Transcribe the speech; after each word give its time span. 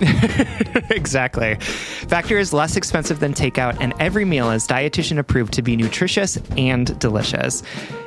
exactly. 0.90 1.56
Factor 1.56 2.38
is 2.38 2.52
less 2.52 2.76
expensive 2.76 3.20
than 3.20 3.34
takeout, 3.34 3.76
and 3.80 3.94
every 4.00 4.24
meal 4.24 4.50
is 4.50 4.66
dietitian 4.66 5.18
approved 5.18 5.52
to 5.54 5.62
be 5.62 5.76
nutritious 5.76 6.36
and 6.56 6.98
delicious. 6.98 7.62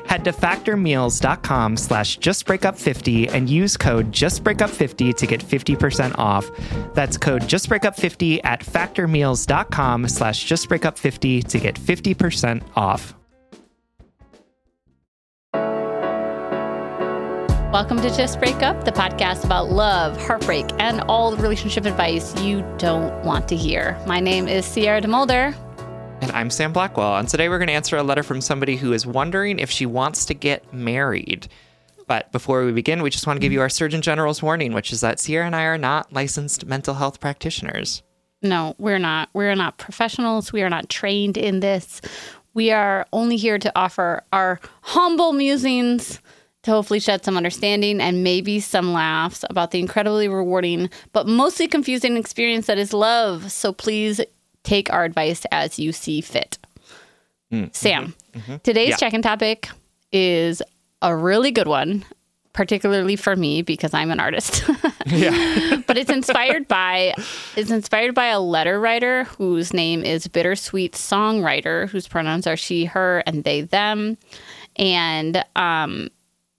Head 0.07 0.23
to 0.23 0.31
factormeals.com 0.31 1.77
slash 1.77 2.19
justbreakup50 2.19 3.33
and 3.33 3.49
use 3.49 3.75
code 3.75 4.11
justbreakup50 4.11 5.15
to 5.15 5.27
get 5.27 5.41
50% 5.41 6.17
off. 6.17 6.49
That's 6.93 7.17
code 7.17 7.43
justbreakup50 7.43 8.41
at 8.43 8.61
factormeals.com 8.61 10.07
slash 10.07 10.47
justbreakup50 10.47 11.47
to 11.47 11.59
get 11.59 11.75
50% 11.75 12.63
off. 12.75 13.16
Welcome 17.73 17.97
to 17.97 18.09
Just 18.09 18.39
Break 18.39 18.63
Up, 18.63 18.85
the 18.85 18.93
podcast 18.93 19.43
about 19.43 19.69
love, 19.69 20.15
heartbreak, 20.25 20.65
and 20.79 21.01
all 21.01 21.31
the 21.31 21.43
relationship 21.43 21.83
advice 21.83 22.33
you 22.41 22.61
don't 22.77 23.25
want 23.25 23.49
to 23.49 23.57
hear. 23.57 24.01
My 24.07 24.21
name 24.21 24.47
is 24.47 24.65
Sierra 24.65 25.01
DeMulder. 25.01 25.53
And 26.21 26.31
I'm 26.31 26.49
Sam 26.49 26.71
Blackwell. 26.71 27.17
And 27.17 27.27
today 27.27 27.49
we're 27.49 27.57
going 27.57 27.67
to 27.67 27.73
answer 27.73 27.97
a 27.97 28.03
letter 28.03 28.23
from 28.23 28.39
somebody 28.39 28.77
who 28.77 28.93
is 28.93 29.05
wondering 29.05 29.59
if 29.59 29.69
she 29.69 29.85
wants 29.85 30.23
to 30.27 30.33
get 30.33 30.73
married. 30.73 31.49
But 32.07 32.31
before 32.31 32.63
we 32.63 32.71
begin, 32.71 33.01
we 33.01 33.09
just 33.09 33.27
want 33.27 33.35
to 33.35 33.41
give 33.41 33.51
you 33.51 33.59
our 33.59 33.67
Surgeon 33.67 34.01
General's 34.01 34.41
warning, 34.41 34.71
which 34.71 34.93
is 34.93 35.01
that 35.01 35.19
Sierra 35.19 35.45
and 35.45 35.55
I 35.55 35.63
are 35.63 35.77
not 35.77 36.13
licensed 36.13 36.65
mental 36.65 36.93
health 36.93 37.19
practitioners. 37.19 38.01
No, 38.41 38.75
we're 38.77 38.97
not. 38.97 39.27
We're 39.33 39.55
not 39.55 39.77
professionals. 39.77 40.53
We 40.53 40.63
are 40.63 40.69
not 40.69 40.87
trained 40.87 41.35
in 41.35 41.59
this. 41.59 41.99
We 42.53 42.71
are 42.71 43.05
only 43.11 43.35
here 43.35 43.59
to 43.59 43.71
offer 43.77 44.23
our 44.31 44.61
humble 44.83 45.33
musings 45.33 46.21
to 46.67 46.71
hopefully 46.71 46.99
shed 46.99 47.23
some 47.23 47.37
understanding 47.37 48.01
and 48.01 48.23
maybe 48.23 48.59
some 48.59 48.91
laughs 48.91 49.45
about 49.49 49.71
the 49.71 49.79
incredibly 49.79 50.27
rewarding 50.27 50.89
but 51.13 51.25
mostly 51.25 51.65
confusing 51.65 52.17
experience 52.17 52.67
that 52.67 52.77
is 52.77 52.93
love. 52.93 53.51
So 53.51 53.71
please 53.71 54.19
take 54.63 54.91
our 54.91 55.05
advice 55.05 55.45
as 55.51 55.79
you 55.79 55.93
see 55.93 56.19
fit. 56.19 56.57
Mm-hmm. 57.53 57.69
Sam, 57.71 58.13
mm-hmm. 58.33 58.57
today's 58.63 58.89
yeah. 58.89 58.95
check-in 58.97 59.21
topic 59.21 59.69
is 60.11 60.61
a 61.01 61.15
really 61.15 61.51
good 61.51 61.69
one, 61.69 62.03
particularly 62.51 63.15
for 63.15 63.37
me 63.37 63.61
because 63.61 63.93
I'm 63.93 64.11
an 64.11 64.19
artist. 64.19 64.69
yeah. 65.05 65.81
but 65.87 65.97
it's 65.97 66.09
inspired 66.09 66.67
by 66.67 67.13
it's 67.55 67.71
inspired 67.71 68.13
by 68.13 68.25
a 68.25 68.41
letter 68.41 68.77
writer 68.81 69.23
whose 69.23 69.73
name 69.73 70.03
is 70.03 70.27
Bittersweet 70.27 70.91
Songwriter, 70.91 71.87
whose 71.87 72.09
pronouns 72.09 72.45
are 72.45 72.57
she, 72.57 72.83
her, 72.83 73.23
and 73.25 73.45
they, 73.45 73.61
them. 73.61 74.17
And 74.75 75.45
um, 75.55 76.09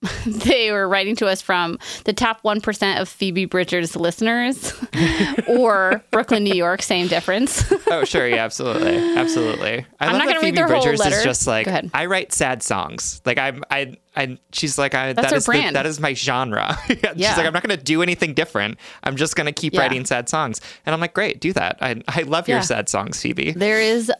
they 0.27 0.71
were 0.71 0.89
writing 0.89 1.17
to 1.17 1.27
us 1.27 1.43
from 1.43 1.77
the 2.05 2.13
top 2.13 2.43
1% 2.43 3.01
of 3.01 3.09
Phoebe 3.09 3.47
Bridgers 3.47 3.97
listeners 3.97 4.73
or 5.49 6.05
Brooklyn, 6.13 6.45
New 6.45 6.55
York, 6.55 6.83
same 6.83 7.09
difference. 7.09 7.73
oh, 7.89 8.05
sure. 8.05 8.29
Yeah, 8.29 8.45
absolutely. 8.45 8.97
Absolutely. 8.97 9.85
I 9.99 10.07
am 10.07 10.13
not 10.13 10.27
going 10.27 10.39
to 10.39 10.47
read 10.47 10.57
their 10.57 10.69
Bridgers 10.69 11.01
whole 11.01 11.11
letter. 11.11 11.17
is 11.17 11.25
just 11.25 11.47
like, 11.49 11.67
I 11.93 12.07
write 12.07 12.33
sad 12.33 12.63
songs. 12.63 13.21
Like, 13.25 13.39
I'm, 13.39 13.65
I, 13.71 13.97
I, 14.15 14.39
she's 14.53 14.79
like, 14.79 14.95
I, 14.95 15.15
That's 15.15 15.31
that, 15.31 15.37
is 15.37 15.47
brand. 15.47 15.75
The, 15.75 15.81
that 15.81 15.87
is 15.87 15.99
my 15.99 16.15
genre. 16.15 16.79
yeah. 16.89 17.13
She's 17.15 17.37
like, 17.37 17.47
I'm 17.47 17.53
not 17.53 17.67
going 17.67 17.77
to 17.77 17.85
do 17.85 18.01
anything 18.01 18.35
different. 18.35 18.79
I'm 19.03 19.17
just 19.17 19.35
going 19.35 19.47
to 19.47 19.53
keep 19.53 19.75
yeah. 19.75 19.81
writing 19.81 20.05
sad 20.05 20.29
songs. 20.29 20.61
And 20.87 20.95
I'm 20.95 21.01
like, 21.01 21.15
great, 21.15 21.41
do 21.41 21.53
that. 21.55 21.79
I, 21.81 22.01
I 22.07 22.23
love 22.23 22.49
yeah. 22.49 22.57
your 22.57 22.63
sad 22.63 22.89
songs, 22.89 23.21
Phoebe. 23.21 23.51
There 23.51 23.81
is 23.81 24.13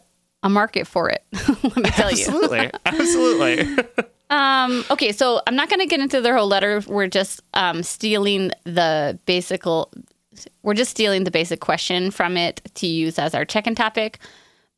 a 0.43 0.49
market 0.49 0.87
for 0.87 1.09
it. 1.09 1.23
Let 1.63 1.77
me 1.77 1.83
tell 1.83 2.11
you. 2.11 2.25
Absolutely. 2.25 2.71
Absolutely. 2.85 3.85
Um, 4.29 4.85
okay, 4.91 5.11
so 5.11 5.41
I'm 5.47 5.55
not 5.55 5.69
going 5.69 5.79
to 5.79 5.87
get 5.87 5.99
into 5.99 6.21
their 6.21 6.37
whole 6.37 6.47
letter. 6.47 6.83
We're 6.87 7.07
just 7.07 7.41
um, 7.55 7.81
stealing 7.81 8.51
the 8.63 9.17
basic. 9.25 9.65
We're 9.65 10.73
just 10.75 10.91
stealing 10.91 11.23
the 11.23 11.31
basic 11.31 11.59
question 11.61 12.11
from 12.11 12.37
it 12.37 12.61
to 12.75 12.87
use 12.87 13.17
as 13.17 13.33
our 13.33 13.43
check-in 13.43 13.75
topic. 13.75 14.19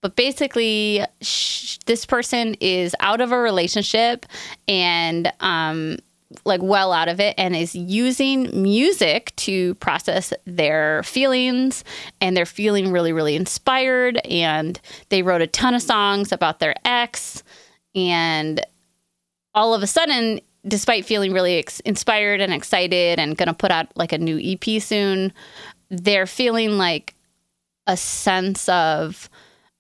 But 0.02 0.16
basically, 0.16 1.04
sh- 1.22 1.78
this 1.86 2.06
person 2.06 2.56
is 2.60 2.96
out 3.02 3.22
of 3.22 3.32
a 3.32 3.38
relationship 3.38 4.26
and 4.68 5.32
um, 5.42 5.98
like 6.46 6.62
well 6.64 6.94
out 6.94 7.10
of 7.10 7.20
it, 7.20 7.36
and 7.38 7.56
is 7.56 7.76
using 7.76 8.50
music 8.60 9.34
to 9.36 9.76
process 9.76 10.34
their 10.46 11.04
feelings. 11.04 11.84
And 12.22 12.38
they're 12.38 12.46
feeling 12.46 12.92
really, 12.92 13.12
really 13.12 13.36
inspired. 13.36 14.18
And 14.26 14.80
they 15.10 15.24
wrote 15.24 15.42
a 15.42 15.48
ton 15.48 15.74
of 15.76 15.82
songs 15.82 16.32
about 16.32 16.60
their 16.60 16.74
ex 16.86 17.44
and 17.94 18.66
all 19.54 19.74
of 19.74 19.84
a 19.84 19.88
sudden, 19.88 20.40
despite 20.68 21.06
feeling 21.06 21.34
really 21.34 21.58
ex- 21.58 21.80
inspired 21.82 22.42
and 22.42 22.54
excited 22.54 23.20
and 23.20 23.38
going 23.38 23.48
to 23.48 23.54
put 23.54 23.72
out 23.72 23.88
like 23.96 24.12
a 24.12 24.18
new 24.18 24.40
EP 24.40 24.82
soon, 24.82 25.34
they're 25.90 26.28
feeling 26.28 26.78
like 26.78 27.16
a 27.88 27.98
sense 27.98 28.70
of 28.70 29.30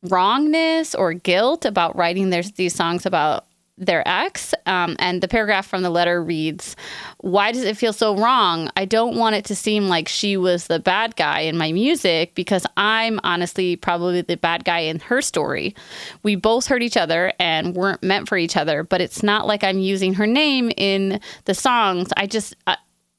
wrongness 0.04 0.95
or 0.95 1.13
guilt 1.13 1.66
about 1.66 1.95
writing 1.95 2.31
their, 2.31 2.44
these 2.44 2.74
songs 2.74 3.06
about 3.06 3.45
their 3.81 4.07
ex. 4.07 4.54
Um, 4.66 4.95
and 5.00 5.22
the 5.22 5.28
paragraph 5.28 5.68
from 5.68 5.81
the 5.81 5.89
letter 5.89 6.24
reads, 6.24 6.75
Why 7.18 7.51
does 7.51 7.63
it 7.63 7.75
feel 7.75 7.92
so 7.92 8.16
wrong? 8.16 8.69
I 8.78 8.86
don't 8.86 9.18
want 9.18 9.36
it 9.36 9.45
to 9.45 9.56
seem 9.56 9.88
like 9.88 10.07
she 10.07 10.38
was 10.38 10.68
the 10.68 10.80
bad 10.80 11.16
guy 11.16 11.42
in 11.42 11.57
my 11.57 11.72
music 11.72 12.36
because 12.36 12.66
I'm 12.78 13.19
honestly 13.24 13.75
probably 13.75 14.22
the 14.22 14.38
bad 14.38 14.63
guy 14.63 14.80
in 14.80 15.00
her 15.00 15.22
story. 15.22 15.75
We 16.24 16.36
both 16.36 16.68
hurt 16.68 16.83
each 16.83 16.98
other 16.98 17.33
and 17.39 17.75
weren't 17.75 18.04
meant 18.04 18.30
for 18.30 18.38
each 18.38 18.56
other, 18.56 18.83
but 18.83 19.01
it's 19.01 19.24
not 19.24 19.48
like 19.48 19.63
I'm 19.63 19.80
using 19.80 20.13
her 20.13 20.28
name 20.28 20.72
in 20.78 21.19
the 21.45 21.56
songs. 21.56 22.10
I 22.16 22.28
just. 22.28 22.56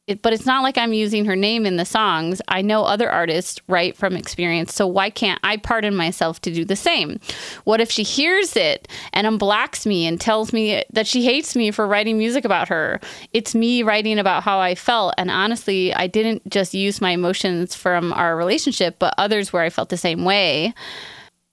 It, 0.08 0.20
but 0.20 0.32
it's 0.32 0.46
not 0.46 0.62
like 0.62 0.76
I'm 0.76 0.93
using 0.93 1.25
her 1.26 1.37
name 1.37 1.64
in 1.64 1.76
the 1.76 1.84
songs. 1.84 2.43
I 2.49 2.60
know 2.60 2.84
other 2.84 3.08
artists 3.08 3.60
write 3.69 3.96
from 3.96 4.16
experience, 4.16 4.75
so 4.75 4.87
why 4.87 5.10
can't 5.10 5.38
I 5.44 5.56
pardon 5.56 5.94
myself 5.94 6.40
to 6.43 6.52
do 6.52 6.64
the 6.64 6.75
same? 6.75 7.20
What 7.64 7.81
if 7.81 7.90
she 7.90 8.02
hears 8.02 8.56
it 8.56 8.88
and 9.12 9.26
unblacks 9.26 9.87
me 9.87 10.06
and 10.06 10.20
tells 10.20 10.52
me 10.52 10.84
that 10.93 11.06
she 11.06 11.25
hates 11.25 11.54
me 11.54 11.70
for 11.70 11.87
writing 11.87 12.19
music 12.19 12.44
about 12.44 12.69
her? 12.69 13.00
It's 13.32 13.54
me 13.54 13.84
writing 13.84 14.19
about 14.19 14.43
how 14.43 14.58
I 14.58 14.75
felt, 14.75 15.14
and 15.19 15.31
honestly, 15.31 15.94
I 15.94 16.08
didn't 16.08 16.50
just 16.50 16.75
use 16.75 17.00
my 17.00 17.10
emotions 17.10 17.76
from 17.76 18.12
our 18.12 18.37
relationship, 18.37 18.96
but 18.99 19.14
others 19.19 19.52
where 19.52 19.62
I 19.62 19.70
felt 19.70 19.88
the 19.88 19.96
same 19.96 20.25
way. 20.25 20.75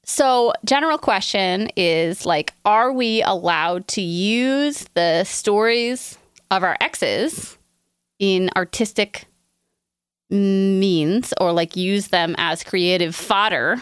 So, 0.05 0.53
general 0.65 0.97
question 0.97 1.69
is 1.75 2.25
like, 2.25 2.53
are 2.65 2.91
we 2.91 3.21
allowed 3.21 3.87
to 3.89 4.01
use 4.01 4.85
the 4.95 5.23
stories 5.23 6.17
of 6.49 6.63
our 6.63 6.75
exes 6.81 7.58
in 8.19 8.49
artistic 8.55 9.25
means 10.29 11.33
or 11.39 11.51
like 11.51 11.75
use 11.75 12.09
them 12.09 12.35
as 12.37 12.63
creative 12.63 13.15
fodder? 13.15 13.81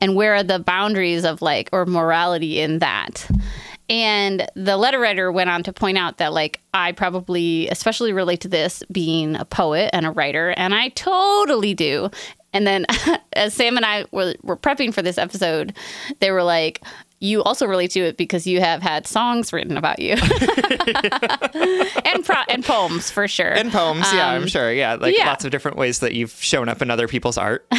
And 0.00 0.14
where 0.14 0.34
are 0.34 0.42
the 0.42 0.58
boundaries 0.58 1.24
of 1.24 1.40
like, 1.40 1.70
or 1.72 1.86
morality 1.86 2.60
in 2.60 2.80
that? 2.80 3.28
And 3.88 4.46
the 4.54 4.76
letter 4.76 4.98
writer 4.98 5.30
went 5.30 5.50
on 5.50 5.62
to 5.64 5.72
point 5.72 5.98
out 5.98 6.16
that, 6.18 6.32
like, 6.32 6.60
I 6.72 6.92
probably 6.92 7.68
especially 7.68 8.12
relate 8.12 8.40
to 8.40 8.48
this 8.48 8.82
being 8.90 9.36
a 9.36 9.44
poet 9.44 9.90
and 9.92 10.06
a 10.06 10.10
writer, 10.10 10.54
and 10.56 10.74
I 10.74 10.88
totally 10.90 11.74
do. 11.74 12.10
And 12.54 12.66
then 12.66 12.86
as 13.34 13.52
Sam 13.52 13.76
and 13.76 13.84
I 13.84 14.06
were, 14.10 14.34
were 14.42 14.56
prepping 14.56 14.94
for 14.94 15.02
this 15.02 15.18
episode, 15.18 15.76
they 16.20 16.30
were 16.30 16.42
like, 16.42 16.82
you 17.24 17.42
also 17.42 17.64
relate 17.66 17.90
to 17.92 18.00
it 18.00 18.16
because 18.16 18.46
you 18.46 18.60
have 18.60 18.82
had 18.82 19.06
songs 19.06 19.52
written 19.52 19.76
about 19.76 19.98
you 19.98 20.12
and 22.04 22.24
pro- 22.24 22.44
and 22.48 22.64
poems 22.64 23.10
for 23.10 23.26
sure 23.26 23.52
and 23.52 23.72
poems 23.72 24.06
yeah 24.12 24.28
i'm 24.30 24.42
Um, 24.42 24.48
sure 24.48 24.72
yeah 24.72 24.94
like 24.94 25.16
yeah. 25.16 25.26
lots 25.26 25.44
of 25.44 25.50
different 25.50 25.76
ways 25.76 26.00
that 26.00 26.12
you've 26.14 26.32
shown 26.42 26.68
up 26.68 26.82
in 26.82 26.90
other 26.90 27.08
people's 27.08 27.38
art 27.38 27.66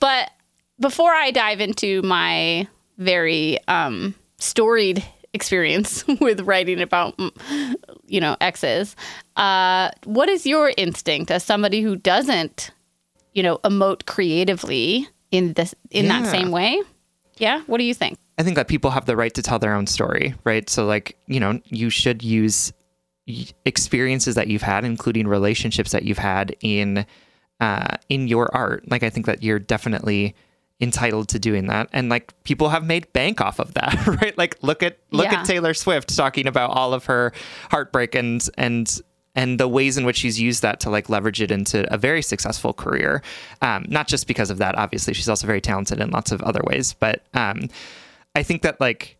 but 0.00 0.30
before 0.78 1.12
I 1.12 1.30
dive 1.30 1.60
into 1.60 2.00
my 2.02 2.66
very 2.98 3.58
um, 3.68 4.14
storied 4.38 5.04
experience 5.34 6.04
with 6.20 6.40
writing 6.40 6.80
about, 6.80 7.16
mm, 7.18 7.74
you 8.06 8.20
know, 8.20 8.36
exes, 8.40 8.96
uh, 9.36 9.90
what 10.04 10.28
is 10.30 10.46
your 10.46 10.72
instinct 10.78 11.30
as 11.30 11.44
somebody 11.44 11.82
who 11.82 11.96
doesn't, 11.96 12.70
you 13.34 13.42
know, 13.42 13.58
emote 13.58 14.06
creatively 14.06 15.06
in 15.30 15.52
this 15.52 15.74
in 15.90 16.08
that 16.08 16.26
same 16.30 16.50
way? 16.50 16.80
Yeah, 17.40 17.62
what 17.66 17.78
do 17.78 17.84
you 17.84 17.94
think? 17.94 18.18
I 18.38 18.42
think 18.42 18.56
that 18.56 18.68
people 18.68 18.90
have 18.90 19.06
the 19.06 19.16
right 19.16 19.34
to 19.34 19.42
tell 19.42 19.58
their 19.58 19.74
own 19.74 19.86
story, 19.86 20.34
right? 20.44 20.68
So, 20.70 20.86
like, 20.86 21.16
you 21.26 21.40
know, 21.40 21.60
you 21.64 21.90
should 21.90 22.22
use 22.22 22.72
experiences 23.64 24.34
that 24.34 24.48
you've 24.48 24.62
had, 24.62 24.84
including 24.84 25.26
relationships 25.26 25.92
that 25.92 26.04
you've 26.04 26.18
had 26.18 26.54
in 26.60 27.04
uh, 27.60 27.96
in 28.08 28.28
your 28.28 28.54
art. 28.54 28.90
Like, 28.90 29.02
I 29.02 29.10
think 29.10 29.26
that 29.26 29.42
you're 29.42 29.58
definitely 29.58 30.34
entitled 30.80 31.28
to 31.28 31.38
doing 31.38 31.66
that, 31.66 31.88
and 31.92 32.08
like, 32.08 32.32
people 32.44 32.70
have 32.70 32.84
made 32.84 33.12
bank 33.12 33.40
off 33.40 33.58
of 33.58 33.74
that, 33.74 34.06
right? 34.22 34.36
Like, 34.38 34.56
look 34.62 34.82
at 34.82 34.98
look 35.10 35.26
Yeah. 35.26 35.40
at 35.40 35.46
Taylor 35.46 35.74
Swift 35.74 36.14
talking 36.16 36.46
about 36.46 36.70
all 36.70 36.94
of 36.94 37.04
her 37.06 37.32
heartbreak 37.70 38.14
and 38.14 38.46
and 38.56 39.00
and 39.34 39.60
the 39.60 39.68
ways 39.68 39.96
in 39.96 40.04
which 40.04 40.16
she's 40.16 40.40
used 40.40 40.62
that 40.62 40.80
to 40.80 40.90
like 40.90 41.08
leverage 41.08 41.40
it 41.40 41.50
into 41.50 41.92
a 41.92 41.96
very 41.96 42.22
successful 42.22 42.72
career. 42.72 43.22
Um, 43.62 43.84
not 43.88 44.08
just 44.08 44.26
because 44.26 44.50
of 44.50 44.58
that, 44.58 44.76
obviously, 44.76 45.14
she's 45.14 45.28
also 45.28 45.46
very 45.46 45.60
talented 45.60 46.00
in 46.00 46.10
lots 46.10 46.32
of 46.32 46.42
other 46.42 46.62
ways, 46.64 46.94
but 46.94 47.22
um, 47.34 47.68
I 48.34 48.42
think 48.42 48.62
that 48.62 48.80
like 48.80 49.16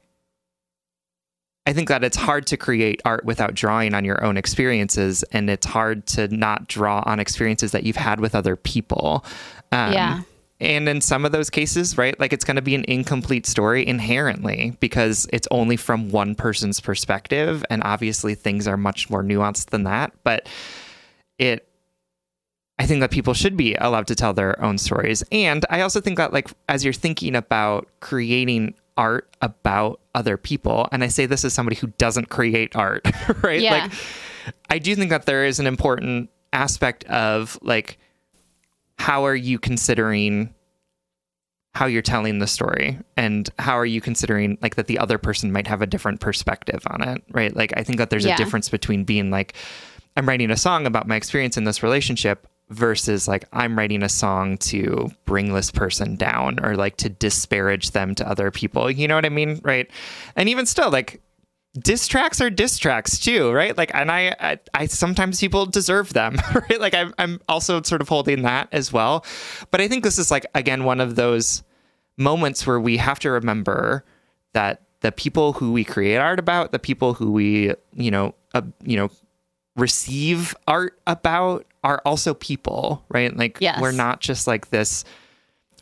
I 1.67 1.73
think 1.73 1.89
that 1.89 2.03
it's 2.03 2.17
hard 2.17 2.47
to 2.49 2.57
create 2.57 3.03
art 3.05 3.25
without 3.25 3.55
drawing 3.55 3.95
on 3.95 4.05
your 4.05 4.25
own 4.25 4.37
experiences, 4.37 5.23
and 5.31 5.51
it's 5.51 5.67
hard 5.67 6.07
to 6.09 6.27
not 6.29 6.69
draw 6.69 7.03
on 7.07 7.21
experiences 7.21 7.73
that 7.73 7.85
you've 7.85 7.97
had 7.97 8.19
with 8.19 8.35
other 8.35 8.57
people. 8.57 9.25
Um, 9.71 9.93
Yeah. 9.93 10.21
And 10.61 10.89
in 10.89 11.01
some 11.01 11.25
of 11.25 11.33
those 11.33 11.49
cases, 11.49 11.97
right, 11.97 12.19
like 12.21 12.33
it's 12.33 12.45
going 12.45 12.57
to 12.57 12.63
be 12.63 12.75
an 12.75 12.85
incomplete 12.87 13.47
story 13.47 13.87
inherently 13.87 14.77
because 14.81 15.27
it's 15.33 15.49
only 15.51 15.77
from 15.77 16.11
one 16.11 16.35
person's 16.35 16.81
perspective. 16.81 17.65
And 17.71 17.83
obviously, 17.83 18.35
things 18.35 18.69
are 18.69 18.77
much 18.77 19.09
more 19.09 19.23
nuanced 19.23 19.71
than 19.71 19.85
that. 19.85 20.13
But 20.23 20.49
it, 21.39 21.67
I 22.79 22.87
think 22.87 23.01
that 23.01 23.11
people 23.11 23.35
should 23.35 23.57
be 23.57 23.75
allowed 23.75 24.07
to 24.09 24.15
tell 24.15 24.35
their 24.35 24.63
own 24.63 24.77
stories. 24.79 25.23
And 25.33 25.65
I 25.71 25.81
also 25.81 26.01
think 26.01 26.19
that, 26.19 26.33
like, 26.33 26.49
as 26.69 26.85
you're 26.85 26.93
thinking 26.93 27.35
about 27.37 27.89
creating 28.01 28.75
art 28.97 29.35
about 29.41 30.01
other 30.15 30.37
people, 30.37 30.89
and 30.93 31.03
I 31.03 31.09
say 31.09 31.25
this 31.25 31.45
as 31.45 31.55
somebody 31.55 31.77
who 31.77 31.89
doesn't 31.99 32.29
create 32.29 32.77
art, 32.77 33.07
right? 33.43 33.61
Yeah. 33.61 33.85
Like, 33.85 33.93
I 34.69 34.79
do 34.79 34.95
think 34.95 35.11
that 35.11 35.27
there 35.27 35.45
is 35.45 35.59
an 35.59 35.67
important 35.67 36.31
aspect 36.53 37.05
of, 37.05 37.59
like, 37.63 37.99
how 39.01 39.25
are 39.25 39.35
you 39.35 39.59
considering 39.59 40.55
how 41.73 41.87
you're 41.87 42.03
telling 42.03 42.39
the 42.39 42.47
story? 42.47 42.99
And 43.17 43.49
how 43.59 43.79
are 43.79 43.87
you 43.87 44.01
considering 44.03 44.59
like 44.61 44.75
that 44.75 44.89
the 44.89 44.99
other 44.99 45.17
person 45.17 45.53
might 45.53 45.67
have 45.69 45.81
a 45.81 45.87
different 45.87 46.21
perspective 46.21 46.83
on 46.89 47.01
it 47.09 47.23
right? 47.33 47.57
Like 47.57 47.73
i 47.79 47.83
think 47.83 47.97
that 47.99 48.11
there's 48.11 48.27
Yeah. 48.27 48.35
a 48.35 48.37
difference 48.37 48.69
between 48.69 49.05
being 49.05 49.31
like 49.31 49.55
i'm 50.17 50.29
writing 50.29 50.51
a 50.51 50.57
song 50.57 50.85
about 50.87 51.09
my 51.09 51.17
experience 51.17 51.57
in 51.57 51.65
this 51.65 51.83
relationship 51.83 52.47
versus 52.69 53.27
like 53.27 53.45
i'm 53.55 53.79
writing 53.79 54.03
a 54.03 54.09
song 54.09 54.59
to 54.59 55.09
bring 55.25 55.55
this 55.55 55.71
person 55.71 56.17
down 56.17 56.59
or 56.63 56.77
like 56.77 56.97
to 56.99 57.09
disparage 57.09 57.93
them 57.93 58.15
to 58.17 58.29
other 58.29 58.51
people. 58.51 58.91
You 58.91 59.09
know 59.09 59.15
what 59.15 59.25
i 59.25 59.31
mean? 59.31 59.61
Right? 59.65 59.89
And 60.37 60.49
even 60.49 60.67
still 60.67 60.91
like 60.91 61.23
diss 61.79 62.09
tracks 62.09 62.41
are 62.41 62.51
diss 62.51 62.79
tracks 62.79 63.19
too, 63.19 63.53
right? 63.53 63.77
Like, 63.77 63.91
and 63.95 64.11
I, 64.11 64.35
I, 64.41 64.59
I 64.75 64.87
sometimes 64.87 65.41
people 65.41 65.67
deserve 65.67 66.13
them, 66.13 66.37
right? 66.55 66.81
Like, 66.81 66.95
I'm, 66.95 67.15
I'm 67.19 67.41
also 67.49 67.81
sort 67.83 68.01
of 68.01 68.09
holding 68.09 68.43
that 68.43 68.69
as 68.73 68.93
well. 68.93 69.25
But 69.71 69.81
I 69.81 69.89
think 69.89 70.03
this 70.05 70.19
is 70.19 70.31
like 70.31 70.47
again 70.55 70.85
one 70.85 71.01
of 71.01 71.17
those 71.17 71.63
moments 72.17 72.67
where 72.67 72.81
we 72.81 72.97
have 72.97 73.19
to 73.21 73.31
remember 73.31 74.05
that 74.53 74.83
the 75.01 75.13
people 75.13 75.55
who 75.55 75.73
we 75.73 75.85
create 75.85 76.17
art 76.19 76.39
about, 76.39 76.73
the 76.73 76.79
people 76.79 77.15
who 77.15 77.31
we, 77.33 77.73
you 77.95 78.11
know, 78.11 78.35
uh, 78.53 78.63
you 78.83 78.97
know, 78.97 79.09
receive 79.77 80.55
art 80.67 80.99
about, 81.07 81.65
are 81.83 82.03
also 82.05 82.35
people, 82.35 83.03
right? 83.09 83.35
Like, 83.35 83.57
Yes. 83.61 83.81
we're 83.81 83.93
not 83.93 84.21
just 84.21 84.47
like 84.47 84.69
this 84.71 85.05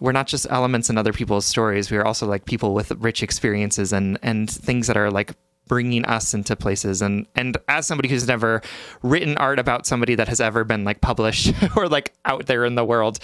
we're 0.00 0.12
not 0.12 0.28
just 0.28 0.46
elements 0.48 0.88
in 0.88 0.96
other 0.96 1.12
people's 1.12 1.44
stories. 1.44 1.90
We 1.90 1.96
are 1.96 2.06
also 2.06 2.24
like 2.24 2.44
people 2.44 2.72
with 2.72 2.92
rich 2.92 3.22
experiences 3.22 3.92
and 3.92 4.16
and 4.22 4.48
things 4.48 4.86
that 4.86 4.96
are 4.96 5.10
like 5.10 5.32
bringing 5.68 6.04
us 6.06 6.34
into 6.34 6.56
places. 6.56 7.02
And 7.02 7.26
and 7.34 7.56
as 7.68 7.86
somebody 7.86 8.08
who's 8.08 8.26
never 8.26 8.62
written 9.02 9.36
art 9.36 9.58
about 9.58 9.86
somebody 9.86 10.14
that 10.14 10.28
has 10.28 10.40
ever 10.40 10.64
been 10.64 10.84
like 10.84 11.00
published 11.00 11.52
or 11.76 11.88
like 11.88 12.14
out 12.24 12.46
there 12.46 12.64
in 12.64 12.74
the 12.74 12.84
world 12.84 13.18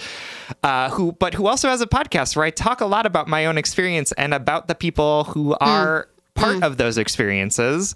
uh 0.63 0.89
who 0.91 1.11
but 1.13 1.33
who 1.33 1.47
also 1.47 1.67
has 1.67 1.81
a 1.81 1.87
podcast 1.87 2.35
where 2.35 2.45
I 2.45 2.51
talk 2.51 2.81
a 2.81 2.85
lot 2.85 3.05
about 3.05 3.27
my 3.27 3.45
own 3.45 3.57
experience 3.57 4.11
and 4.13 4.33
about 4.33 4.67
the 4.67 4.75
people 4.75 5.25
who 5.25 5.55
are 5.59 6.07
part 6.35 6.63
of 6.63 6.77
those 6.77 6.97
experiences 6.97 7.95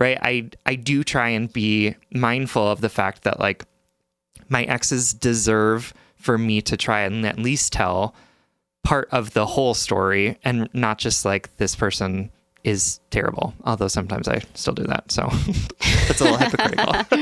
right? 0.00 0.18
I 0.20 0.50
I 0.66 0.74
do 0.74 1.04
try 1.04 1.28
and 1.28 1.52
be 1.52 1.94
mindful 2.10 2.66
of 2.66 2.80
the 2.80 2.88
fact 2.88 3.22
that 3.22 3.38
like 3.38 3.64
my 4.48 4.64
exes 4.64 5.14
deserve 5.14 5.94
for 6.16 6.36
me 6.38 6.60
to 6.62 6.76
try 6.76 7.02
and 7.02 7.24
at 7.24 7.38
least 7.38 7.72
tell 7.72 8.14
part 8.82 9.08
of 9.12 9.34
the 9.34 9.46
whole 9.46 9.74
story 9.74 10.38
and 10.42 10.68
not 10.72 10.98
just 10.98 11.24
like 11.24 11.54
this 11.58 11.76
person 11.76 12.30
is 12.64 13.00
terrible 13.10 13.54
although 13.64 13.88
sometimes 13.88 14.28
i 14.28 14.40
still 14.54 14.74
do 14.74 14.84
that 14.84 15.10
so 15.10 15.22
that's 16.08 16.20
a 16.20 16.24
little 16.24 16.38
hypocritical 16.38 16.92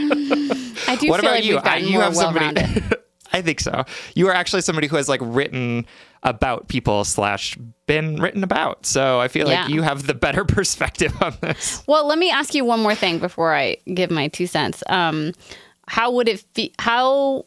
I 0.88 0.96
do 0.96 1.08
what 1.10 1.20
feel 1.20 1.30
about 1.30 1.36
like 1.36 1.44
you 1.44 1.60
we've 1.64 1.88
you 1.92 2.00
have 2.00 2.16
somebody 2.16 2.62
i 3.32 3.42
think 3.42 3.60
so 3.60 3.84
you 4.14 4.26
are 4.28 4.32
actually 4.34 4.62
somebody 4.62 4.86
who 4.86 4.96
has 4.96 5.08
like 5.08 5.20
written 5.22 5.86
about 6.24 6.66
people 6.68 7.04
slash 7.04 7.56
been 7.86 8.16
written 8.16 8.42
about 8.42 8.84
so 8.86 9.20
i 9.20 9.28
feel 9.28 9.48
Yeah. 9.48 9.62
like 9.62 9.70
you 9.70 9.82
have 9.82 10.06
the 10.06 10.14
better 10.14 10.44
perspective 10.44 11.14
on 11.22 11.36
this 11.40 11.84
Well, 11.86 12.06
let 12.06 12.18
me 12.18 12.30
ask 12.30 12.54
you 12.54 12.64
one 12.64 12.80
more 12.80 12.94
thing 12.94 13.18
before 13.18 13.54
I 13.54 13.76
give 13.94 14.10
my 14.10 14.28
two 14.28 14.46
cents. 14.46 14.82
Um, 14.88 15.32
how 15.86 16.10
would 16.12 16.28
it 16.28 16.40
feel? 16.54 16.70
how 16.78 17.44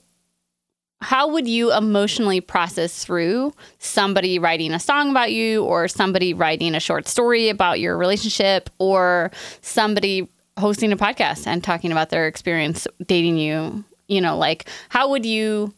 how 1.01 1.27
would 1.27 1.47
you 1.47 1.73
emotionally 1.73 2.41
process 2.41 3.03
through 3.03 3.53
somebody 3.79 4.37
writing 4.37 4.71
a 4.71 4.79
song 4.79 5.09
about 5.09 5.31
you 5.31 5.63
or 5.63 5.87
somebody 5.87 6.33
writing 6.33 6.75
a 6.75 6.79
short 6.79 7.07
story 7.07 7.49
about 7.49 7.79
your 7.79 7.97
relationship 7.97 8.69
or 8.77 9.31
somebody 9.61 10.29
hosting 10.57 10.91
a 10.91 10.97
podcast 10.97 11.47
and 11.47 11.63
talking 11.63 11.91
about 11.91 12.09
their 12.09 12.27
experience 12.27 12.87
dating 13.05 13.37
you? 13.37 13.83
You 14.07 14.21
know 14.21 14.37
like 14.37 14.69
how 14.89 15.09
would 15.09 15.25
you 15.25 15.73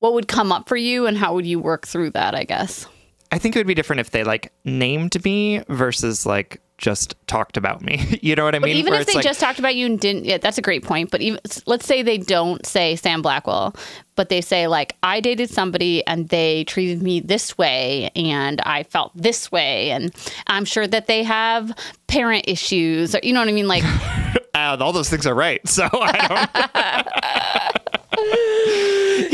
what 0.00 0.12
would 0.12 0.28
come 0.28 0.52
up 0.52 0.68
for 0.68 0.76
you 0.76 1.06
and 1.06 1.16
how 1.16 1.34
would 1.34 1.46
you 1.46 1.58
work 1.58 1.86
through 1.86 2.10
that 2.10 2.34
i 2.34 2.44
guess? 2.44 2.86
I 3.32 3.38
think 3.38 3.56
it 3.56 3.58
would 3.58 3.66
be 3.66 3.74
different 3.74 4.00
if 4.00 4.10
they 4.10 4.22
like 4.24 4.52
named 4.64 5.24
me 5.24 5.62
versus 5.68 6.26
like 6.26 6.60
just 6.78 7.14
talked 7.26 7.56
about 7.56 7.82
me. 7.82 8.18
you 8.22 8.34
know 8.34 8.44
what 8.44 8.54
I 8.54 8.58
But 8.58 8.66
mean? 8.66 8.76
even 8.76 8.92
Where 8.92 9.00
if 9.00 9.06
they 9.06 9.14
like- 9.14 9.24
just 9.24 9.40
talked 9.40 9.58
about 9.58 9.74
you 9.76 9.86
and 9.86 9.98
didn't, 9.98 10.24
yeah, 10.24 10.38
that's 10.38 10.58
a 10.58 10.62
great 10.62 10.84
point. 10.84 11.10
But 11.10 11.20
even 11.20 11.40
let's 11.66 11.86
say 11.86 12.02
they 12.02 12.18
don't 12.18 12.64
say 12.66 12.96
Sam 12.96 13.22
Blackwell, 13.22 13.74
but 14.16 14.28
they 14.28 14.40
say 14.40 14.66
like 14.66 14.96
I 15.02 15.20
dated 15.20 15.50
somebody 15.50 16.06
and 16.06 16.28
they 16.28 16.64
treated 16.64 17.02
me 17.02 17.20
this 17.20 17.56
way 17.58 18.10
and 18.16 18.60
I 18.62 18.82
felt 18.82 19.12
this 19.14 19.52
way, 19.52 19.90
and 19.90 20.14
I'm 20.46 20.64
sure 20.64 20.86
that 20.86 21.06
they 21.06 21.22
have 21.22 21.72
parent 22.06 22.44
issues, 22.48 23.14
or 23.14 23.20
you 23.22 23.32
know 23.32 23.40
what 23.40 23.48
I 23.48 23.52
mean? 23.52 23.68
Like, 23.68 23.84
uh, 24.54 24.76
all 24.80 24.92
those 24.92 25.10
things 25.10 25.26
are 25.26 25.34
right. 25.34 25.60
So 25.74 25.88
I 25.92 26.26
don't. 26.28 26.50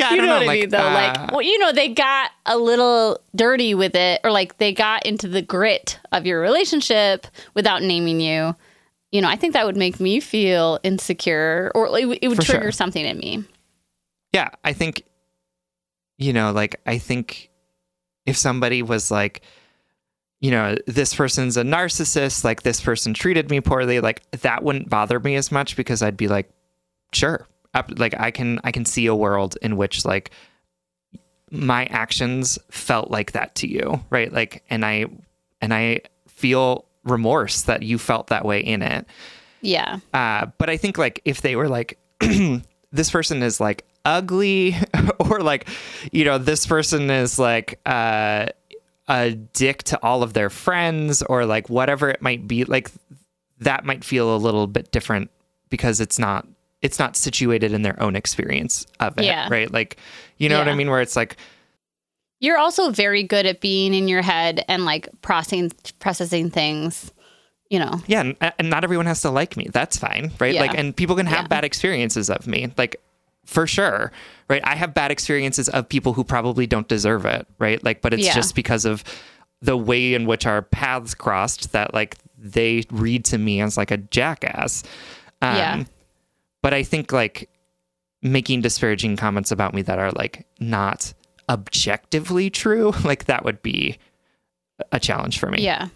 Yeah, 0.01 0.11
you 0.11 0.17
don't 0.17 0.27
know, 0.27 0.33
what 0.35 0.43
I 0.43 0.47
like, 0.47 0.61
mean? 0.61 0.69
Though, 0.71 0.79
uh, 0.79 0.93
like, 0.93 1.31
well, 1.33 1.43
you 1.43 1.59
know, 1.59 1.73
they 1.73 1.89
got 1.89 2.31
a 2.47 2.57
little 2.59 3.21
dirty 3.37 3.75
with 3.75 3.95
it, 3.95 4.21
or 4.25 4.31
like 4.31 4.59
they 4.59 4.73
got 4.73 5.07
into 5.07 5.29
the 5.29 5.43
grit 5.43 5.99
of 6.13 6.27
your 6.27 6.41
relationship 6.41 7.27
without 7.55 7.83
naming 7.83 8.21
you. 8.21 8.55
You 9.13 9.21
know, 9.23 9.29
I 9.29 9.37
think 9.37 9.53
that 9.55 9.67
would 9.67 9.77
make 9.77 9.99
me 10.01 10.21
feel 10.21 10.79
insecure, 10.83 11.71
or 11.75 11.87
it, 11.99 12.07
would- 12.07 12.19
it 12.23 12.29
would 12.29 12.41
trigger 12.41 12.63
sure. 12.65 12.73
something 12.73 13.05
in 13.05 13.19
me. 13.19 13.45
yeah, 14.33 14.51
I 14.65 14.73
think, 14.73 15.03
you 16.19 16.33
know, 16.33 16.53
like 16.53 16.81
I 16.87 16.99
think 16.99 17.51
if 18.27 18.37
somebody 18.37 18.83
was 18.83 19.11
like, 19.11 19.43
you 20.41 20.51
know, 20.51 20.77
this 20.87 21.15
person's 21.15 21.57
a 21.57 21.63
narcissist, 21.63 22.45
like 22.45 22.63
this 22.63 22.81
person 22.81 23.13
treated 23.13 23.51
me 23.51 23.61
poorly, 23.61 24.01
like 24.01 24.23
that 24.43 24.63
wouldn't 24.63 24.89
bother 24.89 25.19
me 25.21 25.35
as 25.37 25.51
much 25.53 25.77
because 25.77 26.03
I'd 26.03 26.17
be 26.17 26.29
like, 26.29 26.49
sure, 27.13 27.47
like 27.97 28.19
I 28.19 28.31
can 28.31 28.61
I 28.65 28.73
can 28.73 28.85
see 28.85 29.07
a 29.07 29.15
world 29.15 29.57
in 29.63 29.77
which 29.77 30.05
like 30.05 30.31
my 31.51 31.87
actions 31.87 32.59
felt 32.71 33.11
like 33.11 33.33
that 33.33 33.55
to 33.57 33.69
you, 33.69 34.05
right? 34.11 34.33
Like, 34.33 34.63
and 34.71 34.85
I 34.85 35.07
and 35.61 35.75
I 35.75 36.01
feel 36.29 36.87
remorse 37.05 37.63
that 37.63 37.83
you 37.83 37.99
felt 37.99 38.29
that 38.29 38.45
way 38.45 38.61
in 38.61 38.83
it. 38.83 39.07
Yeah. 39.61 39.99
Uh, 40.15 40.47
but 40.59 40.71
I 40.71 40.77
think 40.77 40.97
like 40.97 41.21
if 41.25 41.43
they 41.43 41.57
were 41.57 41.69
like, 41.69 41.99
this 42.93 43.11
person 43.11 43.43
is 43.43 43.61
like 43.61 43.85
ugly, 44.05 44.77
or 45.19 45.41
like, 45.41 45.69
you 46.13 46.25
know, 46.25 46.39
this 46.39 46.67
person 46.67 47.11
is 47.11 47.39
like 47.39 47.81
uh, 47.85 48.47
a 49.09 49.31
dick 49.33 49.83
to 49.85 50.03
all 50.03 50.23
of 50.23 50.33
their 50.33 50.51
friends, 50.51 51.23
or 51.23 51.45
like 51.45 51.69
whatever 51.69 52.09
it 52.09 52.23
might 52.23 52.47
be, 52.47 52.65
like 52.65 52.91
that 53.59 53.85
might 53.85 54.05
feel 54.05 54.35
a 54.35 54.39
little 54.39 54.67
bit 54.67 54.91
different 54.93 55.31
because 55.69 56.01
it's 56.01 56.19
not 56.19 56.47
it's 56.83 56.99
not 56.99 57.17
situated 57.17 57.73
in 57.73 57.83
their 57.83 58.01
own 58.03 58.17
experience 58.17 58.87
of 59.01 59.19
it, 59.19 59.25
Yeah. 59.25 59.49
right? 59.51 59.71
Like, 59.71 59.99
you 60.39 60.49
know 60.49 60.59
what 60.59 60.69
I 60.69 60.75
mean? 60.75 60.91
Where 60.91 61.01
it's 61.03 61.17
like, 61.17 61.37
You're 62.41 62.57
also 62.59 62.91
very 62.91 63.23
good 63.23 63.45
at 63.45 63.61
being 63.61 63.93
in 63.93 64.09
your 64.09 64.23
head 64.23 64.65
and 64.69 64.85
like 64.87 65.09
processing 65.23 65.73
processing 65.99 66.51
things. 66.51 67.13
You 67.69 67.79
know. 67.79 68.01
yeah, 68.09 68.21
and, 68.23 68.37
and 68.59 68.69
not 68.69 68.83
everyone 68.83 69.07
has 69.07 69.23
to 69.23 69.31
like 69.31 69.57
me. 69.57 69.69
That's 69.71 69.97
fine, 69.97 70.33
right? 70.41 70.55
Yeah. 70.55 70.61
Like, 70.63 70.77
and 70.77 70.97
people 70.97 71.15
can 71.15 71.27
have 71.27 71.43
Yeah. 71.45 71.47
bad 71.49 71.65
experiences 71.65 72.29
of 72.29 72.49
me, 72.49 72.73
like 72.77 72.97
for 73.47 73.65
sure, 73.69 74.11
right? 74.49 74.61
I 74.67 74.75
have 74.75 74.93
bad 74.93 75.13
experiences 75.13 75.69
of 75.69 75.89
people 75.89 76.13
who 76.15 76.25
probably 76.25 76.67
don't 76.67 76.89
deserve 76.89 77.25
it, 77.27 77.47
right? 77.61 77.83
Like, 77.85 78.01
but 78.03 78.13
it's 78.13 78.25
Yeah. 78.25 78.35
just 78.35 78.57
because 78.57 78.85
of 78.85 79.05
the 79.63 79.77
way 79.77 80.15
in 80.15 80.27
which 80.27 80.47
our 80.47 80.63
paths 80.63 81.15
crossed 81.15 81.71
that 81.71 81.95
like 81.95 82.17
they 82.37 82.83
read 82.91 83.25
to 83.27 83.39
me 83.39 83.61
as 83.61 83.77
like 83.77 83.93
a 83.93 83.99
jackass. 83.99 84.83
Um, 85.41 85.57
Yeah. 85.57 85.85
But 86.63 86.75
I 86.75 86.83
think 86.83 87.13
like 87.13 87.51
making 88.23 88.61
disparaging 88.61 89.17
comments 89.17 89.51
about 89.51 89.75
me 89.75 89.83
that 89.83 89.99
are 89.99 90.13
like 90.13 90.47
not 90.59 91.13
objectively 91.49 92.51
true, 92.51 92.93
like 93.05 93.27
that 93.27 93.45
would 93.45 93.63
be 93.63 93.99
a 94.93 95.01
challenge 95.01 95.39
for 95.39 95.51
me. 95.51 95.63
Yeah. 95.63 95.89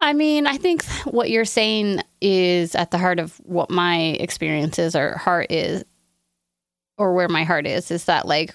I 0.00 0.14
mean, 0.14 0.48
I 0.48 0.56
think 0.56 0.84
what 1.04 1.30
you're 1.30 1.44
saying 1.44 2.00
is 2.20 2.74
at 2.74 2.90
the 2.90 2.98
heart 2.98 3.20
of 3.20 3.36
what 3.44 3.70
my 3.70 3.98
experiences 3.98 4.96
or 4.96 5.16
heart 5.16 5.52
is, 5.52 5.84
or 6.98 7.14
where 7.14 7.28
my 7.28 7.44
heart 7.44 7.68
is, 7.68 7.92
is 7.92 8.06
that 8.06 8.26
like 8.26 8.54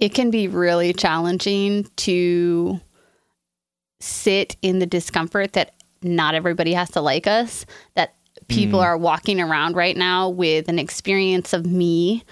it 0.00 0.14
can 0.14 0.30
be 0.30 0.48
really 0.48 0.92
challenging 0.92 1.84
to 1.96 2.80
sit 4.00 4.56
in 4.62 4.80
the 4.80 4.86
discomfort 4.86 5.52
that 5.52 5.74
not 6.02 6.34
everybody 6.34 6.74
has 6.74 6.90
to 6.90 7.00
like 7.00 7.28
us, 7.28 7.64
that 7.94 8.15
people 8.48 8.80
are 8.80 8.96
walking 8.96 9.40
around 9.40 9.76
right 9.76 9.96
now 9.96 10.28
with 10.28 10.68
an 10.68 10.78
experience 10.78 11.52
of 11.52 11.66
me 11.66 12.24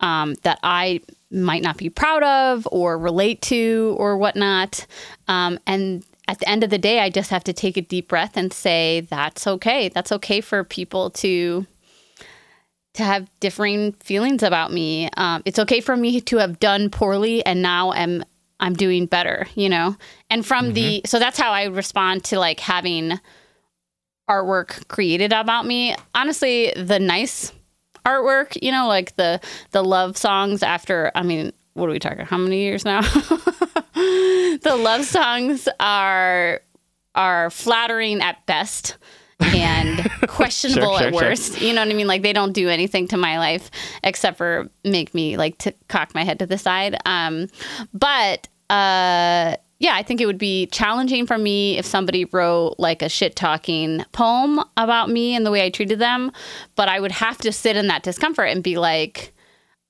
um, 0.00 0.34
that 0.42 0.58
I 0.62 1.00
might 1.30 1.62
not 1.62 1.76
be 1.76 1.90
proud 1.90 2.22
of 2.22 2.66
or 2.72 2.96
relate 2.98 3.42
to 3.42 3.94
or 3.98 4.16
whatnot. 4.16 4.86
Um, 5.26 5.58
and 5.66 6.04
at 6.26 6.38
the 6.38 6.48
end 6.48 6.64
of 6.64 6.70
the 6.70 6.78
day, 6.78 7.00
I 7.00 7.10
just 7.10 7.30
have 7.30 7.44
to 7.44 7.52
take 7.52 7.76
a 7.76 7.82
deep 7.82 8.08
breath 8.08 8.36
and 8.36 8.52
say, 8.52 9.00
that's 9.00 9.46
okay. 9.46 9.88
That's 9.88 10.12
okay 10.12 10.40
for 10.40 10.64
people 10.64 11.10
to 11.10 11.66
to 12.94 13.04
have 13.04 13.30
differing 13.38 13.92
feelings 13.92 14.42
about 14.42 14.72
me. 14.72 15.08
Um, 15.16 15.42
it's 15.44 15.58
okay 15.60 15.80
for 15.80 15.96
me 15.96 16.20
to 16.20 16.38
have 16.38 16.58
done 16.58 16.90
poorly 16.90 17.44
and 17.46 17.62
now 17.62 17.92
am 17.92 18.24
I'm 18.60 18.74
doing 18.74 19.06
better, 19.06 19.46
you 19.54 19.68
know? 19.68 19.96
And 20.30 20.44
from 20.44 20.72
the 20.72 21.02
so 21.06 21.18
that's 21.18 21.38
how 21.38 21.52
I 21.52 21.64
respond 21.64 22.24
to 22.24 22.38
like 22.38 22.58
having 22.58 23.20
artwork 24.28 24.86
created 24.88 25.32
about 25.32 25.66
me. 25.66 25.94
Honestly, 26.14 26.72
the 26.76 26.98
nice 26.98 27.52
artwork, 28.06 28.56
you 28.62 28.70
know, 28.72 28.86
like 28.88 29.16
the 29.16 29.40
the 29.72 29.82
love 29.82 30.16
songs 30.16 30.62
after 30.62 31.10
I 31.14 31.22
mean, 31.22 31.52
what 31.74 31.88
are 31.88 31.92
we 31.92 31.98
talking? 31.98 32.24
How 32.24 32.38
many 32.38 32.60
years 32.60 32.84
now? 32.84 33.00
the 33.94 34.76
love 34.78 35.04
songs 35.04 35.68
are 35.80 36.60
are 37.14 37.50
flattering 37.50 38.20
at 38.20 38.44
best 38.46 38.96
and 39.40 40.10
questionable 40.28 40.98
Sure, 40.98 41.06
at 41.06 41.12
sure, 41.12 41.20
sure. 41.20 41.28
worst. 41.30 41.60
You 41.60 41.72
know 41.72 41.80
what 41.82 41.90
I 41.90 41.94
mean? 41.94 42.06
Like 42.06 42.22
they 42.22 42.32
don't 42.32 42.52
do 42.52 42.68
anything 42.68 43.08
to 43.08 43.16
my 43.16 43.38
life 43.38 43.70
except 44.02 44.36
for 44.36 44.68
make 44.84 45.14
me 45.14 45.36
like 45.36 45.58
to 45.58 45.72
cock 45.88 46.14
my 46.14 46.24
head 46.24 46.38
to 46.40 46.46
the 46.46 46.58
side. 46.58 46.96
Um, 47.06 47.48
but 47.92 48.48
uh, 48.70 49.56
yeah, 49.78 49.94
I 49.94 50.02
think 50.02 50.20
it 50.20 50.26
would 50.26 50.38
be 50.38 50.66
challenging 50.66 51.26
for 51.26 51.38
me 51.38 51.78
if 51.78 51.86
somebody 51.86 52.24
wrote 52.26 52.74
like 52.78 53.00
a 53.00 53.08
shit 53.08 53.36
talking 53.36 54.04
poem 54.12 54.60
about 54.76 55.08
me 55.08 55.36
and 55.36 55.46
the 55.46 55.50
way 55.52 55.64
I 55.64 55.70
treated 55.70 56.00
them. 56.00 56.32
But 56.74 56.88
I 56.88 56.98
would 56.98 57.12
have 57.12 57.38
to 57.38 57.52
sit 57.52 57.76
in 57.76 57.86
that 57.86 58.02
discomfort 58.02 58.48
and 58.48 58.62
be 58.62 58.76
like, 58.76 59.32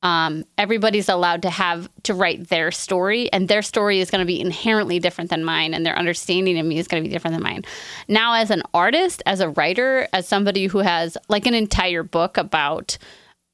um, 0.02 0.44
everybody's 0.56 1.08
allowed 1.08 1.42
to 1.42 1.50
have 1.50 1.88
to 2.04 2.14
write 2.14 2.48
their 2.48 2.70
story, 2.70 3.32
and 3.32 3.48
their 3.48 3.62
story 3.62 3.98
is 3.98 4.10
going 4.10 4.20
to 4.20 4.26
be 4.26 4.40
inherently 4.40 5.00
different 5.00 5.30
than 5.30 5.44
mine, 5.44 5.74
and 5.74 5.84
their 5.84 5.98
understanding 5.98 6.56
of 6.58 6.66
me 6.66 6.78
is 6.78 6.86
going 6.86 7.02
to 7.02 7.08
be 7.08 7.12
different 7.12 7.34
than 7.34 7.42
mine. 7.42 7.64
Now, 8.06 8.34
as 8.34 8.50
an 8.50 8.62
artist, 8.72 9.22
as 9.26 9.40
a 9.40 9.48
writer, 9.50 10.06
as 10.12 10.28
somebody 10.28 10.66
who 10.66 10.78
has 10.78 11.18
like 11.28 11.46
an 11.46 11.54
entire 11.54 12.04
book 12.04 12.36
about 12.36 12.96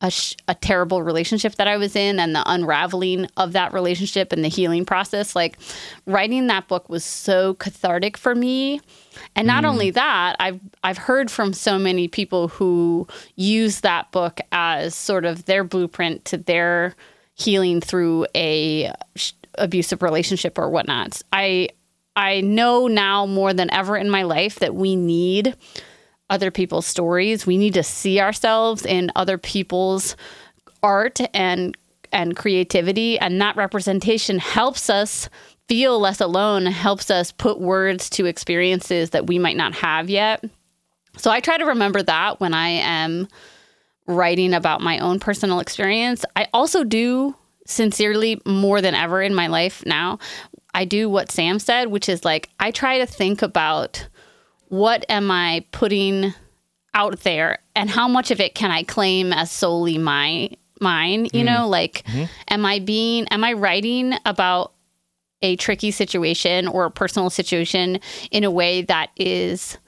a, 0.05 0.11
sh- 0.11 0.37
a 0.47 0.55
terrible 0.55 1.03
relationship 1.03 1.55
that 1.55 1.67
I 1.67 1.79
was 1.79 1.97
in 1.97 2.21
and 2.21 2.35
the 2.35 2.43
unraveling 2.45 3.27
of 3.39 3.53
that 3.55 3.73
relationship 3.73 4.33
and 4.35 4.45
the 4.45 4.49
healing 4.49 4.85
process, 4.85 5.35
like 5.35 5.57
writing 6.07 6.47
that 6.49 6.69
book 6.69 6.91
was 6.91 7.05
so 7.05 7.55
cathartic 7.55 8.19
for 8.19 8.35
me. 8.35 8.83
And 9.35 9.47
not 9.47 9.65
mm. 9.65 9.69
only 9.69 9.91
that, 9.93 10.37
I've 10.39 10.61
I've 10.83 10.99
heard 10.99 11.31
from 11.31 11.55
so 11.55 11.79
many 11.79 12.07
people 12.07 12.49
who 12.49 13.09
use 13.37 13.81
that 13.81 14.13
book 14.13 14.41
as 14.53 14.95
sort 14.95 15.25
of 15.25 15.47
their 15.47 15.65
blueprint 15.65 16.27
to 16.27 16.37
their 16.37 16.95
healing 17.35 17.81
through 17.81 18.27
a 18.37 18.93
sh- 19.17 19.33
abusive 19.55 20.03
relationship 20.03 20.59
or 20.59 20.69
whatnot. 20.69 21.23
I 21.33 21.71
I 22.15 22.43
know 22.43 22.89
now 22.89 23.25
more 23.25 23.55
than 23.55 23.73
ever 23.73 23.97
in 23.97 24.11
my 24.11 24.25
life 24.25 24.57
that 24.57 24.75
we 24.75 24.97
need 24.97 25.57
other 26.31 26.51
people's 26.51 26.87
stories. 26.87 27.47
We 27.47 27.59
need 27.59 27.75
to 27.75 27.83
see 27.83 28.21
ourselves 28.21 28.87
in 28.87 29.11
other 29.17 29.39
people's 29.39 30.17
art 30.83 31.21
and 31.33 31.77
and 32.13 32.37
creativity 32.37 33.19
and 33.19 33.41
that 33.41 33.57
representation 33.57 34.39
helps 34.39 34.89
us 34.89 35.29
feel 35.67 35.99
less 35.99 36.21
alone, 36.21 36.67
helps 36.67 37.11
us 37.11 37.33
put 37.33 37.61
words 37.61 38.09
to 38.11 38.27
experiences 38.27 39.11
that 39.11 39.27
we 39.27 39.39
might 39.39 39.57
not 39.57 39.75
have 39.75 40.09
yet. 40.09 40.45
So 41.17 41.31
I 41.31 41.41
try 41.41 41.59
to 41.59 41.65
remember 41.67 42.03
that 42.03 42.41
when 42.41 42.55
I 42.55 42.69
am 42.69 43.27
writing 44.07 44.55
about 44.55 44.81
my 44.81 44.99
own 44.99 45.19
personal 45.19 45.61
experience. 45.61 46.25
I 46.37 46.49
also 46.53 46.85
do 46.85 47.35
sincerely 47.67 48.41
more 48.45 48.81
than 48.81 48.95
ever 48.95 49.23
in 49.23 49.35
my 49.35 49.47
life 49.47 49.85
now. 49.87 50.19
I 50.75 50.85
do 50.85 51.09
what 51.09 51.31
Sam 51.31 51.59
said, 51.59 51.89
which 51.89 52.09
is 52.09 52.25
like 52.25 52.51
I 52.61 52.71
try 52.71 52.99
to 52.99 53.07
think 53.07 53.43
about 53.43 54.07
what 54.75 55.05
am 55.09 55.31
I 55.31 55.65
putting 55.71 56.35
out 56.95 57.21
there 57.21 57.59
and 57.75 57.89
how 57.89 58.09
much 58.09 58.31
of 58.31 58.41
it 58.41 58.55
can 58.55 58.71
I 58.71 58.83
claim 58.83 59.33
as 59.33 59.51
solely 59.51 59.99
my 59.99 60.51
mine, 60.81 61.27
you 61.27 61.43
mm. 61.43 61.47
know, 61.47 61.69
like 61.69 62.03
mm-hmm. 62.05 62.25
am 62.49 62.67
I 62.67 62.81
being 62.81 63.27
am 63.29 63.45
I 63.45 63.53
writing 63.53 64.15
about 64.27 64.73
a 65.43 65.57
tricky 65.57 65.91
situation 65.91 66.67
or 66.67 66.87
a 66.87 66.91
personal 66.91 67.31
situation 67.31 68.01
in 68.31 68.45
a 68.45 68.51
way 68.51 68.83
that 68.83 69.11
is 69.17 69.79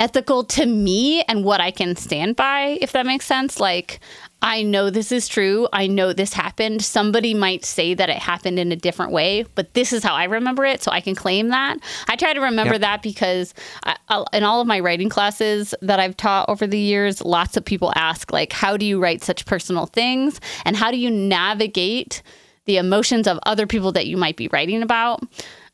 ethical 0.00 0.42
to 0.42 0.66
me 0.66 1.22
and 1.22 1.44
what 1.44 1.60
I 1.60 1.70
can 1.70 1.94
stand 1.94 2.34
by, 2.34 2.78
if 2.80 2.92
that 2.92 3.06
makes 3.06 3.26
sense. 3.26 3.60
Like, 3.60 4.00
I 4.42 4.62
know 4.62 4.88
this 4.88 5.12
is 5.12 5.28
true. 5.28 5.68
I 5.72 5.86
know 5.86 6.12
this 6.12 6.32
happened. 6.32 6.82
Somebody 6.82 7.34
might 7.34 7.64
say 7.64 7.92
that 7.94 8.08
it 8.08 8.16
happened 8.16 8.58
in 8.58 8.72
a 8.72 8.76
different 8.76 9.12
way, 9.12 9.44
but 9.54 9.74
this 9.74 9.92
is 9.92 10.02
how 10.02 10.14
I 10.14 10.24
remember 10.24 10.64
it, 10.64 10.82
so 10.82 10.90
I 10.90 11.00
can 11.00 11.14
claim 11.14 11.48
that. 11.48 11.78
I 12.08 12.16
try 12.16 12.32
to 12.32 12.40
remember 12.40 12.74
yep. 12.74 12.80
that 12.80 13.02
because 13.02 13.52
I, 13.84 13.96
in 14.32 14.42
all 14.42 14.60
of 14.60 14.66
my 14.66 14.80
writing 14.80 15.10
classes 15.10 15.74
that 15.82 16.00
I've 16.00 16.16
taught 16.16 16.48
over 16.48 16.66
the 16.66 16.78
years, 16.78 17.22
lots 17.22 17.56
of 17.56 17.64
people 17.64 17.92
ask, 17.96 18.32
like, 18.32 18.52
how 18.52 18.76
do 18.76 18.86
you 18.86 18.98
write 18.98 19.22
such 19.22 19.44
personal 19.44 19.86
things? 19.86 20.40
And 20.64 20.76
how 20.76 20.90
do 20.90 20.96
you 20.96 21.10
navigate 21.10 22.22
the 22.64 22.78
emotions 22.78 23.26
of 23.26 23.38
other 23.44 23.66
people 23.66 23.92
that 23.92 24.06
you 24.06 24.16
might 24.16 24.36
be 24.36 24.48
writing 24.48 24.82
about? 24.82 25.22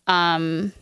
Um, 0.08 0.72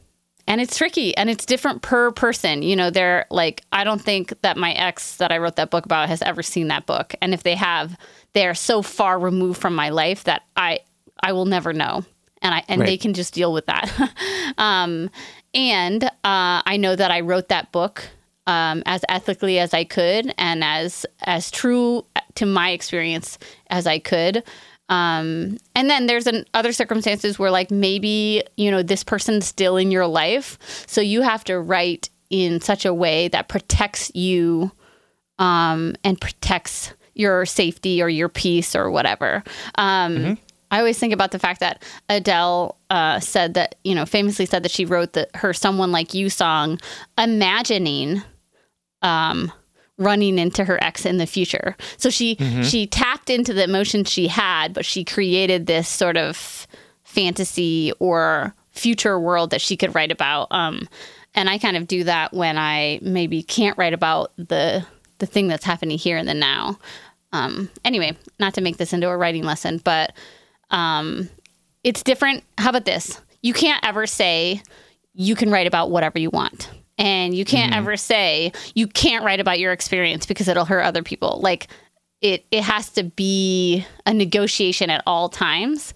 and 0.47 0.61
it's 0.61 0.77
tricky 0.77 1.17
and 1.17 1.31
it's 1.31 1.47
different 1.47 1.83
per 1.83 2.11
person. 2.11 2.63
You 2.63 2.77
know 2.77 2.91
they're 2.91 3.27
like 3.31 3.63
i 3.73 3.85
don't 3.85 4.01
think 4.01 4.33
that 4.43 4.57
my 4.57 4.73
ex 4.73 5.17
that 5.17 5.33
i 5.33 5.39
wrote 5.39 5.57
that 5.57 5.71
book 5.71 5.85
about 5.85 6.09
has 6.09 6.23
ever 6.23 6.43
seen 6.43 6.69
that 6.69 6.87
book. 6.87 7.15
And 7.21 7.35
if 7.35 7.43
they 7.43 7.55
have 7.55 7.97
they're 8.33 8.55
so 8.55 8.83
far 8.83 9.19
removed 9.19 9.61
from 9.61 9.75
my 9.75 9.91
life 9.91 10.25
that 10.25 10.43
i 10.57 10.81
i 11.21 11.33
will 11.33 11.47
never 11.47 11.73
know. 11.73 12.05
And 12.43 12.55
i 12.55 12.63
and 12.69 12.81
right. 12.81 12.87
they 12.87 12.97
can 12.97 13.15
just 13.15 13.35
deal 13.35 13.53
with 13.53 13.67
that. 13.67 13.91
Um, 14.57 15.11
and 15.53 16.05
uh, 16.05 16.63
i 16.65 16.77
know 16.77 16.95
that 16.95 17.11
i 17.11 17.21
wrote 17.21 17.49
that 17.49 17.73
book 17.73 18.09
um, 18.47 18.83
as 18.87 19.05
ethically 19.09 19.59
as 19.59 19.75
i 19.75 19.83
could 19.85 20.33
and 20.39 20.63
as 20.63 21.07
as 21.23 21.51
true 21.51 22.05
to 22.35 22.47
my 22.47 22.71
experience 22.71 23.39
as 23.69 23.87
i 23.87 23.99
could 23.99 24.45
um, 24.89 25.59
and 25.75 25.89
then 25.89 26.07
there's 26.07 26.27
an, 26.27 26.45
other 26.55 26.73
circumstances 26.73 27.39
where, 27.39 27.51
like, 27.51 27.71
maybe, 27.71 28.43
you 28.57 28.71
know, 28.71 28.83
this 28.83 29.05
person's 29.05 29.47
still 29.47 29.77
in 29.77 29.91
your 29.91 30.07
life. 30.07 30.59
So 30.87 31.01
you 31.01 31.23
have 31.23 31.45
to 31.45 31.59
write 31.59 32.11
in 32.31 32.61
such 32.61 32.85
a 32.85 32.93
way 32.93 33.29
that 33.29 33.49
protects 33.49 34.15
you 34.15 34.73
um, 35.39 35.95
and 36.05 36.21
protects 36.21 36.93
your 37.15 37.47
safety 37.47 38.03
or 38.03 38.09
your 38.09 38.29
peace 38.29 38.75
or 38.75 38.91
whatever. 38.91 39.43
Um, 39.77 40.17
mm-hmm. 40.17 40.35
I 40.71 40.79
always 40.79 40.99
think 40.99 41.13
about 41.13 41.31
the 41.31 41.39
fact 41.39 41.61
that 41.61 41.85
Adele 42.09 42.77
uh, 42.91 43.21
said 43.21 43.55
that, 43.55 43.77
you 43.85 43.95
know, 43.95 44.05
famously 44.05 44.47
said 44.47 44.65
that 44.65 44.73
she 44.73 44.85
wrote 44.85 45.13
the, 45.13 45.29
her 45.35 45.53
Someone 45.53 45.93
Like 45.93 46.15
You 46.15 46.29
song, 46.29 46.81
imagining 47.17 48.23
um, 49.01 49.53
running 49.99 50.39
into 50.39 50.65
her 50.65 50.83
ex 50.83 51.07
in 51.07 51.19
the 51.19 51.27
future. 51.27 51.77
So 51.97 52.11
she 52.11 52.37
mm-hmm. 52.37 52.63
she 52.63 52.87
tapped 52.87 53.31
into 53.31 53.53
the 53.53 53.65
emotions 53.65 54.11
she 54.11 54.29
had, 54.29 54.75
but 54.75 54.85
she 54.85 55.05
created 55.05 55.67
this 55.67 55.89
sort 55.89 56.17
of 56.17 56.67
fantasy 57.05 57.93
or 57.99 58.55
future 58.73 59.19
world 59.21 59.51
that 59.51 59.61
she 59.61 59.77
could 59.77 59.95
write 59.95 60.11
about. 60.11 60.49
Um, 60.51 60.89
and 61.35 61.49
I 61.49 61.59
kind 61.59 61.77
of 61.77 61.87
do 61.87 62.05
that 62.05 62.33
when 62.33 62.59
I 62.59 62.99
maybe 63.03 63.43
can't 63.43 63.79
write 63.79 63.93
about 63.93 64.33
the 64.37 64.85
the 65.19 65.27
thing 65.27 65.49
that's 65.49 65.65
happening 65.65 65.99
here 65.99 66.19
in 66.19 66.27
the 66.27 66.35
now. 66.35 66.79
Um, 67.33 67.71
anyway, 67.85 68.17
not 68.39 68.55
to 68.55 68.61
make 68.61 68.77
this 68.77 68.93
into 68.93 69.09
a 69.09 69.17
writing 69.17 69.45
lesson, 69.45 69.81
but 69.83 70.13
um, 70.71 71.29
it's 71.83 72.03
different. 72.03 72.45
How 72.59 72.71
about 72.71 72.85
this? 72.85 73.21
You 73.43 73.53
can't 73.53 73.85
ever 73.85 74.07
say 74.07 74.63
you 75.15 75.35
can 75.37 75.51
write 75.51 75.67
about 75.67 75.91
whatever 75.91 76.19
you 76.19 76.31
want 76.31 76.71
and 76.99 77.35
you 77.35 77.45
can't 77.45 77.73
mm-hmm. 77.73 77.81
ever 77.81 77.97
say 77.97 78.53
you 78.75 78.87
can't 78.87 79.25
write 79.25 79.41
about 79.41 79.59
your 79.59 79.73
experience 79.73 80.27
because 80.27 80.49
it'll 80.49 80.65
hurt 80.65 80.83
other 80.83 81.03
people. 81.03 81.41
Like 81.43 81.69
it 82.21 82.45
it 82.51 82.63
has 82.63 82.91
to 82.91 83.05
be 83.05 83.85
a 84.07 84.15
negotiation 84.15 84.91
at 84.91 85.03
all 85.07 85.29
times. 85.29 85.95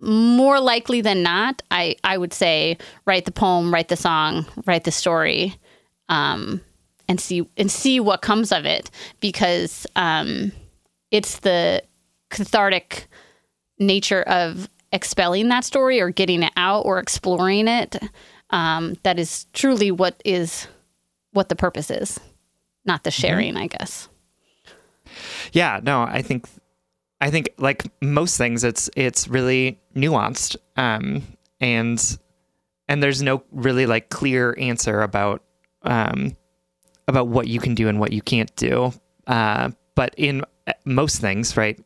More 0.00 0.60
likely 0.60 1.00
than 1.00 1.22
not 1.22 1.62
i 1.70 1.96
i 2.04 2.16
would 2.16 2.32
say 2.32 2.78
write 3.04 3.24
the 3.24 3.32
poem 3.32 3.74
write 3.74 3.88
the 3.88 3.96
song 3.96 4.46
write 4.64 4.84
the 4.84 4.92
story 4.92 5.56
um 6.08 6.60
and 7.08 7.20
see 7.20 7.48
and 7.56 7.70
see 7.70 7.98
what 7.98 8.22
comes 8.22 8.52
of 8.52 8.64
it. 8.64 8.90
Because 9.20 9.86
um 9.96 10.52
it's 11.10 11.40
the 11.40 11.82
cathartic 12.30 13.06
nature 13.78 14.22
of 14.22 14.68
expelling 14.92 15.48
that 15.48 15.64
story 15.64 16.00
or 16.00 16.10
getting 16.10 16.42
it 16.42 16.52
out 16.56 16.84
or 16.84 16.98
exploring 16.98 17.68
it 17.68 17.96
um, 18.50 18.96
that 19.02 19.18
is 19.18 19.46
truly 19.52 19.90
what 19.90 20.20
is 20.24 20.68
what 21.32 21.48
the 21.48 21.56
purpose 21.56 21.90
is, 21.90 22.18
not 22.84 23.04
the 23.04 23.10
mm-hmm. 23.10 23.20
sharing, 23.20 23.54
mm-hmm. 23.54 23.64
I 23.64 23.66
guess. 23.68 24.08
Yeah, 25.52 25.80
no, 25.82 26.02
I 26.02 26.22
think 26.22 26.46
I 27.20 27.30
think 27.30 27.50
like 27.58 27.90
most 28.00 28.38
things, 28.38 28.64
it's 28.64 28.90
it's 28.96 29.28
really 29.28 29.80
nuanced, 29.94 30.56
um, 30.76 31.22
and 31.60 32.18
and 32.88 33.02
there's 33.02 33.22
no 33.22 33.42
really 33.50 33.86
like 33.86 34.08
clear 34.08 34.54
answer 34.58 35.02
about 35.02 35.42
um, 35.82 36.36
about 37.08 37.28
what 37.28 37.48
you 37.48 37.60
can 37.60 37.74
do 37.74 37.88
and 37.88 37.98
what 37.98 38.12
you 38.12 38.22
can't 38.22 38.54
do. 38.56 38.92
Uh, 39.26 39.70
but 39.94 40.14
in 40.16 40.42
uh, 40.66 40.72
most 40.84 41.20
things, 41.20 41.56
right, 41.56 41.78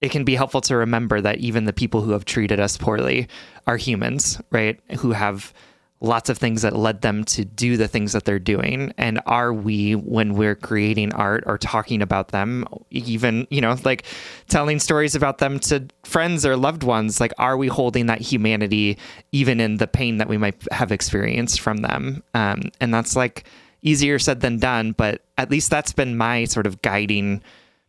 it 0.00 0.10
can 0.10 0.24
be 0.24 0.34
helpful 0.34 0.60
to 0.62 0.76
remember 0.76 1.20
that 1.20 1.38
even 1.38 1.64
the 1.64 1.72
people 1.72 2.02
who 2.02 2.12
have 2.12 2.24
treated 2.24 2.60
us 2.60 2.76
poorly 2.76 3.28
are 3.66 3.76
humans, 3.76 4.40
right? 4.50 4.78
Who 5.00 5.12
have 5.12 5.52
lots 6.00 6.28
of 6.28 6.36
things 6.36 6.62
that 6.62 6.76
led 6.76 7.00
them 7.00 7.24
to 7.24 7.44
do 7.44 7.76
the 7.76 7.88
things 7.88 8.12
that 8.12 8.24
they're 8.24 8.38
doing. 8.38 8.92
And 8.98 9.20
are 9.26 9.52
we 9.52 9.94
when 9.94 10.34
we're 10.34 10.54
creating 10.54 11.14
art 11.14 11.44
or 11.46 11.56
talking 11.56 12.02
about 12.02 12.28
them 12.28 12.66
even 12.90 13.46
you 13.50 13.60
know 13.60 13.76
like 13.84 14.04
telling 14.48 14.78
stories 14.78 15.14
about 15.14 15.38
them 15.38 15.58
to 15.58 15.86
friends 16.04 16.44
or 16.44 16.56
loved 16.56 16.82
ones 16.82 17.20
like 17.20 17.32
are 17.38 17.56
we 17.56 17.68
holding 17.68 18.06
that 18.06 18.20
humanity 18.20 18.98
even 19.32 19.58
in 19.58 19.78
the 19.78 19.86
pain 19.86 20.18
that 20.18 20.28
we 20.28 20.36
might 20.36 20.56
have 20.70 20.92
experienced 20.92 21.60
from 21.60 21.78
them? 21.78 22.22
Um, 22.34 22.70
and 22.80 22.92
that's 22.92 23.16
like 23.16 23.44
easier 23.82 24.18
said 24.18 24.40
than 24.40 24.58
done 24.58 24.92
but 24.92 25.22
at 25.38 25.50
least 25.50 25.70
that's 25.70 25.92
been 25.92 26.16
my 26.16 26.44
sort 26.44 26.66
of 26.66 26.82
guiding 26.82 27.42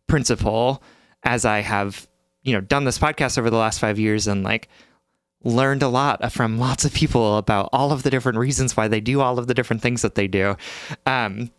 principle 0.06 0.82
as 1.28 1.44
i 1.44 1.60
have 1.60 2.08
you 2.42 2.52
know 2.52 2.60
done 2.60 2.84
this 2.84 2.98
podcast 2.98 3.38
over 3.38 3.50
the 3.50 3.56
last 3.56 3.78
five 3.78 3.98
years 3.98 4.26
and 4.26 4.42
like 4.42 4.68
learned 5.44 5.82
a 5.82 5.88
lot 5.88 6.32
from 6.32 6.58
lots 6.58 6.84
of 6.84 6.92
people 6.92 7.36
about 7.36 7.68
all 7.72 7.92
of 7.92 8.02
the 8.02 8.10
different 8.10 8.38
reasons 8.38 8.76
why 8.76 8.88
they 8.88 9.00
do 9.00 9.20
all 9.20 9.38
of 9.38 9.46
the 9.46 9.54
different 9.54 9.82
things 9.82 10.02
that 10.02 10.14
they 10.14 10.26
do. 10.26 10.56
Um, 11.06 11.50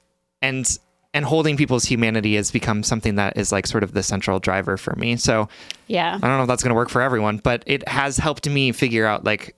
and 0.41 0.77
and 1.13 1.25
holding 1.25 1.58
people's 1.58 1.86
humanity 1.86 2.36
has 2.36 2.51
become 2.51 2.84
something 2.84 3.15
that 3.15 3.36
is 3.36 3.51
like 3.51 3.65
sort 3.65 3.84
of 3.84 3.93
the 3.93 4.03
central 4.03 4.39
driver 4.39 4.77
for 4.77 4.95
me. 4.95 5.15
So 5.15 5.49
yeah, 5.88 6.15
I 6.15 6.19
don't 6.19 6.38
know 6.38 6.43
if 6.43 6.47
that's 6.47 6.63
going 6.63 6.69
to 6.69 6.75
work 6.75 6.89
for 6.89 7.01
everyone, 7.01 7.38
but 7.38 7.63
it 7.65 7.88
has 7.88 8.17
helped 8.17 8.47
me 8.47 8.71
figure 8.71 9.05
out 9.05 9.23
like 9.23 9.55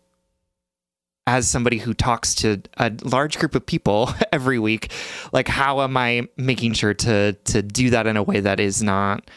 as 1.28 1.48
somebody 1.48 1.78
who 1.78 1.94
talks 1.94 2.34
to 2.36 2.62
a 2.78 2.92
large 3.04 3.38
group 3.38 3.54
of 3.54 3.66
people 3.66 4.10
every 4.32 4.60
week, 4.60 4.92
like 5.34 5.48
how 5.48 5.82
am 5.82 5.98
I 5.98 6.28
making 6.38 6.74
sure 6.74 6.94
to 6.94 7.34
to 7.34 7.62
do 7.62 7.90
that 7.90 8.08
in 8.08 8.18
a 8.18 8.24
way 8.24 8.40
that 8.40 8.60
is 8.60 8.82
not 8.82 9.30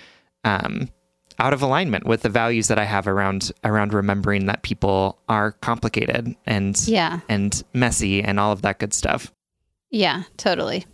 um, 0.45 0.89
out 1.39 1.53
of 1.53 1.63
alignment 1.63 2.07
with 2.07 2.23
the 2.23 2.29
values 2.29 2.69
that 2.69 2.79
I 2.79 2.85
have 2.85 3.09
around 3.09 3.51
around 3.65 3.93
remembering 3.93 4.47
that 4.47 4.63
people 4.63 5.19
are 5.29 5.53
complicated 5.53 6.37
and 6.47 6.81
yeah. 6.87 7.21
and 7.29 7.63
messy 7.73 8.23
and 8.23 8.39
all 8.39 8.53
of 8.53 8.63
that 8.63 8.79
good 8.79 8.95
stuff. 8.95 9.33
Yeah, 9.91 10.25
totally. 10.37 10.87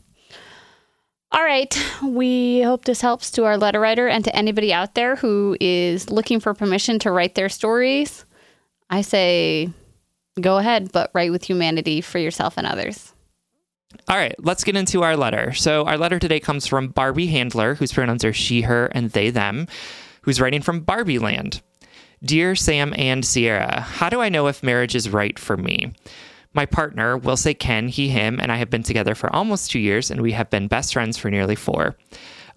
All 1.33 1.45
right. 1.45 1.77
We 2.03 2.63
hope 2.63 2.85
this 2.85 3.01
helps 3.01 3.31
to 3.33 3.45
our 3.45 3.57
letter 3.57 3.79
writer 3.79 4.09
and 4.09 4.25
to 4.25 4.35
anybody 4.35 4.73
out 4.73 4.95
there 4.95 5.15
who 5.17 5.57
is 5.61 6.11
looking 6.11 6.41
for 6.41 6.55
permission 6.55 6.99
to 7.01 7.13
write 7.13 7.37
their 7.37 7.49
stories. 7.49 8.25
I 8.89 9.03
say 9.03 9.71
go 10.41 10.59
ahead, 10.59 10.91
but 10.91 11.11
write 11.15 11.31
with 11.31 11.45
humanity 11.45 12.01
for 12.01 12.19
yourself 12.19 12.55
and 12.57 12.67
others. 12.67 13.15
All 14.09 14.17
right, 14.17 14.35
let's 14.39 14.65
get 14.65 14.77
into 14.77 15.03
our 15.03 15.17
letter. 15.17 15.53
So, 15.53 15.85
our 15.85 15.99
letter 15.99 16.19
today 16.19 16.41
comes 16.41 16.67
from 16.67 16.89
Barbie 16.89 17.27
Handler, 17.27 17.75
whose 17.75 17.93
pronouns 17.93 18.25
are 18.25 18.33
she, 18.33 18.63
her, 18.63 18.87
and 18.87 19.11
they, 19.11 19.31
them 19.31 19.67
who's 20.23 20.41
writing 20.41 20.63
from 20.63 20.81
Barbie 20.81 21.19
Land. 21.19 21.63
Dear 22.23 22.55
Sam 22.55 22.93
and 22.97 23.25
Sierra, 23.25 23.81
how 23.81 24.09
do 24.09 24.21
I 24.21 24.29
know 24.29 24.47
if 24.47 24.63
marriage 24.63 24.95
is 24.95 25.09
right 25.09 25.39
for 25.39 25.57
me? 25.57 25.93
My 26.53 26.67
partner, 26.67 27.17
we'll 27.17 27.37
say 27.37 27.55
Ken, 27.55 27.89
he, 27.89 28.09
him, 28.09 28.39
and 28.41 28.53
I 28.53 28.57
have 28.57 28.71
been 28.71 28.83
together 28.83 29.15
for 29.15 29.35
almost 29.35 29.71
two 29.71 29.79
years, 29.79 30.11
and 30.11 30.21
we 30.21 30.33
have 30.33 30.51
been 30.51 30.69
best 30.69 30.93
friends 30.93 31.17
for 31.17 31.31
nearly 31.31 31.55
four. 31.55 31.97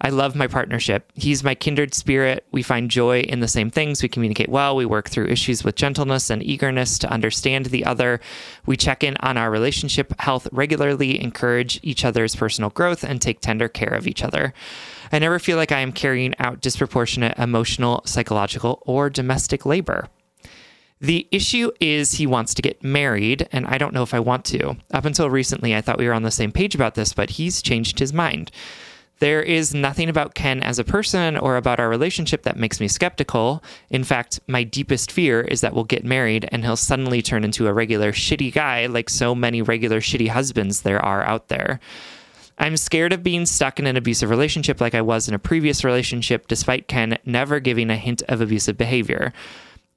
I 0.04 0.10
love 0.10 0.36
my 0.36 0.46
partnership. 0.46 1.10
He's 1.14 1.42
my 1.42 1.54
kindred 1.54 1.94
spirit. 1.94 2.44
We 2.52 2.62
find 2.62 2.90
joy 2.90 3.20
in 3.20 3.40
the 3.40 3.48
same 3.48 3.70
things. 3.70 4.02
We 4.02 4.10
communicate 4.10 4.50
well. 4.50 4.76
We 4.76 4.84
work 4.84 5.08
through 5.08 5.28
issues 5.28 5.64
with 5.64 5.76
gentleness 5.76 6.28
and 6.28 6.42
eagerness 6.42 6.98
to 6.98 7.10
understand 7.10 7.66
the 7.66 7.86
other. 7.86 8.20
We 8.66 8.76
check 8.76 9.02
in 9.02 9.16
on 9.20 9.38
our 9.38 9.50
relationship 9.50 10.12
health 10.20 10.46
regularly, 10.52 11.18
encourage 11.22 11.80
each 11.82 12.04
other's 12.04 12.36
personal 12.36 12.68
growth, 12.68 13.02
and 13.02 13.18
take 13.18 13.40
tender 13.40 13.66
care 13.66 13.94
of 13.94 14.06
each 14.06 14.22
other. 14.22 14.52
I 15.10 15.20
never 15.20 15.38
feel 15.38 15.56
like 15.56 15.72
I 15.72 15.80
am 15.80 15.90
carrying 15.90 16.34
out 16.38 16.60
disproportionate 16.60 17.38
emotional, 17.38 18.02
psychological, 18.04 18.82
or 18.84 19.08
domestic 19.08 19.64
labor. 19.64 20.10
The 21.00 21.26
issue 21.30 21.70
is 21.80 22.12
he 22.12 22.26
wants 22.26 22.52
to 22.52 22.62
get 22.62 22.84
married, 22.84 23.48
and 23.52 23.66
I 23.66 23.78
don't 23.78 23.94
know 23.94 24.02
if 24.02 24.12
I 24.12 24.20
want 24.20 24.44
to. 24.46 24.76
Up 24.92 25.06
until 25.06 25.30
recently, 25.30 25.74
I 25.74 25.80
thought 25.80 25.98
we 25.98 26.06
were 26.06 26.12
on 26.12 26.24
the 26.24 26.30
same 26.30 26.52
page 26.52 26.74
about 26.74 26.94
this, 26.94 27.14
but 27.14 27.30
he's 27.30 27.62
changed 27.62 28.00
his 28.00 28.12
mind. 28.12 28.50
There 29.20 29.42
is 29.42 29.74
nothing 29.74 30.08
about 30.08 30.34
Ken 30.34 30.62
as 30.62 30.78
a 30.78 30.84
person 30.84 31.36
or 31.36 31.56
about 31.56 31.78
our 31.78 31.88
relationship 31.88 32.42
that 32.42 32.56
makes 32.56 32.80
me 32.80 32.88
skeptical. 32.88 33.62
In 33.88 34.02
fact, 34.02 34.40
my 34.48 34.64
deepest 34.64 35.12
fear 35.12 35.40
is 35.40 35.60
that 35.60 35.72
we'll 35.72 35.84
get 35.84 36.04
married 36.04 36.48
and 36.50 36.64
he'll 36.64 36.76
suddenly 36.76 37.22
turn 37.22 37.44
into 37.44 37.68
a 37.68 37.72
regular 37.72 38.12
shitty 38.12 38.52
guy 38.52 38.86
like 38.86 39.08
so 39.08 39.34
many 39.34 39.62
regular 39.62 40.00
shitty 40.00 40.28
husbands 40.28 40.82
there 40.82 41.00
are 41.00 41.22
out 41.22 41.48
there. 41.48 41.80
I'm 42.58 42.76
scared 42.76 43.12
of 43.12 43.22
being 43.22 43.46
stuck 43.46 43.80
in 43.80 43.86
an 43.86 43.96
abusive 43.96 44.30
relationship 44.30 44.80
like 44.80 44.94
I 44.94 45.02
was 45.02 45.28
in 45.28 45.34
a 45.34 45.40
previous 45.40 45.84
relationship, 45.84 46.46
despite 46.46 46.86
Ken 46.86 47.18
never 47.24 47.58
giving 47.58 47.90
a 47.90 47.96
hint 47.96 48.22
of 48.28 48.40
abusive 48.40 48.76
behavior. 48.76 49.32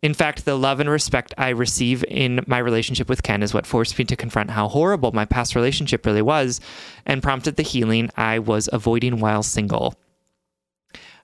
In 0.04 0.14
fact, 0.14 0.46
the 0.46 0.56
love 0.56 0.80
and 0.80 0.90
respect 0.90 1.34
I 1.38 1.50
receive 1.50 2.04
in 2.08 2.44
my 2.46 2.60
relationship 2.60 3.10
with 3.10 3.24
Ken 3.24 3.42
is 3.42 3.54
what 3.54 3.66
forced 3.66 3.98
me 3.98 4.06
to 4.06 4.16
confront 4.16 4.52
how 4.52 4.68
horrible 4.68 5.12
my 5.12 5.26
past 5.26 5.56
relationship 5.56 6.06
really 6.06 6.22
was 6.22 6.62
and 7.06 7.24
prompted 7.24 7.56
the 7.56 7.64
healing 7.64 8.12
I 8.16 8.38
was 8.40 8.70
avoiding 8.72 9.20
while 9.20 9.42
single. 9.42 9.96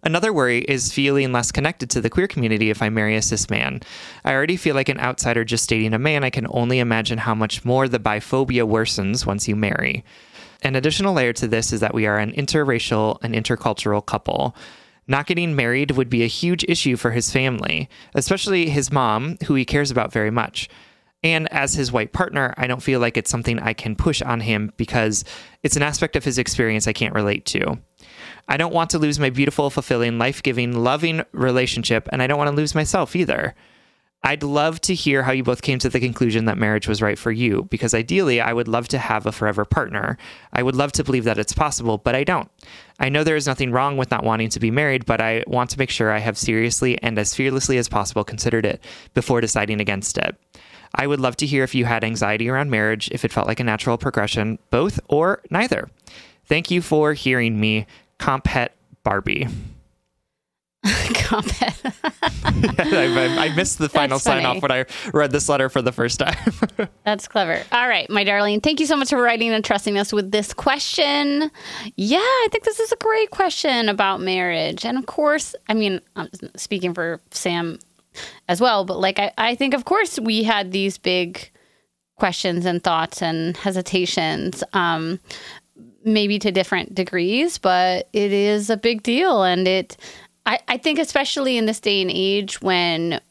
Another 0.05 0.33
worry 0.33 0.59
is 0.59 0.91
feeling 0.91 1.31
less 1.31 1.51
connected 1.51 1.89
to 1.91 2.01
the 2.01 2.09
queer 2.09 2.27
community 2.27 2.69
if 2.69 2.81
I 2.81 2.89
marry 2.89 3.15
a 3.15 3.21
cis 3.21 3.49
man. 3.49 3.79
I 4.25 4.33
already 4.33 4.57
feel 4.57 4.75
like 4.75 4.89
an 4.89 4.99
outsider 4.99 5.45
just 5.45 5.69
dating 5.69 5.93
a 5.93 5.99
man. 5.99 6.25
I 6.25 6.29
can 6.29 6.47
only 6.49 6.79
imagine 6.79 7.19
how 7.19 7.35
much 7.35 7.63
more 7.63 7.87
the 7.87 7.99
biphobia 7.99 8.67
worsens 8.67 9.25
once 9.25 9.47
you 9.47 9.55
marry. 9.55 10.03
An 10.61 10.75
additional 10.75 11.13
layer 11.13 11.31
to 11.33 11.47
this 11.47 11.71
is 11.71 11.79
that 11.79 11.93
we 11.93 12.05
are 12.05 12.17
an 12.17 12.33
interracial 12.33 13.17
and 13.21 13.33
intercultural 13.33 14.05
couple. 14.05 14.55
Not 15.07 15.27
getting 15.27 15.55
married 15.55 15.91
would 15.91 16.09
be 16.09 16.23
a 16.23 16.27
huge 16.27 16.63
issue 16.67 16.95
for 16.95 17.11
his 17.11 17.31
family, 17.31 17.89
especially 18.13 18.69
his 18.69 18.91
mom, 18.91 19.37
who 19.45 19.55
he 19.55 19.65
cares 19.65 19.91
about 19.91 20.13
very 20.13 20.31
much. 20.31 20.69
And 21.23 21.51
as 21.53 21.73
his 21.73 21.91
white 21.91 22.11
partner, 22.11 22.53
I 22.57 22.67
don't 22.67 22.83
feel 22.83 22.99
like 22.99 23.15
it's 23.15 23.31
something 23.31 23.59
I 23.59 23.73
can 23.73 23.95
push 23.95 24.21
on 24.21 24.41
him 24.41 24.73
because 24.75 25.23
it's 25.63 25.77
an 25.77 25.83
aspect 25.83 26.15
of 26.15 26.25
his 26.25 26.37
experience 26.37 26.87
I 26.87 26.93
can't 26.93 27.15
relate 27.15 27.45
to. 27.47 27.79
I 28.49 28.57
don't 28.57 28.73
want 28.73 28.89
to 28.89 28.99
lose 28.99 29.19
my 29.19 29.29
beautiful, 29.29 29.69
fulfilling, 29.69 30.17
life 30.17 30.43
giving, 30.43 30.83
loving 30.83 31.23
relationship, 31.31 32.09
and 32.11 32.21
I 32.21 32.27
don't 32.27 32.37
want 32.37 32.49
to 32.49 32.55
lose 32.55 32.75
myself 32.75 33.15
either. 33.15 33.55
I'd 34.25 34.41
love 34.41 34.79
to 34.81 34.95
hear 34.95 35.23
how 35.23 35.33
you 35.33 35.43
both 35.43 35.61
came 35.61 35.79
to 35.79 35.89
the 35.89 35.99
conclusion 35.99 36.45
that 36.45 36.57
marriage 36.57 36.87
was 36.87 37.01
right 37.01 37.19
for 37.19 37.31
you, 37.31 37.67
because 37.69 37.93
ideally, 37.93 38.39
I 38.39 38.53
would 38.53 38.69
love 38.69 38.87
to 38.89 38.97
have 38.97 39.25
a 39.25 39.33
forever 39.33 39.65
partner. 39.65 40.17
I 40.53 40.63
would 40.63 40.77
love 40.77 40.93
to 40.93 41.03
believe 41.03 41.25
that 41.25 41.37
it's 41.37 41.51
possible, 41.51 41.97
but 41.97 42.15
I 42.15 42.23
don't. 42.23 42.49
I 42.99 43.09
know 43.09 43.25
there 43.25 43.35
is 43.35 43.47
nothing 43.47 43.71
wrong 43.71 43.97
with 43.97 44.11
not 44.11 44.23
wanting 44.23 44.47
to 44.49 44.61
be 44.61 44.71
married, 44.71 45.05
but 45.05 45.19
I 45.19 45.43
want 45.45 45.71
to 45.71 45.79
make 45.79 45.89
sure 45.89 46.09
I 46.09 46.19
have 46.19 46.37
seriously 46.37 46.97
and 47.01 47.19
as 47.19 47.35
fearlessly 47.35 47.77
as 47.77 47.89
possible 47.89 48.23
considered 48.23 48.65
it 48.65 48.81
before 49.13 49.41
deciding 49.41 49.81
against 49.81 50.17
it. 50.17 50.37
I 50.95 51.07
would 51.07 51.19
love 51.19 51.35
to 51.37 51.45
hear 51.45 51.63
if 51.63 51.75
you 51.75 51.83
had 51.83 52.03
anxiety 52.05 52.47
around 52.47 52.69
marriage, 52.69 53.09
if 53.11 53.25
it 53.25 53.31
felt 53.33 53.47
like 53.47 53.59
a 53.59 53.63
natural 53.63 53.97
progression, 53.97 54.57
both 54.69 55.01
or 55.09 55.41
neither. 55.49 55.89
Thank 56.45 56.71
you 56.71 56.81
for 56.81 57.13
hearing 57.13 57.59
me, 57.59 57.87
Compet 58.19 58.69
Barbie. 59.03 59.47
Comment. 61.13 61.53
I, 62.43 63.35
I, 63.39 63.55
missed 63.55 63.77
the 63.77 63.87
final 63.87 64.19
sign 64.19 64.45
off 64.45 64.61
when 64.61 64.71
I 64.71 64.85
read 65.13 65.31
this 65.31 65.47
letter 65.47 65.69
for 65.69 65.81
the 65.81 65.93
first 65.93 66.19
time. 66.19 66.35
That's 67.05 67.25
clever. 67.27 67.63
All 67.71 67.87
right, 67.87 68.09
my 68.09 68.25
darling. 68.25 68.59
Thank 68.59 68.81
you 68.81 68.85
so 68.85 68.97
much 68.97 69.09
for 69.09 69.21
writing 69.21 69.51
and 69.51 69.63
trusting 69.63 69.97
us 69.97 70.11
with 70.11 70.31
this 70.31 70.53
question. 70.53 71.49
Yeah, 71.95 72.17
I 72.19 72.47
think 72.51 72.65
this 72.65 72.81
is 72.81 72.91
a 72.91 72.97
great 72.97 73.31
question 73.31 73.87
about 73.87 74.19
marriage. 74.19 74.85
And 74.85 74.97
of 74.97 75.05
course, 75.05 75.55
I 75.69 75.73
mean, 75.73 76.01
I'm 76.17 76.29
speaking 76.57 76.93
for 76.93 77.21
Sam 77.31 77.79
as 78.49 78.59
well, 78.59 78.83
but 78.83 78.99
like, 78.99 79.19
I, 79.19 79.31
I 79.37 79.55
think, 79.55 79.73
of 79.73 79.85
course, 79.85 80.19
we 80.19 80.43
had 80.43 80.73
these 80.73 80.97
big 80.97 81.49
questions 82.17 82.65
and 82.65 82.83
thoughts 82.83 83.21
and 83.21 83.55
hesitations. 83.55 84.65
Um, 84.73 85.19
maybe 86.05 86.39
to 86.39 86.51
different 86.51 86.93
degrees, 86.93 87.57
but 87.57 88.09
it 88.13 88.31
is 88.33 88.69
a 88.69 88.77
big 88.77 89.03
deal 89.03 89.43
and 89.43 89.67
it 89.67 89.97
I, 90.45 90.59
I 90.67 90.77
think 90.77 90.99
especially 90.99 91.57
in 91.57 91.65
this 91.65 91.79
day 91.79 92.01
and 92.01 92.11
age 92.13 92.61
when 92.61 93.21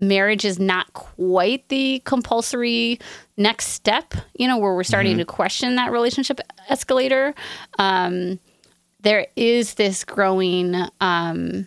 marriage 0.00 0.44
is 0.44 0.58
not 0.58 0.92
quite 0.92 1.68
the 1.68 2.00
compulsory 2.04 2.98
next 3.36 3.68
step, 3.68 4.14
you 4.34 4.46
know, 4.46 4.58
where 4.58 4.74
we're 4.74 4.84
starting 4.84 5.12
mm-hmm. 5.12 5.20
to 5.20 5.26
question 5.26 5.76
that 5.76 5.92
relationship 5.92 6.40
escalator. 6.68 7.34
Um, 7.78 8.38
there 9.00 9.26
is 9.36 9.74
this 9.74 10.04
growing 10.04 10.74
um, 11.00 11.66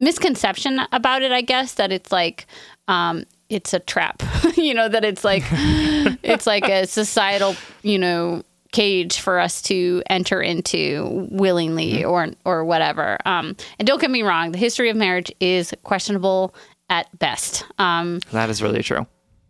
misconception 0.00 0.80
about 0.92 1.22
it, 1.22 1.32
I 1.32 1.42
guess, 1.42 1.74
that 1.74 1.92
it's 1.92 2.12
like 2.12 2.46
um, 2.88 3.24
it's 3.48 3.72
a 3.74 3.78
trap, 3.78 4.22
you 4.56 4.74
know, 4.74 4.88
that 4.88 5.04
it's 5.04 5.24
like 5.24 5.44
it's 5.50 6.46
like 6.46 6.68
a 6.68 6.86
societal, 6.86 7.56
you 7.82 7.98
know, 7.98 8.42
cage 8.74 9.20
for 9.20 9.38
us 9.38 9.62
to 9.62 10.02
enter 10.10 10.42
into 10.42 11.28
willingly 11.30 12.00
mm-hmm. 12.00 12.10
or 12.10 12.28
or 12.44 12.64
whatever. 12.64 13.16
Um, 13.24 13.56
and 13.78 13.86
don't 13.88 14.00
get 14.00 14.10
me 14.10 14.22
wrong, 14.22 14.52
the 14.52 14.58
history 14.58 14.90
of 14.90 14.96
marriage 14.96 15.32
is 15.40 15.72
questionable 15.84 16.54
at 16.90 17.18
best. 17.18 17.64
Um, 17.78 18.20
that 18.32 18.50
is 18.50 18.62
really 18.62 18.82
true. 18.82 19.06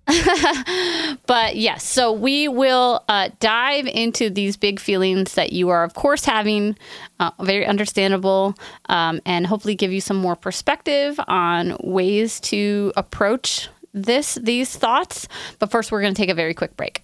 but 1.27 1.57
yes, 1.57 1.83
so 1.83 2.13
we 2.13 2.47
will 2.47 3.03
uh, 3.09 3.31
dive 3.41 3.87
into 3.87 4.29
these 4.29 4.55
big 4.55 4.79
feelings 4.79 5.33
that 5.33 5.55
you 5.55 5.71
are, 5.71 5.83
of 5.83 5.95
course, 5.95 6.27
having. 6.27 6.77
Uh, 7.21 7.31
very 7.41 7.65
understandable, 7.65 8.55
um, 8.91 9.21
and 9.25 9.47
hopefully 9.47 9.75
give 9.75 9.93
you 9.93 10.01
some 10.01 10.17
more 10.17 10.37
perspective 10.37 11.19
on 11.27 11.77
ways 11.81 12.39
to 12.41 12.93
approach 12.97 13.71
this 13.95 14.35
these 14.35 14.77
thoughts. 14.77 15.27
But 15.59 15.71
first, 15.71 15.91
we're 15.91 16.03
going 16.03 16.13
to 16.13 16.21
take 16.21 16.29
a 16.29 16.35
very 16.35 16.53
quick 16.53 16.77
break. 16.77 17.04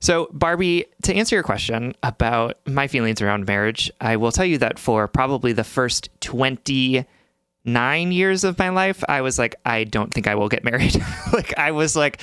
so, 0.00 0.28
Barbie, 0.32 0.86
to 1.02 1.14
answer 1.14 1.36
your 1.36 1.42
question 1.42 1.94
about 2.02 2.58
my 2.66 2.86
feelings 2.86 3.20
around 3.22 3.46
marriage, 3.46 3.90
I 4.00 4.16
will 4.16 4.32
tell 4.32 4.44
you 4.44 4.58
that 4.58 4.78
for 4.78 5.08
probably 5.08 5.52
the 5.52 5.64
first 5.64 6.08
29 6.20 8.12
years 8.12 8.44
of 8.44 8.58
my 8.58 8.68
life, 8.68 9.02
I 9.08 9.22
was 9.22 9.38
like, 9.38 9.54
I 9.64 9.84
don't 9.84 10.12
think 10.12 10.26
I 10.26 10.34
will 10.34 10.48
get 10.48 10.64
married. 10.70 10.96
like, 11.32 11.58
I 11.58 11.70
was 11.72 11.96
like, 11.96 12.20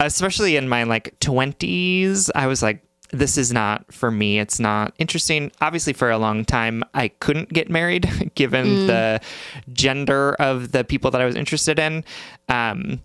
especially 0.00 0.56
in 0.56 0.68
my 0.68 0.82
like 0.84 1.18
20s, 1.20 2.30
I 2.34 2.46
was 2.46 2.62
like, 2.62 2.84
this 3.10 3.38
is 3.38 3.52
not 3.52 3.92
for 3.92 4.10
me. 4.10 4.40
It's 4.40 4.58
not 4.58 4.92
interesting. 4.98 5.52
Obviously, 5.60 5.92
for 5.92 6.10
a 6.10 6.18
long 6.18 6.44
time, 6.44 6.82
I 6.94 7.08
couldn't 7.08 7.52
get 7.52 7.70
married 7.70 8.32
given 8.34 8.66
mm. 8.66 8.86
the 8.88 9.20
gender 9.72 10.34
of 10.34 10.72
the 10.72 10.82
people 10.82 11.12
that 11.12 11.20
I 11.20 11.24
was 11.24 11.36
interested 11.36 11.78
in. 11.78 12.04
Um, 12.48 13.00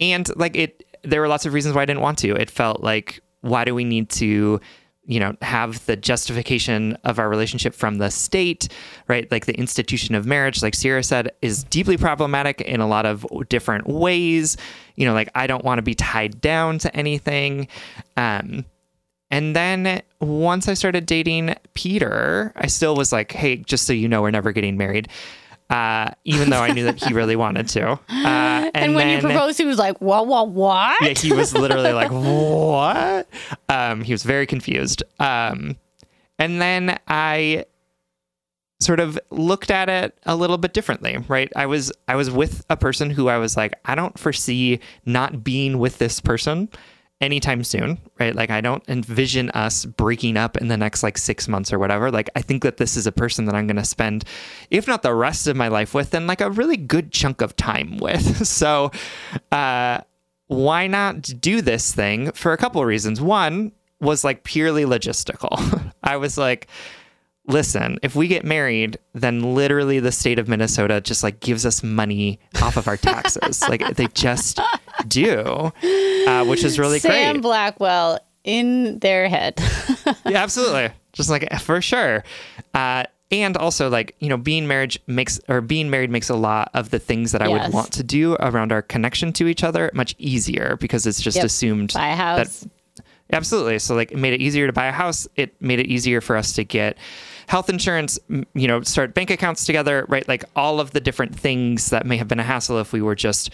and 0.00 0.26
like 0.36 0.56
it, 0.56 0.84
there 1.02 1.20
were 1.20 1.28
lots 1.28 1.46
of 1.46 1.52
reasons 1.52 1.74
why 1.74 1.82
I 1.82 1.86
didn't 1.86 2.02
want 2.02 2.18
to. 2.18 2.34
It 2.34 2.50
felt 2.50 2.82
like, 2.82 3.20
why 3.40 3.64
do 3.64 3.74
we 3.74 3.84
need 3.84 4.10
to, 4.10 4.60
you 5.04 5.20
know, 5.20 5.34
have 5.42 5.84
the 5.86 5.96
justification 5.96 6.96
of 7.04 7.18
our 7.18 7.28
relationship 7.28 7.74
from 7.74 7.98
the 7.98 8.10
state, 8.10 8.68
right? 9.08 9.30
Like 9.30 9.46
the 9.46 9.56
institution 9.56 10.14
of 10.14 10.26
marriage, 10.26 10.62
like 10.62 10.74
Sierra 10.74 11.02
said, 11.02 11.30
is 11.42 11.64
deeply 11.64 11.96
problematic 11.96 12.60
in 12.60 12.80
a 12.80 12.86
lot 12.86 13.06
of 13.06 13.26
different 13.48 13.86
ways. 13.86 14.56
You 14.96 15.06
know, 15.06 15.14
like 15.14 15.30
I 15.34 15.46
don't 15.46 15.64
want 15.64 15.78
to 15.78 15.82
be 15.82 15.94
tied 15.94 16.40
down 16.40 16.78
to 16.78 16.94
anything. 16.94 17.68
Um, 18.16 18.64
and 19.30 19.54
then 19.56 20.02
once 20.20 20.68
I 20.68 20.74
started 20.74 21.06
dating 21.06 21.54
Peter, 21.74 22.52
I 22.56 22.66
still 22.66 22.96
was 22.96 23.12
like, 23.12 23.32
hey, 23.32 23.56
just 23.56 23.86
so 23.86 23.92
you 23.92 24.08
know, 24.08 24.22
we're 24.22 24.30
never 24.30 24.52
getting 24.52 24.76
married 24.76 25.08
uh, 25.70 26.10
even 26.24 26.50
though 26.50 26.60
I 26.60 26.72
knew 26.72 26.84
that 26.84 27.02
he 27.02 27.14
really 27.14 27.36
wanted 27.36 27.68
to. 27.68 27.92
Uh, 27.92 27.98
and, 28.08 28.76
and, 28.76 28.94
when 28.94 29.06
then, 29.06 29.16
you 29.16 29.20
proposed, 29.22 29.56
he 29.56 29.64
was 29.64 29.78
like, 29.78 30.00
"What? 30.00 30.26
What? 30.26 30.48
What?" 30.48 31.00
Yeah, 31.00 31.14
he 31.14 31.32
was 31.32 31.54
literally 31.54 31.92
like, 31.92 32.10
"What?" 32.10 33.28
Um, 33.68 34.02
he 34.02 34.12
was 34.12 34.24
very 34.24 34.46
confused. 34.46 35.02
Um, 35.20 35.76
and 36.38 36.60
then 36.60 36.98
I 37.06 37.66
sort 38.80 38.98
of 38.98 39.18
looked 39.30 39.70
at 39.70 39.88
it 39.88 40.18
a 40.24 40.34
little 40.34 40.58
bit 40.58 40.72
differently, 40.72 41.18
right? 41.28 41.52
I 41.54 41.66
was 41.66 41.92
I 42.08 42.16
was 42.16 42.30
with 42.30 42.64
a 42.68 42.76
person 42.76 43.10
who 43.10 43.28
I 43.28 43.38
was 43.38 43.56
like, 43.56 43.74
I 43.84 43.94
don't 43.94 44.18
foresee 44.18 44.80
not 45.06 45.44
being 45.44 45.78
with 45.78 45.98
this 45.98 46.18
person 46.18 46.68
anytime 47.20 47.62
soon, 47.62 47.98
right? 48.18 48.34
Like 48.34 48.50
I 48.50 48.60
don't 48.60 48.82
envision 48.88 49.50
us 49.50 49.84
breaking 49.84 50.36
up 50.36 50.56
in 50.56 50.68
the 50.68 50.76
next 50.76 51.02
like 51.02 51.18
6 51.18 51.48
months 51.48 51.72
or 51.72 51.78
whatever. 51.78 52.10
Like 52.10 52.30
I 52.34 52.42
think 52.42 52.62
that 52.62 52.78
this 52.78 52.96
is 52.96 53.06
a 53.06 53.12
person 53.12 53.44
that 53.44 53.54
I'm 53.54 53.66
going 53.66 53.76
to 53.76 53.84
spend 53.84 54.24
if 54.70 54.86
not 54.86 55.02
the 55.02 55.14
rest 55.14 55.46
of 55.46 55.56
my 55.56 55.68
life 55.68 55.94
with 55.94 56.10
then 56.10 56.26
like 56.26 56.40
a 56.40 56.50
really 56.50 56.76
good 56.76 57.12
chunk 57.12 57.40
of 57.40 57.56
time 57.56 57.98
with. 57.98 58.46
so 58.46 58.90
uh 59.52 60.00
why 60.46 60.86
not 60.86 61.22
do 61.40 61.62
this 61.62 61.94
thing 61.94 62.32
for 62.32 62.52
a 62.52 62.56
couple 62.56 62.80
of 62.80 62.86
reasons. 62.86 63.20
One 63.20 63.72
was 64.00 64.24
like 64.24 64.44
purely 64.44 64.84
logistical. 64.84 65.92
I 66.02 66.16
was 66.16 66.38
like 66.38 66.68
listen, 67.46 67.98
if 68.02 68.14
we 68.14 68.28
get 68.28 68.44
married, 68.44 68.98
then 69.12 69.54
literally 69.54 69.98
the 69.98 70.12
state 70.12 70.38
of 70.38 70.48
Minnesota 70.48 71.00
just 71.00 71.22
like 71.22 71.40
gives 71.40 71.66
us 71.66 71.82
money 71.82 72.38
off 72.62 72.76
of 72.76 72.86
our 72.86 72.96
taxes. 72.96 73.68
like 73.68 73.96
they 73.96 74.06
just 74.08 74.60
do, 75.08 75.72
uh, 76.26 76.44
which 76.44 76.64
is 76.64 76.78
really 76.78 76.98
Sam 76.98 77.10
great. 77.10 77.22
Sam 77.22 77.40
Blackwell 77.40 78.18
in 78.44 78.98
their 79.00 79.28
head. 79.28 79.54
yeah, 80.26 80.42
absolutely. 80.42 80.90
Just 81.12 81.30
like 81.30 81.50
for 81.60 81.80
sure. 81.80 82.24
Uh, 82.74 83.04
and 83.32 83.56
also 83.56 83.88
like 83.88 84.16
you 84.18 84.28
know 84.28 84.36
being 84.36 84.66
marriage 84.66 84.98
makes 85.06 85.40
or 85.48 85.60
being 85.60 85.90
married 85.90 86.10
makes 86.10 86.28
a 86.30 86.34
lot 86.34 86.70
of 86.74 86.90
the 86.90 86.98
things 86.98 87.30
that 87.30 87.40
i 87.40 87.46
yes. 87.46 87.68
would 87.68 87.72
want 87.72 87.92
to 87.92 88.02
do 88.02 88.34
around 88.40 88.72
our 88.72 88.82
connection 88.82 89.32
to 89.32 89.46
each 89.46 89.62
other 89.62 89.88
much 89.94 90.16
easier 90.18 90.76
because 90.80 91.06
it's 91.06 91.20
just 91.20 91.36
yep. 91.36 91.44
assumed 91.44 91.92
buy 91.94 92.08
a 92.08 92.16
house 92.16 92.66
that, 92.96 93.04
absolutely 93.32 93.78
so 93.78 93.94
like 93.94 94.10
it 94.10 94.18
made 94.18 94.32
it 94.32 94.40
easier 94.40 94.66
to 94.66 94.72
buy 94.72 94.86
a 94.86 94.92
house 94.92 95.28
it 95.36 95.54
made 95.62 95.78
it 95.78 95.86
easier 95.86 96.20
for 96.20 96.36
us 96.36 96.54
to 96.54 96.64
get 96.64 96.98
health 97.50 97.68
insurance, 97.68 98.16
you 98.54 98.68
know, 98.68 98.80
start 98.82 99.12
bank 99.12 99.28
accounts 99.28 99.64
together, 99.64 100.06
right? 100.08 100.26
Like 100.28 100.44
all 100.54 100.78
of 100.78 100.92
the 100.92 101.00
different 101.00 101.34
things 101.34 101.90
that 101.90 102.06
may 102.06 102.16
have 102.16 102.28
been 102.28 102.38
a 102.38 102.44
hassle 102.44 102.78
if 102.78 102.92
we 102.92 103.02
were 103.02 103.16
just 103.16 103.50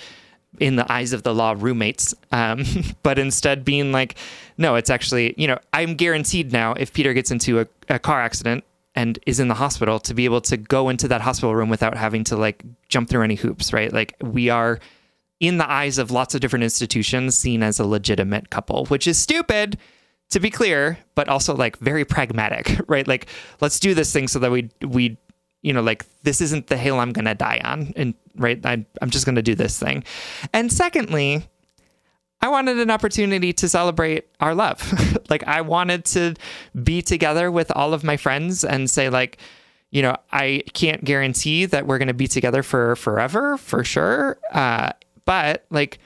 in 0.61 0.77
the 0.77 0.91
eyes 0.91 1.13
of 1.13 1.23
the 1.23 1.35
law 1.35 1.55
roommates 1.57 2.15
um, 2.33 2.65
but 3.03 3.19
instead 3.19 3.65
being 3.65 3.93
like 3.93 4.17
no 4.59 4.75
it's 4.75 4.91
actually 4.91 5.35
you 5.37 5.47
know 5.47 5.59
i'm 5.73 5.95
guaranteed 5.95 6.53
now 6.53 6.73
if 6.75 6.93
peter 6.93 7.13
gets 7.13 7.31
into 7.31 7.61
a, 7.61 7.67
a, 7.89 7.99
car 7.99 8.21
accident 8.21 8.65
and 8.95 9.19
is 9.27 9.41
in 9.41 9.49
the 9.49 9.55
hospital 9.55 9.99
to 9.99 10.15
be 10.15 10.25
able 10.25 10.41
to 10.41 10.57
go 10.57 10.89
into 10.89 11.09
that 11.09 11.21
hospital 11.21 11.55
room 11.55 11.69
without 11.69 11.97
having 11.97 12.25
to 12.25 12.37
like 12.37 12.63
jump 12.89 13.09
through 13.09 13.23
any 13.23 13.35
hoops 13.35 13.73
right 13.73 13.93
like 13.93 14.15
we 14.23 14.49
are 14.49 14.79
in 15.39 15.59
the 15.59 15.71
eyes 15.71 15.99
of 15.99 16.11
lots 16.11 16.35
of 16.35 16.41
different 16.41 16.63
institutions 16.63 17.37
seen 17.37 17.63
as 17.63 17.79
a 17.79 17.85
legitimate 17.85 18.51
couple 18.51 18.87
which 18.87 19.07
is 19.07 19.19
stupid 19.19 19.79
to 20.31 20.41
be 20.41 20.51
clear, 20.51 20.99
but 21.15 21.29
also 21.29 21.55
like 21.55 21.79
very 21.79 22.05
pragmatic, 22.05 22.81
right? 22.89 23.07
Like, 23.07 23.27
let's 23.61 23.79
do 23.79 23.95
this 23.95 24.13
thing 24.13 24.29
so 24.29 24.39
that 24.41 24.51
we 24.51 24.71
we 24.83 25.17
you 25.67 25.73
know 25.73 25.83
like 25.83 26.07
this 26.23 26.41
isn't 26.41 26.69
the 26.69 26.77
hill 26.77 27.01
I'm 27.01 27.13
gonna 27.13 27.35
die 27.35 27.61
on, 27.65 27.93
and 27.97 28.15
right, 28.37 28.65
I, 28.65 28.87
I'm 29.03 29.11
just 29.11 29.27
gonna 29.27 29.43
do 29.43 29.57
this 29.57 29.77
thing. 29.77 30.05
And 30.53 30.73
secondly, 30.73 31.45
I 32.41 32.49
wanted 32.49 32.79
an 32.79 32.89
opportunity 32.89 33.53
to 33.55 33.69
celebrate 33.69 34.29
our 34.39 34.55
love. 34.55 34.81
like, 35.29 35.43
I 35.49 35.63
wanted 35.63 36.05
to 36.07 36.35
be 36.85 37.03
together 37.03 37.51
with 37.51 37.73
all 37.73 37.93
of 37.93 38.05
my 38.05 38.17
friends 38.17 38.65
and 38.65 38.89
say 38.89 39.11
like. 39.11 39.39
You 39.93 40.03
know, 40.03 40.17
I 40.33 40.65
can't 40.75 41.05
guarantee 41.05 41.65
that 41.65 41.87
we're 41.87 41.99
going 41.99 42.09
to 42.09 42.13
be 42.13 42.27
together 42.27 42.65
for 42.65 42.97
forever, 42.97 43.57
for 43.57 43.85
sure. 43.85 44.37
Uh, 44.53 44.91
but 45.25 45.65
like, 45.71 46.01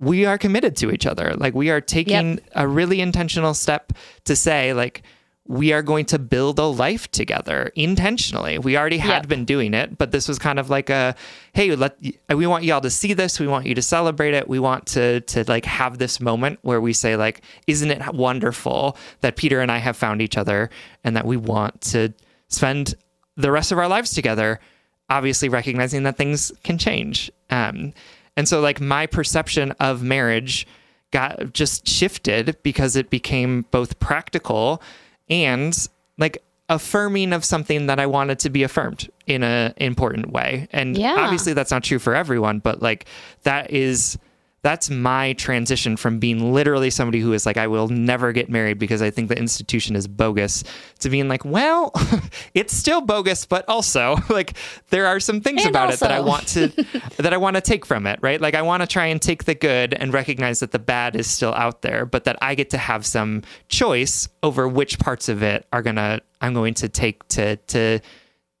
we 0.00 0.24
are 0.24 0.38
committed 0.38 0.76
to 0.76 0.90
each 0.90 1.06
other. 1.06 1.34
Like 1.36 1.54
we 1.54 1.68
are 1.70 1.80
taking 1.80 2.30
yep. 2.30 2.48
a 2.54 2.66
really 2.66 3.00
intentional 3.02 3.52
step 3.52 3.92
to 4.24 4.34
say 4.34 4.72
like 4.72 5.02
we 5.50 5.72
are 5.72 5.80
going 5.82 6.04
to 6.04 6.18
build 6.18 6.58
a 6.58 6.64
life 6.66 7.10
together 7.10 7.72
intentionally. 7.74 8.58
We 8.58 8.76
already 8.76 8.98
had 8.98 9.22
Yep. 9.22 9.28
been 9.28 9.44
doing 9.46 9.72
it, 9.72 9.96
but 9.96 10.10
this 10.12 10.28
was 10.28 10.38
kind 10.38 10.58
of 10.58 10.68
like 10.68 10.90
a 10.90 11.14
hey, 11.54 11.74
let 11.74 11.96
we 12.28 12.46
want 12.46 12.64
y'all 12.64 12.82
to 12.82 12.90
see 12.90 13.14
this. 13.14 13.40
We 13.40 13.46
want 13.48 13.64
you 13.64 13.74
to 13.74 13.80
celebrate 13.82 14.34
it. 14.34 14.46
We 14.46 14.58
want 14.58 14.86
to 14.88 15.22
to 15.22 15.44
like 15.48 15.64
have 15.64 15.96
this 15.96 16.20
moment 16.20 16.58
where 16.62 16.80
we 16.82 16.92
say 16.92 17.16
like 17.16 17.40
isn't 17.66 17.90
it 17.90 18.14
wonderful 18.14 18.96
that 19.22 19.36
Peter 19.36 19.60
and 19.60 19.72
I 19.72 19.78
have 19.78 19.96
found 19.96 20.20
each 20.20 20.36
other 20.36 20.68
and 21.02 21.16
that 21.16 21.24
we 21.26 21.38
want 21.38 21.80
to 21.92 22.12
spend 22.48 22.94
the 23.36 23.50
rest 23.50 23.72
of 23.72 23.78
our 23.78 23.88
lives 23.88 24.10
together, 24.10 24.60
obviously 25.08 25.48
recognizing 25.48 26.02
that 26.02 26.18
things 26.18 26.52
can 26.62 26.76
change. 26.76 27.30
Um 27.48 27.94
and 28.36 28.46
so 28.46 28.60
like 28.60 28.82
my 28.82 29.06
perception 29.06 29.72
of 29.80 30.02
marriage 30.02 30.66
got 31.10 31.54
just 31.54 31.88
shifted 31.88 32.58
because 32.62 32.96
it 32.96 33.08
became 33.08 33.64
both 33.70 33.98
practical 33.98 34.82
and 35.30 35.88
like 36.18 36.42
affirming 36.68 37.32
of 37.32 37.44
something 37.44 37.86
that 37.86 37.98
I 37.98 38.06
wanted 38.06 38.38
to 38.40 38.50
be 38.50 38.62
affirmed 38.62 39.08
in 39.26 39.42
a 39.42 39.72
important 39.78 40.30
way. 40.32 40.68
And 40.72 40.96
Yeah. 40.98 41.16
obviously 41.18 41.54
that's 41.54 41.70
not 41.70 41.82
true 41.82 41.98
for 41.98 42.14
everyone, 42.14 42.58
but 42.58 42.82
like 42.82 43.06
that 43.44 43.70
is 43.70 44.18
that's 44.68 44.90
my 44.90 45.32
transition 45.32 45.96
from 45.96 46.18
being 46.18 46.52
literally 46.52 46.90
somebody 46.90 47.20
who 47.20 47.32
is 47.32 47.46
like 47.46 47.56
I 47.56 47.68
will 47.68 47.88
never 47.88 48.32
get 48.32 48.50
married 48.50 48.78
because 48.78 49.00
I 49.00 49.08
think 49.08 49.30
the 49.30 49.38
institution 49.38 49.96
is 49.96 50.06
bogus 50.06 50.62
to 50.98 51.08
being 51.08 51.26
like, 51.26 51.42
well, 51.42 51.90
it's 52.54 52.74
still 52.74 53.00
bogus, 53.00 53.46
but 53.46 53.66
also 53.66 54.16
like 54.28 54.58
there 54.90 55.06
are 55.06 55.20
some 55.20 55.40
things 55.40 55.62
And 55.62 55.70
about 55.70 55.90
it 55.90 56.00
that 56.00 56.12
I 56.12 56.20
want 56.20 56.48
to 56.48 56.68
that 57.16 57.32
I 57.32 57.38
want 57.38 57.56
to 57.56 57.62
take 57.62 57.86
from 57.86 58.06
it, 58.06 58.18
right? 58.20 58.42
Like 58.42 58.54
I 58.54 58.60
want 58.60 58.82
to 58.82 58.86
try 58.86 59.06
and 59.06 59.22
take 59.22 59.44
the 59.44 59.54
good 59.54 59.94
and 59.94 60.12
recognize 60.12 60.60
that 60.60 60.72
the 60.72 60.78
bad 60.78 61.16
is 61.16 61.26
still 61.26 61.54
out 61.54 61.80
there, 61.80 62.04
but 62.04 62.24
that 62.24 62.36
I 62.42 62.54
get 62.54 62.68
to 62.70 62.78
have 62.78 63.06
some 63.06 63.44
choice 63.68 64.28
over 64.42 64.68
which 64.68 64.98
parts 64.98 65.30
of 65.30 65.42
it 65.42 65.66
are 65.72 65.80
gonna 65.80 66.20
I'm 66.42 66.52
going 66.52 66.74
to 66.74 66.90
take 66.90 67.26
to 67.28 67.56
to 67.56 68.00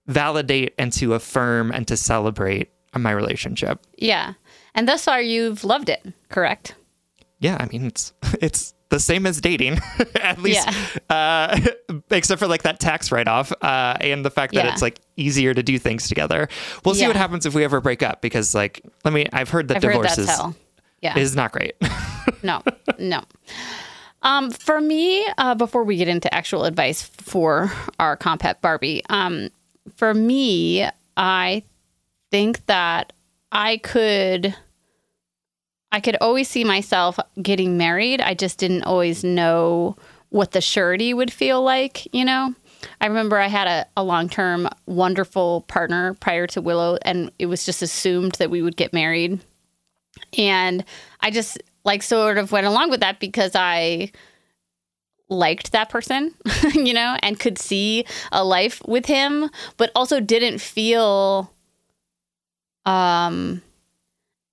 validate 0.06 0.72
and 0.78 0.90
to 0.94 1.12
affirm 1.12 1.70
and 1.70 1.86
to 1.86 1.98
celebrate 1.98 2.70
my 2.96 3.10
relationship. 3.10 3.86
Yeah. 3.98 4.34
And 4.78 4.86
thus 4.86 5.04
far, 5.04 5.20
you've 5.20 5.64
loved 5.64 5.88
it, 5.88 6.06
correct? 6.28 6.76
Yeah, 7.40 7.56
I 7.58 7.66
mean 7.66 7.84
it's 7.86 8.12
it's 8.40 8.74
the 8.90 9.00
same 9.00 9.26
as 9.26 9.40
dating, 9.40 9.80
at 10.22 10.40
least, 10.40 10.68
uh, 11.10 11.58
except 12.10 12.38
for 12.38 12.46
like 12.46 12.62
that 12.62 12.78
tax 12.78 13.10
write 13.10 13.26
off 13.26 13.52
uh, 13.60 13.96
and 14.00 14.24
the 14.24 14.30
fact 14.30 14.54
that 14.54 14.64
Yeah. 14.64 14.72
it's 14.72 14.80
like 14.80 15.00
easier 15.16 15.52
to 15.52 15.62
do 15.64 15.80
things 15.80 16.06
together. 16.06 16.48
We'll 16.84 16.94
see 16.94 17.00
Yeah. 17.02 17.08
what 17.08 17.16
happens 17.16 17.44
if 17.44 17.54
we 17.54 17.64
ever 17.64 17.80
break 17.80 18.04
up 18.04 18.22
because, 18.22 18.54
like, 18.54 18.80
let 19.04 19.12
me. 19.12 19.26
I've 19.32 19.50
heard 19.50 19.66
that 19.68 19.78
I've 19.78 19.82
heard 19.82 19.90
divorce 19.94 20.14
that's 20.14 20.40
is. 20.40 20.54
Yeah. 21.02 21.18
is 21.18 21.34
not 21.34 21.50
great. 21.52 21.74
no, 22.44 22.62
no. 23.00 23.22
Um, 24.22 24.50
for 24.52 24.80
me, 24.80 25.26
uh, 25.38 25.56
before 25.56 25.82
we 25.82 25.96
get 25.96 26.06
into 26.08 26.32
actual 26.32 26.64
advice 26.64 27.02
for 27.02 27.72
our 27.98 28.16
compact 28.16 28.62
Barbie, 28.62 29.02
um, 29.10 29.48
for 29.96 30.14
me, 30.14 30.88
I 31.16 31.62
think 32.30 32.64
that 32.66 33.12
I 33.52 33.76
could, 33.78 34.54
I 35.90 36.00
could 36.00 36.16
always 36.20 36.48
see 36.48 36.64
myself 36.64 37.18
getting 37.40 37.78
married. 37.78 38.20
I 38.20 38.34
just 38.34 38.58
didn't 38.58 38.84
always 38.84 39.24
know 39.24 39.96
what 40.30 40.52
the 40.52 40.60
surety 40.60 41.14
would 41.14 41.32
feel 41.32 41.62
like, 41.62 42.12
you 42.14 42.24
know? 42.24 42.54
I 43.00 43.06
remember 43.06 43.38
I 43.38 43.48
had 43.48 43.66
a, 43.66 43.86
a 43.96 44.04
long 44.04 44.28
term, 44.28 44.68
wonderful 44.86 45.62
partner 45.62 46.14
prior 46.14 46.46
to 46.48 46.60
Willow, 46.60 46.98
and 47.02 47.32
it 47.38 47.46
was 47.46 47.64
just 47.64 47.82
assumed 47.82 48.32
that 48.32 48.50
we 48.50 48.62
would 48.62 48.76
get 48.76 48.92
married. 48.92 49.40
And 50.36 50.84
I 51.20 51.30
just 51.30 51.58
like 51.84 52.02
sort 52.02 52.38
of 52.38 52.52
went 52.52 52.66
along 52.66 52.90
with 52.90 53.00
that 53.00 53.18
because 53.18 53.52
I 53.54 54.12
liked 55.28 55.72
that 55.72 55.88
person, 55.88 56.34
you 56.74 56.92
know, 56.92 57.16
and 57.22 57.40
could 57.40 57.58
see 57.58 58.04
a 58.30 58.44
life 58.44 58.82
with 58.86 59.06
him, 59.06 59.50
but 59.76 59.90
also 59.94 60.20
didn't 60.20 60.60
feel 60.60 61.52
um 62.86 63.62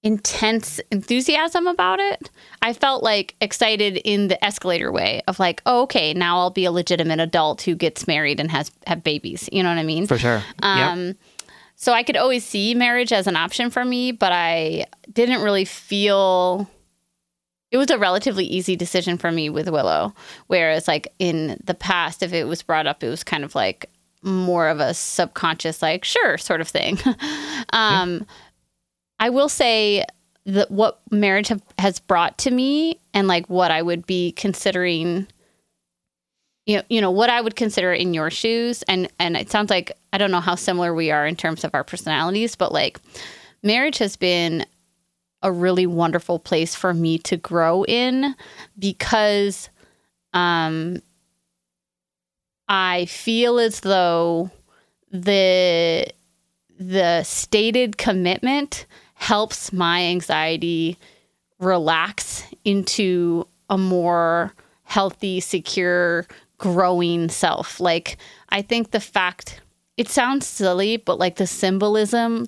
intense 0.06 0.80
enthusiasm 0.92 1.66
about 1.66 2.00
it. 2.00 2.30
I 2.62 2.74
felt 2.74 3.04
like 3.04 3.36
excited 3.42 3.98
in 4.06 4.28
the 4.28 4.44
escalator 4.46 4.92
way 4.92 5.24
of 5.28 5.40
like, 5.40 5.62
oh, 5.66 5.82
okay, 5.84 6.14
now 6.14 6.38
I'll 6.38 6.52
be 6.52 6.64
a 6.64 6.72
legitimate 6.72 7.20
adult 7.20 7.64
who 7.64 7.76
gets 7.76 8.08
married 8.08 8.40
and 8.40 8.50
has 8.52 8.72
have 8.88 9.04
babies. 9.04 9.50
You 9.52 9.64
know 9.64 9.70
what 9.70 9.80
I 9.80 9.84
mean? 9.84 10.06
for 10.08 10.20
sure. 10.20 10.44
yep. 10.62 10.64
Um, 10.64 11.16
So 11.76 11.92
I 11.92 12.04
could 12.04 12.16
always 12.16 12.46
see 12.46 12.74
marriage 12.76 13.12
as 13.12 13.28
an 13.28 13.36
option 13.36 13.70
for 13.70 13.84
me, 13.84 14.14
but 14.14 14.32
I 14.32 14.86
didn't 15.12 15.42
really 15.42 15.66
feel 15.66 16.70
it 17.72 17.78
was 17.78 17.90
a 17.90 17.98
relatively 17.98 18.46
easy 18.46 18.76
decision 18.78 19.18
for 19.18 19.32
me 19.32 19.50
with 19.50 19.68
Willow. 19.68 20.14
Whereas, 20.48 20.88
like 20.88 21.14
in 21.20 21.60
the 21.64 21.74
past, 21.74 22.24
if 22.24 22.32
it 22.32 22.46
was 22.46 22.62
brought 22.62 22.88
up, 22.88 23.04
it 23.04 23.10
was 23.10 23.24
kind 23.24 23.44
of 23.44 23.56
like 23.56 23.90
more 24.22 24.70
of 24.70 24.80
a 24.80 24.94
subconscious, 24.94 25.82
like, 25.82 26.04
sure, 26.04 26.38
sort 26.38 26.62
of 26.62 26.68
thing. 26.68 26.98
um, 27.72 28.26
I 29.20 29.30
will 29.30 29.50
say 29.50 30.06
that 30.46 30.70
what 30.70 31.00
marriage 31.12 31.48
have, 31.48 31.62
has 31.80 32.00
brought 32.00 32.38
to 32.40 32.52
me 32.52 33.00
and 33.14 33.28
like 33.28 33.50
what 33.50 33.72
I 33.72 33.82
would 33.82 34.06
be 34.06 34.32
considering 34.34 35.28
you 36.66 36.78
know, 36.78 36.84
you 36.90 37.00
know 37.00 37.12
what 37.12 37.30
I 37.30 37.42
would 37.42 37.56
consider 37.56 37.94
in 37.94 38.14
your 38.14 38.32
shoes, 38.32 38.82
and 38.84 39.08
and 39.20 39.38
it 39.38 39.52
sounds 39.52 39.70
like 39.70 39.92
I 40.12 40.18
don't 40.18 40.32
know 40.32 40.40
how 40.40 40.56
similar 40.56 40.94
we 40.94 41.12
are 41.12 41.26
in 41.28 41.36
terms 41.36 41.64
of 41.64 41.76
our 41.76 41.84
personalities, 41.84 42.56
but 42.56 42.72
like 42.72 43.00
marriage 43.62 44.00
has 44.00 44.16
been 44.16 44.66
a 45.44 45.52
really 45.52 45.86
wonderful 45.86 46.40
place 46.40 46.74
for 46.74 46.92
me 46.94 47.20
to 47.20 47.38
grow 47.38 47.84
in 47.86 48.36
because 48.80 49.70
um 50.34 51.02
I 52.68 53.06
feel 53.06 53.60
as 53.60 53.82
though 53.82 54.50
the 55.12 56.08
the 56.80 57.24
stated 57.24 57.98
commitment 57.98 58.88
helps 59.16 59.74
my 59.74 60.02
anxiety 60.04 60.98
relax 61.60 62.44
into 62.64 63.48
a 63.70 63.78
more 63.78 64.54
healthy, 64.84 65.40
secure, 65.40 66.28
growing 66.58 67.28
self. 67.30 67.80
Like, 67.80 68.18
I 68.50 68.62
think 68.62 68.92
the 68.92 69.00
fact 69.00 69.62
it 69.98 70.10
sounds 70.10 70.46
silly, 70.46 70.98
but 70.98 71.18
like 71.18 71.38
the 71.38 71.48
symbolism 71.48 72.48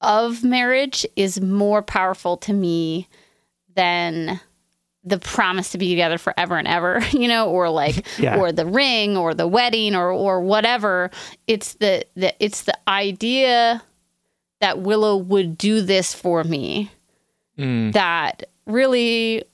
of 0.00 0.42
marriage 0.42 1.06
is 1.16 1.40
more 1.40 1.82
powerful 1.82 2.36
to 2.38 2.52
me 2.52 3.08
than 3.74 4.40
the 5.06 5.18
promise 5.18 5.70
to 5.72 5.78
be 5.78 5.90
together 5.90 6.16
forever 6.16 6.56
and 6.56 6.66
ever, 6.66 7.00
you 7.12 7.28
know, 7.28 7.50
or 7.50 7.68
like 7.68 8.06
Yeah. 8.18 8.38
or 8.38 8.50
the 8.52 8.66
ring 8.66 9.16
or 9.16 9.34
the 9.34 9.46
wedding 9.46 9.94
or 9.94 10.10
or 10.10 10.40
whatever. 10.40 11.10
It's 11.46 11.74
the, 11.74 12.04
the 12.16 12.34
it's 12.42 12.62
the 12.62 12.76
idea 12.88 13.82
that 14.64 14.78
Willow 14.80 15.14
would 15.16 15.58
do 15.58 15.82
this 15.82 16.14
for 16.14 16.42
me 16.42 16.90
Mm. 17.58 17.92
that 17.92 18.44
really 18.66 19.44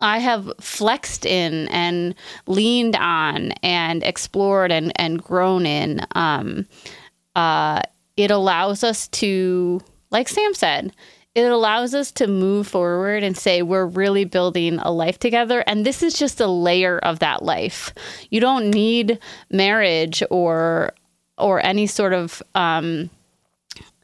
I 0.00 0.18
have 0.18 0.52
flexed 0.60 1.26
in 1.26 1.66
and 1.68 2.14
leaned 2.46 2.94
on 2.94 3.50
and 3.62 4.04
explored 4.04 4.70
and, 4.70 4.92
and 4.94 5.20
grown 5.20 5.66
in. 5.66 6.00
Um, 6.14 6.66
uh, 7.34 7.80
it 8.16 8.30
allows 8.30 8.84
us 8.84 9.08
to, 9.08 9.80
like 10.10 10.28
Sam 10.28 10.54
said, 10.54 10.92
it 11.34 11.50
allows 11.50 11.94
us 11.94 12.12
to 12.12 12.26
move 12.28 12.68
forward 12.68 13.24
and 13.24 13.36
say 13.36 13.62
we're 13.62 13.86
really 13.86 14.24
building 14.24 14.78
a 14.78 14.92
life 14.92 15.18
together. 15.18 15.64
And 15.66 15.84
this 15.84 16.02
is 16.04 16.14
just 16.14 16.40
a 16.40 16.46
layer 16.46 16.98
of 16.98 17.18
that 17.18 17.42
life. 17.42 17.92
You 18.30 18.40
don't 18.40 18.70
need 18.70 19.18
marriage 19.50 20.22
or 20.30 20.92
or 21.36 21.64
any 21.64 21.86
sort 21.88 22.12
of 22.12 22.42
um, 22.54 23.10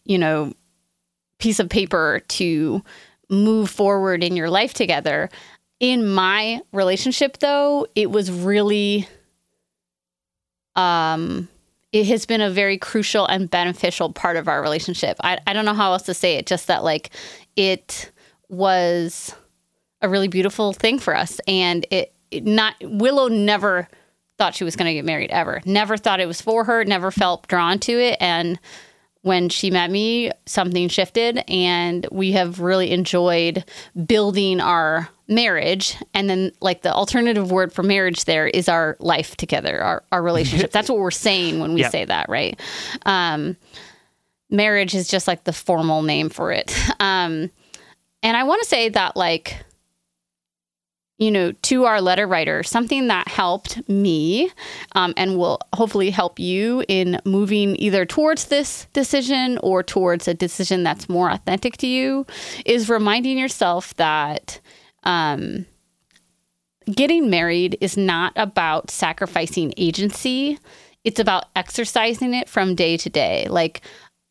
you 0.05 0.19
know 0.19 0.53
piece 1.39 1.61
of 1.61 1.69
paper 1.69 2.23
to 2.29 2.83
move 3.31 3.71
forward 3.71 4.23
in 4.23 4.37
your 4.37 4.51
life 4.51 4.75
together. 4.75 5.29
In 5.81 6.09
my 6.09 6.61
relationship 6.73 7.39
though, 7.39 7.87
it 7.95 8.11
was 8.11 8.31
really 8.31 9.09
um 10.77 11.49
it 11.93 12.07
has 12.07 12.27
been 12.27 12.41
a 12.41 12.51
very 12.51 12.77
crucial 12.77 13.25
and 13.27 13.49
beneficial 13.49 14.13
part 14.13 14.37
of 14.37 14.49
our 14.49 14.61
relationship. 14.61 15.17
I, 15.23 15.39
I 15.47 15.53
don't 15.53 15.65
know 15.65 15.75
how 15.75 15.93
else 15.93 16.03
to 16.05 16.15
say 16.15 16.35
it, 16.35 16.45
just 16.45 16.67
that 16.67 16.83
like 16.83 17.11
it 17.55 18.11
was 18.49 19.33
a 20.03 20.09
really 20.09 20.27
beautiful 20.27 20.73
thing 20.73 20.99
for 20.99 21.17
us. 21.17 21.41
And 21.47 21.87
it, 21.93 22.13
it 22.33 22.45
not 22.45 22.75
Willow 22.83 23.29
never 23.29 23.89
thought 24.39 24.57
she 24.57 24.65
was 24.65 24.75
gonna 24.75 24.93
get 24.93 25.05
married 25.05 25.31
ever. 25.31 25.63
Never 25.65 25.97
thought 25.97 26.19
it 26.19 26.27
was 26.27 26.41
for 26.41 26.65
her, 26.65 26.85
never 26.85 27.13
felt 27.13 27.47
drawn 27.47 27.79
to 27.81 27.93
it. 27.93 28.17
And 28.21 28.59
when 29.25 29.49
she 29.49 29.71
met 29.71 29.91
me, 29.91 30.31
something 30.45 30.87
shifted, 30.89 31.43
and 31.49 32.07
we 32.13 32.33
have 32.33 32.61
really 32.61 32.91
enjoyed 32.93 33.65
building 34.07 34.61
our 34.61 35.09
marriage. 35.29 35.97
And 36.13 36.29
then, 36.29 36.53
like, 36.61 36.83
the 36.83 36.93
alternative 36.93 37.51
word 37.51 37.73
for 37.73 37.83
marriage 37.83 38.27
there 38.27 38.47
is 38.47 38.69
our 38.69 38.99
life 39.01 39.35
together, 39.37 39.81
our, 39.81 40.05
our 40.13 40.23
relationship. 40.23 40.73
That's 40.73 40.91
what 40.91 40.99
we're 40.99 41.11
saying 41.11 41.59
when 41.59 41.73
we 41.73 41.81
Yep. 41.81 41.93
say 41.93 42.05
that, 42.05 42.29
right? 42.29 42.61
Um, 43.07 43.57
marriage 44.51 44.95
is 44.95 45.09
just 45.09 45.27
like 45.27 45.45
the 45.45 45.55
formal 45.55 46.03
name 46.03 46.29
for 46.29 46.53
it. 46.53 46.77
Um, 47.01 47.51
and 48.23 48.37
I 48.37 48.45
want 48.45 48.63
to 48.63 48.69
say 48.69 48.91
that, 48.91 49.17
like, 49.17 49.57
you 51.19 51.31
know, 51.31 51.53
to 51.63 51.85
our 51.85 52.01
letter 52.01 52.27
writer, 52.27 52.63
something 52.63 53.07
that 53.07 53.29
helped 53.29 53.89
me 53.89 54.51
um, 54.93 55.15
and 55.17 55.39
will 55.39 55.61
hopefully 55.75 56.11
help 56.11 56.41
you 56.41 56.85
in 56.89 57.21
moving 57.25 57.77
either 57.77 58.05
towards 58.05 58.47
this 58.47 58.87
decision 58.93 59.59
or 59.59 59.83
towards 59.83 60.27
a 60.27 60.35
decision 60.35 60.83
that's 60.83 61.09
more 61.09 61.31
authentic 61.31 61.77
to 61.77 61.87
you 61.87 62.27
is 62.67 62.89
reminding 62.89 63.39
yourself 63.39 63.95
that 63.95 64.61
um, 65.05 65.67
getting 66.93 67.31
married 67.31 67.79
is 67.81 67.97
not 67.97 68.33
about 68.35 68.91
sacrificing 68.91 69.73
agency, 69.77 70.59
it's 71.05 71.21
about 71.21 71.45
exercising 71.55 72.35
it 72.35 72.49
from 72.49 72.75
day 72.75 72.97
to 72.97 73.09
day. 73.09 73.47
Like, 73.49 73.83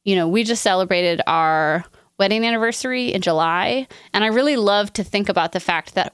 you 0.04 0.15
know, 0.15 0.28
we 0.28 0.43
just 0.43 0.63
celebrated 0.63 1.22
our 1.28 1.86
wedding 2.19 2.43
anniversary 2.43 3.13
in 3.13 3.22
July, 3.22 3.88
and 4.13 4.24
I 4.24 4.28
really 4.28 4.58
love 4.58 4.91
to 4.93 5.04
think 5.04 5.30
about 5.30 5.54
the 5.54 5.60
fact 5.60 5.96
that 5.96 6.13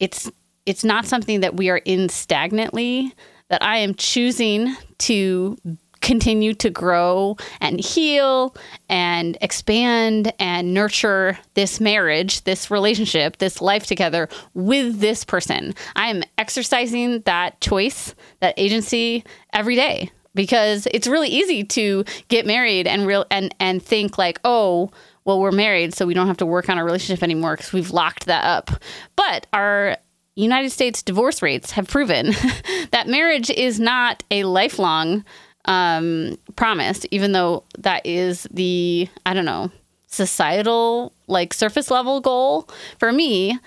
it's 0.00 0.30
it's 0.66 0.84
not 0.84 1.06
something 1.06 1.40
that 1.40 1.56
we 1.56 1.68
are 1.70 1.78
in 1.84 2.08
stagnantly 2.08 3.14
that 3.48 3.62
I 3.62 3.78
am 3.78 3.94
choosing 3.94 4.74
to 4.98 5.56
continue 6.00 6.52
to 6.52 6.68
grow 6.68 7.36
and 7.60 7.80
heal 7.80 8.54
and 8.90 9.38
expand 9.40 10.32
and 10.38 10.74
nurture 10.74 11.38
this 11.54 11.80
marriage, 11.80 12.44
this 12.44 12.70
relationship, 12.70 13.38
this 13.38 13.62
life 13.62 13.86
together 13.86 14.28
with 14.52 15.00
this 15.00 15.24
person. 15.24 15.74
I 15.96 16.08
am 16.08 16.22
exercising 16.36 17.20
that 17.20 17.60
choice, 17.62 18.14
that 18.40 18.54
agency 18.58 19.24
every 19.54 19.76
day 19.76 20.10
because 20.34 20.86
it's 20.90 21.06
really 21.06 21.28
easy 21.28 21.64
to 21.64 22.04
get 22.28 22.44
married 22.44 22.86
and 22.86 23.06
real 23.06 23.24
and 23.30 23.54
and 23.58 23.82
think 23.82 24.18
like, 24.18 24.40
"Oh, 24.44 24.90
well, 25.24 25.40
we're 25.40 25.52
married, 25.52 25.94
so 25.94 26.06
we 26.06 26.14
don't 26.14 26.26
have 26.26 26.36
to 26.38 26.46
work 26.46 26.68
on 26.68 26.78
our 26.78 26.84
relationship 26.84 27.22
anymore 27.22 27.56
because 27.56 27.72
we've 27.72 27.90
locked 27.90 28.26
that 28.26 28.44
up. 28.44 28.70
But 29.16 29.46
our 29.52 29.96
United 30.36 30.70
States 30.70 31.02
divorce 31.02 31.42
rates 31.42 31.70
have 31.72 31.88
proven 31.88 32.26
that 32.90 33.06
marriage 33.06 33.50
is 33.50 33.80
not 33.80 34.22
a 34.30 34.44
lifelong 34.44 35.24
um, 35.64 36.36
promise, 36.56 37.06
even 37.10 37.32
though 37.32 37.64
that 37.78 38.04
is 38.04 38.46
the, 38.50 39.08
I 39.24 39.32
don't 39.32 39.44
know, 39.44 39.70
societal, 40.06 41.12
like 41.26 41.54
surface 41.54 41.90
level 41.90 42.20
goal. 42.20 42.68
For 42.98 43.12
me, 43.12 43.58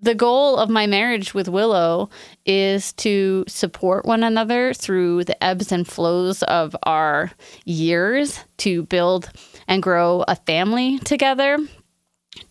the 0.00 0.14
goal 0.14 0.56
of 0.56 0.70
my 0.70 0.86
marriage 0.86 1.34
with 1.34 1.48
Willow 1.48 2.08
is 2.46 2.92
to 2.94 3.44
support 3.48 4.06
one 4.06 4.22
another 4.22 4.72
through 4.72 5.24
the 5.24 5.42
ebbs 5.42 5.72
and 5.72 5.86
flows 5.86 6.42
of 6.44 6.76
our 6.84 7.32
years 7.64 8.40
to 8.58 8.84
build 8.84 9.30
and 9.68 9.82
grow 9.82 10.24
a 10.26 10.34
family 10.34 10.98
together 11.00 11.58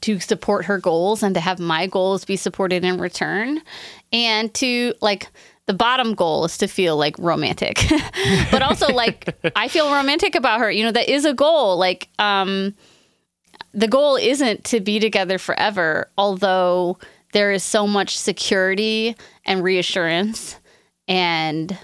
to 0.01 0.20
support 0.20 0.65
her 0.65 0.78
goals 0.78 1.24
and 1.24 1.36
to 1.36 1.41
have 1.41 1.59
my 1.59 1.88
goals 1.88 2.24
be 2.24 2.36
supported 2.36 2.86
in 2.86 2.99
return. 2.99 3.61
And 4.13 4.53
to 4.55 4.93
like 5.01 5.28
the 5.65 5.74
bottom 5.74 6.13
goal 6.13 6.45
is 6.45 6.57
to 6.59 6.68
feel 6.68 6.95
like 6.95 7.18
romantic. 7.20 7.84
But 8.51 8.61
also 8.61 8.88
like 8.88 9.36
i 9.55 9.68
feel 9.68 9.91
romantic 9.91 10.36
about 10.36 10.59
her. 10.59 10.72
You 10.72 10.86
know 10.86 10.91
that 10.91 11.09
is 11.09 11.26
a 11.26 11.34
goal. 11.34 11.78
Like 11.78 12.09
um 12.20 12.74
the 13.74 13.88
goal 13.88 14.15
isn't 14.15 14.63
to 14.65 14.80
be 14.80 14.99
together 14.99 15.38
forever 15.38 16.09
although 16.18 16.97
there 17.34 17.51
is 17.51 17.63
so 17.63 17.86
much 17.86 18.18
security 18.18 19.15
and 19.45 19.63
reassurance 19.63 20.55
and 21.07 21.78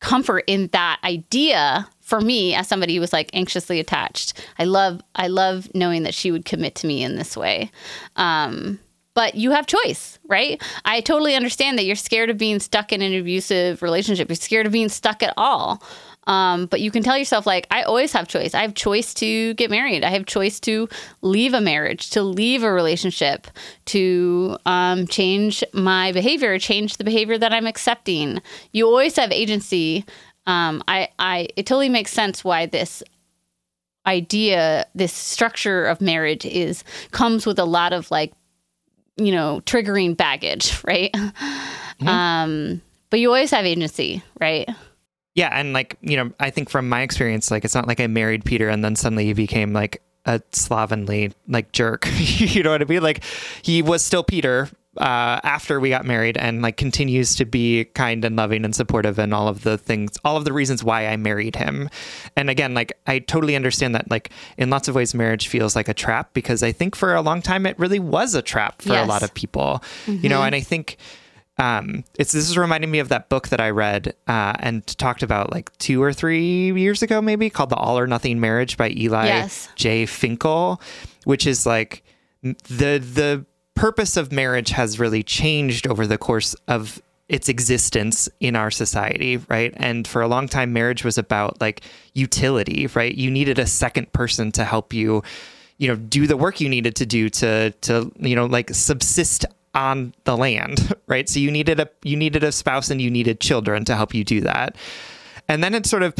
comfort 0.00 0.44
in 0.46 0.68
that 0.68 0.98
idea 1.04 1.88
for 2.08 2.20
me 2.20 2.54
as 2.54 2.66
somebody 2.66 2.94
who 2.94 3.00
was 3.00 3.12
like 3.12 3.30
anxiously 3.34 3.78
attached 3.78 4.32
i 4.58 4.64
love 4.64 5.00
i 5.14 5.28
love 5.28 5.68
knowing 5.74 6.04
that 6.04 6.14
she 6.14 6.30
would 6.30 6.44
commit 6.44 6.74
to 6.74 6.86
me 6.86 7.02
in 7.02 7.16
this 7.16 7.36
way. 7.36 7.70
Um, 8.16 8.78
but 9.14 9.34
you 9.34 9.50
have 9.50 9.66
choice 9.66 10.18
right? 10.28 10.62
I 10.84 11.00
totally 11.00 11.34
understand 11.34 11.78
that 11.78 11.84
you're 11.84 11.96
scared 11.96 12.30
of 12.30 12.38
being 12.38 12.60
stuck 12.60 12.92
in 12.92 13.02
an 13.02 13.14
abusive 13.14 13.82
relationship. 13.82 14.28
You're 14.28 14.36
scared 14.36 14.66
of 14.66 14.72
being 14.72 14.90
stuck 14.90 15.22
at 15.22 15.34
all. 15.36 15.82
Um, 16.26 16.66
but 16.66 16.82
you 16.82 16.90
can 16.90 17.02
tell 17.02 17.16
yourself 17.16 17.46
like 17.46 17.66
i 17.70 17.82
always 17.82 18.12
have 18.12 18.28
choice. 18.28 18.52
I 18.52 18.60
have 18.60 18.74
choice 18.74 19.14
to 19.14 19.54
get 19.54 19.70
married. 19.70 20.04
I 20.04 20.10
have 20.10 20.26
choice 20.26 20.60
to 20.60 20.86
leave 21.22 21.54
a 21.54 21.60
marriage 21.60 22.10
to 22.10 22.22
leave 22.22 22.62
a 22.62 22.70
relationship 22.70 23.46
to 23.86 24.58
um, 24.66 25.06
change 25.06 25.64
my 25.72 26.12
behavior 26.12 26.58
change 26.58 26.98
the 26.98 27.04
behavior 27.04 27.38
that 27.38 27.54
i'm 27.54 27.66
accepting. 27.66 28.42
You 28.72 28.86
always 28.86 29.16
have 29.16 29.32
agency 29.32 30.04
um, 30.48 30.82
I, 30.88 31.10
I, 31.18 31.48
it 31.56 31.66
totally 31.66 31.90
makes 31.90 32.10
sense 32.10 32.42
why 32.42 32.64
this 32.64 33.02
idea, 34.06 34.86
this 34.94 35.12
structure 35.12 35.84
of 35.84 36.00
marriage 36.00 36.46
is 36.46 36.82
comes 37.10 37.44
with 37.44 37.58
a 37.58 37.66
lot 37.66 37.92
of 37.92 38.10
like, 38.10 38.32
you 39.18 39.30
know, 39.30 39.60
triggering 39.66 40.16
baggage, 40.16 40.82
right? 40.84 41.12
Mm-hmm. 41.12 42.08
Um, 42.08 42.82
but 43.10 43.20
you 43.20 43.28
always 43.28 43.50
have 43.50 43.66
agency, 43.66 44.22
right? 44.40 44.66
Yeah, 45.34 45.50
and 45.52 45.72
like 45.74 45.98
you 46.00 46.16
know, 46.16 46.32
I 46.40 46.50
think 46.50 46.70
from 46.70 46.88
my 46.88 47.02
experience, 47.02 47.50
like 47.50 47.64
it's 47.64 47.74
not 47.74 47.86
like 47.86 48.00
I 48.00 48.06
married 48.06 48.44
Peter 48.44 48.68
and 48.68 48.82
then 48.82 48.96
suddenly 48.96 49.26
he 49.26 49.34
became 49.34 49.72
like 49.72 50.02
a 50.24 50.40
slovenly 50.52 51.32
like 51.46 51.72
jerk. 51.72 52.08
you 52.16 52.62
know 52.62 52.70
what 52.70 52.80
I 52.80 52.86
mean? 52.86 53.02
Like 53.02 53.22
he 53.62 53.82
was 53.82 54.02
still 54.02 54.24
Peter, 54.24 54.70
uh, 54.98 55.40
after 55.42 55.80
we 55.80 55.88
got 55.88 56.04
married 56.04 56.36
and 56.36 56.62
like 56.62 56.76
continues 56.76 57.34
to 57.36 57.44
be 57.44 57.84
kind 57.94 58.24
and 58.24 58.36
loving 58.36 58.64
and 58.64 58.74
supportive 58.74 59.18
and 59.18 59.32
all 59.32 59.48
of 59.48 59.62
the 59.62 59.78
things, 59.78 60.18
all 60.24 60.36
of 60.36 60.44
the 60.44 60.52
reasons 60.52 60.84
why 60.84 61.06
I 61.06 61.16
married 61.16 61.56
him. 61.56 61.88
And 62.36 62.50
again, 62.50 62.74
like 62.74 62.92
I 63.06 63.20
totally 63.20 63.56
understand 63.56 63.94
that 63.94 64.10
like 64.10 64.30
in 64.56 64.70
lots 64.70 64.88
of 64.88 64.94
ways 64.94 65.14
marriage 65.14 65.48
feels 65.48 65.74
like 65.74 65.88
a 65.88 65.94
trap 65.94 66.32
because 66.34 66.62
I 66.62 66.72
think 66.72 66.94
for 66.94 67.14
a 67.14 67.22
long 67.22 67.42
time 67.42 67.66
it 67.66 67.78
really 67.78 67.98
was 67.98 68.34
a 68.34 68.42
trap 68.42 68.82
for 68.82 68.90
yes. 68.90 69.04
a 69.04 69.08
lot 69.08 69.22
of 69.22 69.32
people. 69.34 69.82
Mm-hmm. 70.06 70.22
You 70.22 70.28
know, 70.28 70.38
mm-hmm. 70.38 70.46
and 70.46 70.54
I 70.54 70.60
think 70.60 70.98
um, 71.58 72.04
it's 72.18 72.32
this 72.32 72.48
is 72.48 72.56
reminding 72.56 72.90
me 72.90 73.00
of 73.00 73.08
that 73.08 73.28
book 73.28 73.48
that 73.48 73.60
I 73.60 73.70
read 73.70 74.14
uh, 74.28 74.54
and 74.60 74.86
talked 74.98 75.22
about 75.24 75.52
like 75.52 75.76
two 75.78 76.02
or 76.02 76.12
three 76.12 76.72
years 76.72 77.02
ago, 77.02 77.20
maybe 77.20 77.50
called 77.50 77.70
"The 77.70 77.76
All 77.76 77.98
or 77.98 78.06
Nothing 78.06 78.38
Marriage" 78.38 78.76
by 78.76 78.90
Eli 78.90 79.26
yes. 79.26 79.68
J. 79.74 80.06
Finkel, 80.06 80.80
which 81.24 81.46
is 81.46 81.66
like 81.66 82.04
the 82.42 82.98
the 82.98 83.44
purpose 83.78 84.16
of 84.16 84.32
marriage 84.32 84.70
has 84.70 84.98
really 84.98 85.22
changed 85.22 85.86
over 85.86 86.04
the 86.04 86.18
course 86.18 86.54
of 86.66 87.00
its 87.28 87.48
existence 87.48 88.28
in 88.40 88.56
our 88.56 88.72
society, 88.72 89.36
right? 89.48 89.72
And 89.76 90.06
for 90.08 90.20
a 90.20 90.26
long 90.26 90.48
time, 90.48 90.72
marriage 90.72 91.04
was 91.04 91.16
about 91.16 91.60
like 91.60 91.82
utility, 92.12 92.88
right? 92.88 93.14
You 93.14 93.30
needed 93.30 93.58
a 93.60 93.66
second 93.66 94.12
person 94.12 94.50
to 94.52 94.64
help 94.64 94.92
you, 94.92 95.22
you 95.76 95.86
know, 95.86 95.94
do 95.94 96.26
the 96.26 96.36
work 96.36 96.60
you 96.60 96.68
needed 96.68 96.96
to 96.96 97.06
do 97.06 97.30
to 97.30 97.70
to 97.70 98.10
you 98.18 98.34
know 98.34 98.46
like 98.46 98.70
subsist 98.70 99.44
on 99.74 100.12
the 100.24 100.36
land, 100.36 100.92
right? 101.06 101.28
So 101.28 101.38
you 101.38 101.52
needed 101.52 101.78
a 101.78 101.88
you 102.02 102.16
needed 102.16 102.42
a 102.42 102.50
spouse 102.50 102.90
and 102.90 103.00
you 103.00 103.10
needed 103.10 103.38
children 103.38 103.84
to 103.84 103.94
help 103.94 104.12
you 104.12 104.24
do 104.24 104.40
that. 104.40 104.74
And 105.50 105.64
then 105.64 105.74
it 105.74 105.86
sort 105.86 106.02
of 106.02 106.14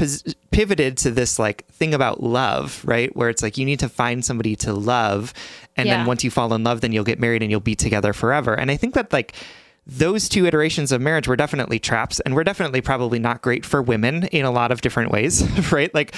pivoted 0.53 0.97
to 0.99 1.11
this 1.11 1.39
like 1.39 1.67
thing 1.67 1.93
about 1.93 2.23
love, 2.23 2.83
right? 2.85 3.15
Where 3.15 3.29
it's 3.29 3.43
like 3.43 3.59
you 3.59 3.67
need 3.67 3.81
to 3.81 3.89
find 3.89 4.25
somebody 4.25 4.57
to 4.57 4.73
love. 4.73 5.35
And 5.79 5.87
yeah. 5.87 5.99
then 5.99 6.07
once 6.07 6.25
you 6.25 6.31
fall 6.31 6.53
in 6.53 6.65
love, 6.65 6.83
then 6.83 6.93
you'll 6.93 7.05
get 7.05 7.19
married 7.19 7.43
and 7.43 7.51
you'll 7.51 7.61
be 7.61 7.77
together 7.77 8.13
forever. 8.13 8.53
And 8.53 8.71
I 8.71 8.77
think 8.77 8.95
that 8.95 9.13
like 9.13 9.35
those 9.87 10.29
two 10.29 10.45
iterations 10.45 10.93
of 10.93 11.01
marriage 11.01 11.27
were 11.27 11.37
definitely 11.37 11.79
traps 11.79 12.21
and 12.21 12.35
were 12.35 12.45
definitely 12.45 12.83
probably 12.83 13.19
not 13.19 13.41
great 13.41 13.65
for 13.65 13.81
women 13.81 14.25
in 14.25 14.45
a 14.45 14.51
lot 14.51 14.71
of 14.71 14.83
different 14.83 15.11
ways, 15.11 15.43
right? 15.73 15.95
Like, 15.95 16.15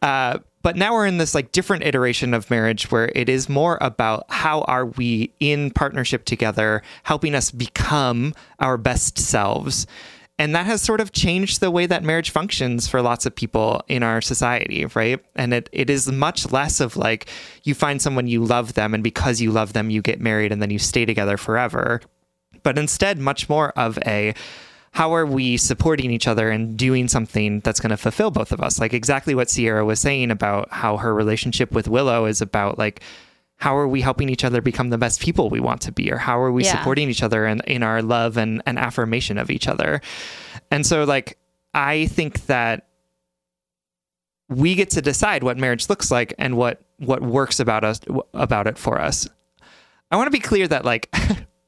uh, 0.00 0.38
but 0.62 0.76
now 0.76 0.94
we're 0.94 1.06
in 1.06 1.18
this 1.18 1.34
like 1.34 1.52
different 1.52 1.84
iteration 1.84 2.32
of 2.32 2.48
marriage 2.48 2.90
where 2.90 3.10
it 3.14 3.28
is 3.28 3.48
more 3.48 3.78
about 3.80 4.24
how 4.30 4.62
are 4.62 4.86
we 4.86 5.32
in 5.40 5.70
partnership 5.72 6.24
together, 6.24 6.82
helping 7.02 7.34
us 7.34 7.50
become 7.50 8.32
our 8.60 8.78
best 8.78 9.18
selves. 9.18 9.86
And 10.42 10.56
that 10.56 10.66
has 10.66 10.82
sort 10.82 11.00
of 11.00 11.12
changed 11.12 11.60
the 11.60 11.70
way 11.70 11.86
that 11.86 12.02
marriage 12.02 12.30
functions 12.30 12.88
for 12.88 13.00
lots 13.00 13.26
of 13.26 13.36
people 13.36 13.84
in 13.86 14.02
our 14.02 14.20
society, 14.20 14.86
right? 14.86 15.24
And 15.36 15.54
it, 15.54 15.68
it 15.70 15.88
is 15.88 16.10
much 16.10 16.50
less 16.50 16.80
of 16.80 16.96
like 16.96 17.28
you 17.62 17.76
find 17.76 18.02
someone 18.02 18.26
you 18.26 18.44
love 18.44 18.74
them, 18.74 18.92
and 18.92 19.04
because 19.04 19.40
you 19.40 19.52
love 19.52 19.72
them, 19.72 19.88
you 19.88 20.02
get 20.02 20.20
married 20.20 20.50
and 20.50 20.60
then 20.60 20.70
you 20.70 20.80
stay 20.80 21.04
together 21.04 21.36
forever. 21.36 22.00
But 22.64 22.76
instead, 22.76 23.20
much 23.20 23.48
more 23.48 23.70
of 23.78 24.00
a 24.04 24.34
how 24.90 25.14
are 25.14 25.24
we 25.24 25.56
supporting 25.58 26.10
each 26.10 26.26
other 26.26 26.50
and 26.50 26.76
doing 26.76 27.06
something 27.06 27.60
that's 27.60 27.78
going 27.78 27.90
to 27.90 27.96
fulfill 27.96 28.32
both 28.32 28.50
of 28.50 28.60
us? 28.60 28.80
Like 28.80 28.92
exactly 28.92 29.36
what 29.36 29.48
Sierra 29.48 29.84
was 29.84 30.00
saying 30.00 30.32
about 30.32 30.72
how 30.72 30.96
her 30.96 31.14
relationship 31.14 31.70
with 31.70 31.86
Willow 31.86 32.24
is 32.24 32.40
about 32.40 32.78
like 32.78 33.00
how 33.62 33.76
are 33.76 33.86
we 33.86 34.00
helping 34.00 34.28
each 34.28 34.42
other 34.42 34.60
become 34.60 34.90
the 34.90 34.98
best 34.98 35.20
people 35.20 35.48
we 35.48 35.60
want 35.60 35.80
to 35.80 35.92
be 35.92 36.10
or 36.10 36.18
how 36.18 36.40
are 36.40 36.50
we 36.50 36.64
yeah. 36.64 36.76
supporting 36.76 37.08
each 37.08 37.22
other 37.22 37.46
in, 37.46 37.60
in 37.68 37.84
our 37.84 38.02
love 38.02 38.36
and, 38.36 38.60
and 38.66 38.76
affirmation 38.76 39.38
of 39.38 39.52
each 39.52 39.68
other 39.68 40.00
and 40.72 40.84
so 40.84 41.04
like 41.04 41.38
i 41.72 42.06
think 42.06 42.46
that 42.46 42.88
we 44.48 44.74
get 44.74 44.90
to 44.90 45.00
decide 45.00 45.44
what 45.44 45.56
marriage 45.56 45.88
looks 45.88 46.10
like 46.10 46.34
and 46.38 46.56
what 46.56 46.82
what 46.96 47.22
works 47.22 47.60
about 47.60 47.84
us 47.84 48.00
about 48.34 48.66
it 48.66 48.76
for 48.76 49.00
us 49.00 49.28
i 50.10 50.16
want 50.16 50.26
to 50.26 50.32
be 50.32 50.40
clear 50.40 50.66
that 50.66 50.84
like 50.84 51.08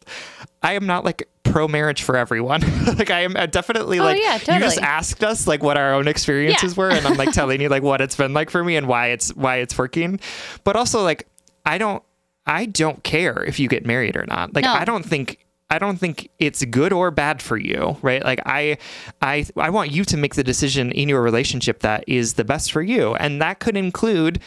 i 0.64 0.72
am 0.72 0.86
not 0.86 1.04
like 1.04 1.28
pro 1.44 1.68
marriage 1.68 2.02
for 2.02 2.16
everyone. 2.16 2.60
like 2.98 3.10
I 3.10 3.20
am 3.20 3.34
definitely 3.50 4.00
oh, 4.00 4.04
like 4.04 4.20
yeah, 4.20 4.38
totally. 4.38 4.56
you 4.56 4.64
just 4.64 4.80
asked 4.80 5.22
us 5.22 5.46
like 5.46 5.62
what 5.62 5.76
our 5.76 5.94
own 5.94 6.08
experiences 6.08 6.76
yeah. 6.76 6.82
were 6.82 6.90
and 6.90 7.06
I'm 7.06 7.16
like 7.16 7.30
telling 7.32 7.60
you 7.60 7.68
like 7.68 7.84
what 7.84 8.00
it's 8.00 8.16
been 8.16 8.34
like 8.34 8.50
for 8.50 8.64
me 8.64 8.74
and 8.74 8.88
why 8.88 9.08
it's 9.08 9.28
why 9.36 9.58
it's 9.58 9.78
working. 9.78 10.18
But 10.64 10.74
also 10.74 11.04
like 11.04 11.28
I 11.64 11.78
don't 11.78 12.02
I 12.46 12.66
don't 12.66 13.02
care 13.02 13.42
if 13.44 13.58
you 13.58 13.68
get 13.68 13.86
married 13.86 14.16
or 14.16 14.26
not. 14.26 14.54
Like 14.54 14.64
no. 14.64 14.72
I 14.72 14.84
don't 14.84 15.04
think 15.04 15.44
I 15.70 15.78
don't 15.78 15.96
think 15.96 16.30
it's 16.38 16.64
good 16.66 16.92
or 16.92 17.10
bad 17.10 17.40
for 17.40 17.56
you, 17.56 17.96
right? 18.02 18.22
Like 18.24 18.40
I 18.46 18.78
I 19.22 19.46
I 19.56 19.70
want 19.70 19.90
you 19.90 20.04
to 20.04 20.16
make 20.16 20.34
the 20.34 20.44
decision 20.44 20.92
in 20.92 21.08
your 21.08 21.22
relationship 21.22 21.80
that 21.80 22.04
is 22.06 22.34
the 22.34 22.44
best 22.44 22.70
for 22.70 22.82
you. 22.82 23.14
And 23.14 23.40
that 23.40 23.60
could 23.60 23.76
include 23.76 24.40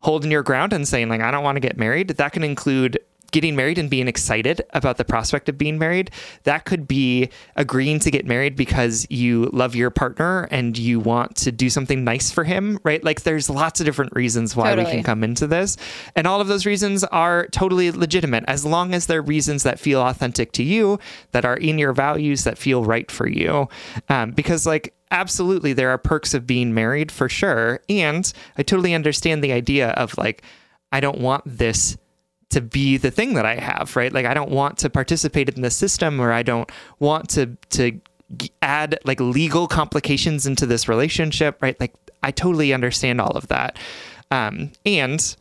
holding 0.00 0.30
your 0.30 0.42
ground 0.42 0.72
and 0.72 0.86
saying 0.86 1.08
like 1.08 1.20
I 1.20 1.30
don't 1.30 1.44
want 1.44 1.56
to 1.56 1.60
get 1.60 1.76
married. 1.76 2.08
That 2.08 2.32
can 2.32 2.44
include 2.44 2.98
getting 3.30 3.56
married 3.56 3.78
and 3.78 3.90
being 3.90 4.08
excited 4.08 4.62
about 4.70 4.96
the 4.96 5.04
prospect 5.04 5.48
of 5.48 5.58
being 5.58 5.78
married. 5.78 6.10
That 6.44 6.64
could 6.64 6.88
be 6.88 7.28
agreeing 7.56 7.98
to 8.00 8.10
get 8.10 8.26
married 8.26 8.56
because 8.56 9.06
you 9.10 9.50
love 9.52 9.74
your 9.74 9.90
partner 9.90 10.48
and 10.50 10.76
you 10.78 11.00
want 11.00 11.36
to 11.36 11.52
do 11.52 11.68
something 11.68 12.04
nice 12.04 12.30
for 12.30 12.44
him, 12.44 12.78
right? 12.84 13.02
Like 13.04 13.22
there's 13.22 13.50
lots 13.50 13.80
of 13.80 13.86
different 13.86 14.14
reasons 14.14 14.56
why 14.56 14.70
totally. 14.70 14.86
we 14.86 14.92
can 14.92 15.02
come 15.02 15.22
into 15.22 15.46
this. 15.46 15.76
And 16.16 16.26
all 16.26 16.40
of 16.40 16.48
those 16.48 16.66
reasons 16.66 17.04
are 17.04 17.46
totally 17.48 17.90
legitimate 17.90 18.44
as 18.48 18.64
long 18.64 18.94
as 18.94 19.06
they're 19.06 19.22
reasons 19.22 19.62
that 19.64 19.78
feel 19.78 20.00
authentic 20.00 20.52
to 20.52 20.62
you, 20.62 20.98
that 21.32 21.44
are 21.44 21.56
in 21.56 21.78
your 21.78 21.92
values, 21.92 22.44
that 22.44 22.58
feel 22.58 22.84
right 22.84 23.10
for 23.10 23.28
you. 23.28 23.68
Um, 24.08 24.30
because, 24.30 24.66
like, 24.66 24.94
absolutely, 25.10 25.72
there 25.72 25.90
are 25.90 25.98
perks 25.98 26.34
of 26.34 26.46
being 26.46 26.74
married 26.74 27.12
for 27.12 27.28
sure. 27.28 27.80
And 27.88 28.30
I 28.56 28.62
totally 28.62 28.94
understand 28.94 29.42
the 29.42 29.52
idea 29.52 29.90
of 29.90 30.16
like, 30.18 30.42
I 30.92 31.00
don't 31.00 31.18
want 31.18 31.44
this 31.46 31.96
to 32.50 32.60
be 32.60 32.96
the 32.96 33.10
thing 33.10 33.34
that 33.34 33.44
I 33.44 33.56
have, 33.56 33.94
right? 33.94 34.12
Like 34.12 34.26
I 34.26 34.34
don't 34.34 34.50
want 34.50 34.78
to 34.78 34.90
participate 34.90 35.48
in 35.48 35.62
the 35.62 35.70
system 35.70 36.20
or 36.20 36.32
I 36.32 36.42
don't 36.42 36.70
want 36.98 37.28
to 37.30 37.56
to 37.70 38.00
add 38.62 38.98
like 39.04 39.20
legal 39.20 39.66
complications 39.66 40.46
into 40.46 40.66
this 40.66 40.88
relationship, 40.88 41.60
right? 41.62 41.78
Like 41.78 41.94
I 42.22 42.30
totally 42.30 42.72
understand 42.72 43.20
all 43.20 43.32
of 43.32 43.48
that. 43.48 43.78
Um, 44.30 44.72
and 44.84 45.36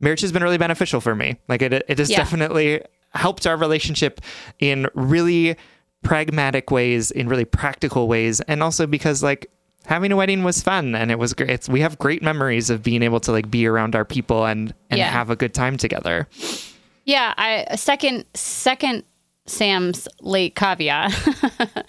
marriage 0.00 0.20
has 0.20 0.32
been 0.32 0.42
really 0.42 0.58
beneficial 0.58 1.00
for 1.00 1.14
me. 1.14 1.38
Like 1.48 1.62
it 1.62 1.72
it 1.72 1.98
has 1.98 2.10
yeah. 2.10 2.18
definitely 2.18 2.82
helped 3.14 3.46
our 3.46 3.56
relationship 3.56 4.20
in 4.58 4.88
really 4.94 5.56
pragmatic 6.02 6.70
ways, 6.70 7.10
in 7.10 7.28
really 7.28 7.44
practical 7.44 8.08
ways, 8.08 8.40
and 8.42 8.62
also 8.62 8.86
because 8.86 9.22
like 9.22 9.50
having 9.92 10.10
a 10.10 10.16
wedding 10.16 10.42
was 10.42 10.62
fun 10.62 10.94
and 10.94 11.10
it 11.10 11.18
was 11.18 11.34
great. 11.34 11.50
It's, 11.50 11.68
we 11.68 11.80
have 11.80 11.98
great 11.98 12.22
memories 12.22 12.70
of 12.70 12.82
being 12.82 13.02
able 13.02 13.20
to 13.20 13.32
like 13.32 13.50
be 13.50 13.66
around 13.66 13.94
our 13.94 14.04
people 14.04 14.46
and 14.46 14.74
and 14.90 14.98
yeah. 14.98 15.10
have 15.10 15.28
a 15.28 15.36
good 15.36 15.52
time 15.52 15.76
together. 15.76 16.26
Yeah, 17.04 17.34
I 17.36 17.76
second 17.76 18.24
second 18.32 19.04
Sam's 19.46 20.08
late 20.20 20.54
caveat. 20.54 21.12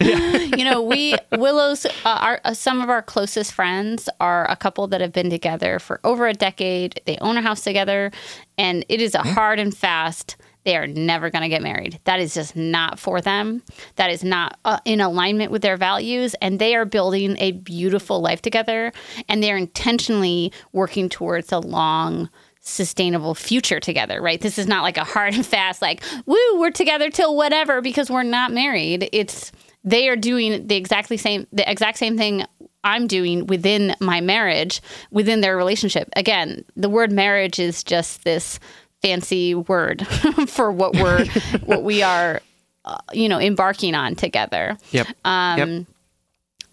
you 0.58 0.64
know, 0.64 0.82
we 0.82 1.14
Willows, 1.32 1.86
uh, 1.86 1.90
our 2.04 2.40
uh, 2.44 2.52
some 2.52 2.82
of 2.82 2.90
our 2.90 3.00
closest 3.00 3.52
friends 3.52 4.08
are 4.20 4.50
a 4.50 4.56
couple 4.56 4.86
that 4.88 5.00
have 5.00 5.12
been 5.12 5.30
together 5.30 5.78
for 5.78 5.98
over 6.04 6.26
a 6.26 6.34
decade. 6.34 7.00
They 7.06 7.16
own 7.22 7.38
a 7.38 7.42
house 7.42 7.62
together, 7.62 8.10
and 8.58 8.84
it 8.88 9.00
is 9.00 9.14
a 9.14 9.18
mm-hmm. 9.18 9.30
hard 9.30 9.58
and 9.58 9.74
fast 9.74 10.36
they 10.64 10.76
are 10.76 10.86
never 10.86 11.30
going 11.30 11.42
to 11.42 11.48
get 11.48 11.62
married. 11.62 12.00
That 12.04 12.20
is 12.20 12.34
just 12.34 12.56
not 12.56 12.98
for 12.98 13.20
them. 13.20 13.62
That 13.96 14.10
is 14.10 14.24
not 14.24 14.58
uh, 14.64 14.78
in 14.84 15.00
alignment 15.00 15.52
with 15.52 15.62
their 15.62 15.76
values. 15.76 16.34
And 16.40 16.58
they 16.58 16.74
are 16.74 16.84
building 16.84 17.36
a 17.38 17.52
beautiful 17.52 18.20
life 18.20 18.42
together. 18.42 18.92
And 19.28 19.42
they're 19.42 19.56
intentionally 19.56 20.52
working 20.72 21.08
towards 21.08 21.52
a 21.52 21.58
long, 21.58 22.30
sustainable 22.60 23.34
future 23.34 23.78
together, 23.78 24.22
right? 24.22 24.40
This 24.40 24.58
is 24.58 24.66
not 24.66 24.82
like 24.82 24.96
a 24.96 25.04
hard 25.04 25.34
and 25.34 25.44
fast, 25.44 25.82
like, 25.82 26.02
woo, 26.24 26.36
we're 26.54 26.70
together 26.70 27.10
till 27.10 27.36
whatever 27.36 27.82
because 27.82 28.10
we're 28.10 28.22
not 28.22 28.52
married. 28.52 29.08
It's, 29.12 29.52
they 29.84 30.08
are 30.08 30.16
doing 30.16 30.66
the 30.66 30.76
exactly 30.76 31.18
same, 31.18 31.46
the 31.52 31.70
exact 31.70 31.98
same 31.98 32.16
thing 32.16 32.46
I'm 32.82 33.06
doing 33.06 33.46
within 33.46 33.94
my 34.00 34.20
marriage, 34.20 34.80
within 35.10 35.40
their 35.40 35.56
relationship. 35.56 36.08
Again, 36.16 36.64
the 36.76 36.88
word 36.88 37.12
marriage 37.12 37.58
is 37.58 37.82
just 37.82 38.24
this 38.24 38.60
fancy 39.04 39.54
word 39.54 40.06
for 40.48 40.72
what 40.72 40.94
we're 40.94 41.26
what 41.64 41.82
we 41.82 42.02
are 42.02 42.40
uh, 42.86 42.96
you 43.12 43.28
know 43.28 43.38
embarking 43.38 43.94
on 43.94 44.14
together 44.14 44.78
yep 44.92 45.06
um 45.24 45.58
yep. 45.58 45.86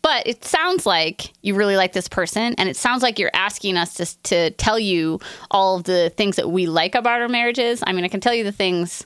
But 0.03 0.25
it 0.25 0.43
sounds 0.43 0.88
like 0.88 1.32
you 1.43 1.53
really 1.53 1.77
like 1.77 1.93
this 1.93 2.07
person, 2.07 2.55
and 2.57 2.67
it 2.67 2.75
sounds 2.75 3.03
like 3.03 3.19
you're 3.19 3.29
asking 3.36 3.77
us 3.77 3.93
to, 3.93 4.05
to 4.23 4.49
tell 4.49 4.79
you 4.79 5.19
all 5.51 5.77
of 5.77 5.84
the 5.84 6.11
things 6.17 6.38
that 6.38 6.49
we 6.49 6.65
like 6.65 6.95
about 6.95 7.21
our 7.21 7.29
marriages. 7.29 7.84
I 7.86 7.93
mean, 7.93 8.03
I 8.03 8.07
can 8.07 8.19
tell 8.19 8.34
you 8.34 8.43
the 8.43 8.51
things 8.51 9.05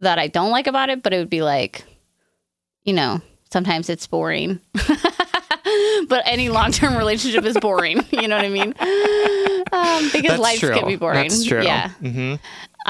that 0.00 0.18
I 0.18 0.26
don't 0.26 0.50
like 0.50 0.66
about 0.66 0.90
it, 0.90 1.02
but 1.02 1.14
it 1.14 1.18
would 1.18 1.30
be 1.30 1.40
like, 1.40 1.82
you 2.84 2.92
know, 2.92 3.22
sometimes 3.50 3.88
it's 3.88 4.06
boring. 4.06 4.60
but 6.08 6.22
any 6.26 6.48
long 6.48 6.72
term 6.72 6.96
relationship 6.96 7.44
is 7.44 7.56
boring. 7.58 8.04
You 8.18 8.26
know 8.26 8.36
what 8.36 8.44
I 8.44 8.48
mean? 8.48 8.74
Um, 9.72 10.10
because 10.12 10.38
life 10.40 10.60
can 10.60 10.86
be 10.86 10.96
boring. 10.96 11.28
That's 11.28 11.44
true. 11.44 11.62
Yeah. 11.62 11.90
Mm-hmm. 12.02 12.34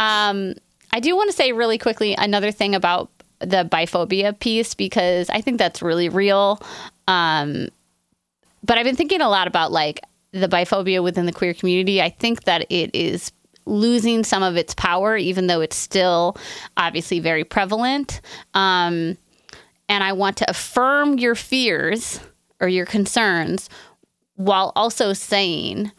Um, 0.00 0.54
I 0.92 1.00
do 1.00 1.14
want 1.14 1.30
to 1.30 1.36
say 1.36 1.52
really 1.52 1.76
quickly 1.76 2.14
another 2.16 2.50
thing 2.50 2.74
about 2.74 3.10
the 3.40 3.68
biphobia 3.70 4.38
piece 4.38 4.74
because 4.74 5.28
I 5.28 5.40
think 5.40 5.58
that's 5.58 5.82
really 5.82 6.08
real. 6.08 6.62
Um, 7.06 7.68
but 8.64 8.78
I've 8.78 8.84
been 8.84 8.96
thinking 8.96 9.20
a 9.20 9.28
lot 9.28 9.46
about 9.46 9.70
like 9.70 10.00
the 10.32 10.48
biphobia 10.48 11.02
within 11.02 11.26
the 11.26 11.32
queer 11.32 11.54
community. 11.54 12.00
I 12.00 12.10
think 12.10 12.44
that 12.44 12.66
it 12.70 12.90
is 12.94 13.32
losing 13.66 14.24
some 14.24 14.42
of 14.42 14.56
its 14.56 14.74
power, 14.74 15.16
even 15.16 15.46
though 15.46 15.60
it's 15.60 15.76
still 15.76 16.36
obviously 16.76 17.20
very 17.20 17.44
prevalent. 17.44 18.20
Um, 18.54 19.16
and 19.88 20.04
I 20.04 20.12
want 20.12 20.38
to 20.38 20.50
affirm 20.50 21.18
your 21.18 21.34
fears 21.34 22.20
or 22.60 22.68
your 22.68 22.86
concerns 22.86 23.68
while 24.34 24.72
also 24.76 25.12
saying 25.12 25.90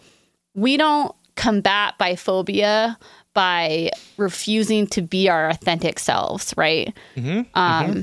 we 0.56 0.78
don't 0.78 1.14
combat 1.36 1.96
biphobia 2.00 2.98
by 3.34 3.92
refusing 4.18 4.88
to 4.88 5.02
be 5.02 5.30
our 5.30 5.50
authentic 5.50 6.00
selves, 6.00 6.54
right? 6.58 6.94
Mm-hmm. 7.16 7.42
Um, 7.54 7.86
mm-hmm. 7.86 8.02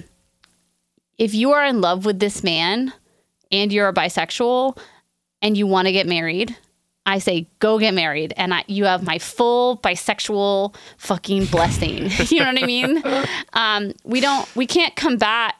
If 1.19 1.35
you 1.35 1.53
are 1.53 1.65
in 1.65 1.81
love 1.81 2.07
with 2.07 2.19
this 2.19 2.43
man 2.43 2.93
and 3.51 3.73
you're 3.73 3.89
a 3.89 3.95
bisexual 3.95 4.79
and 5.43 5.57
you 5.57 5.67
want 5.67 5.87
to 5.87 5.93
get 5.93 6.07
married, 6.07 6.57
I 7.07 7.19
say 7.19 7.49
go 7.61 7.79
get 7.79 7.95
married, 7.95 8.35
and 8.37 8.53
I, 8.53 8.65
you 8.67 8.85
have 8.85 9.05
my 9.05 9.19
full 9.19 9.79
bisexual 9.79 10.75
fucking 10.99 11.47
blessing. 11.47 12.11
you 12.29 12.41
know 12.41 12.53
what 12.53 12.63
I 12.63 12.67
mean? 12.67 13.03
Um, 13.53 13.93
we 14.05 14.21
don't, 14.21 14.47
we 14.55 14.67
can't 14.67 14.95
combat 14.97 15.55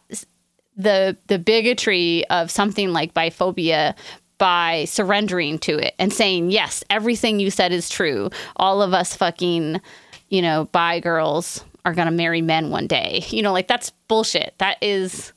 the 0.77 1.17
the 1.27 1.39
bigotry 1.39 2.27
of 2.29 2.51
something 2.51 2.93
like 2.93 3.15
biphobia 3.15 3.95
by 4.39 4.85
surrendering 4.85 5.59
to 5.59 5.79
it 5.79 5.95
and 5.99 6.13
saying 6.13 6.51
yes 6.51 6.85
everything 6.91 7.41
you 7.41 7.51
said 7.51 7.73
is 7.73 7.89
true. 7.89 8.31
All 8.57 8.83
of 8.83 8.93
us 8.93 9.15
fucking 9.15 9.81
you 10.29 10.43
know 10.43 10.67
bi 10.73 11.01
girls 11.01 11.65
are 11.85 11.95
going 11.95 12.07
to 12.07 12.13
marry 12.13 12.43
men 12.43 12.71
one 12.71 12.87
day. 12.87 13.25
You 13.29 13.43
know 13.43 13.53
like 13.53 13.69
that's 13.69 13.91
bullshit. 14.09 14.55
That 14.59 14.77
is 14.83 15.33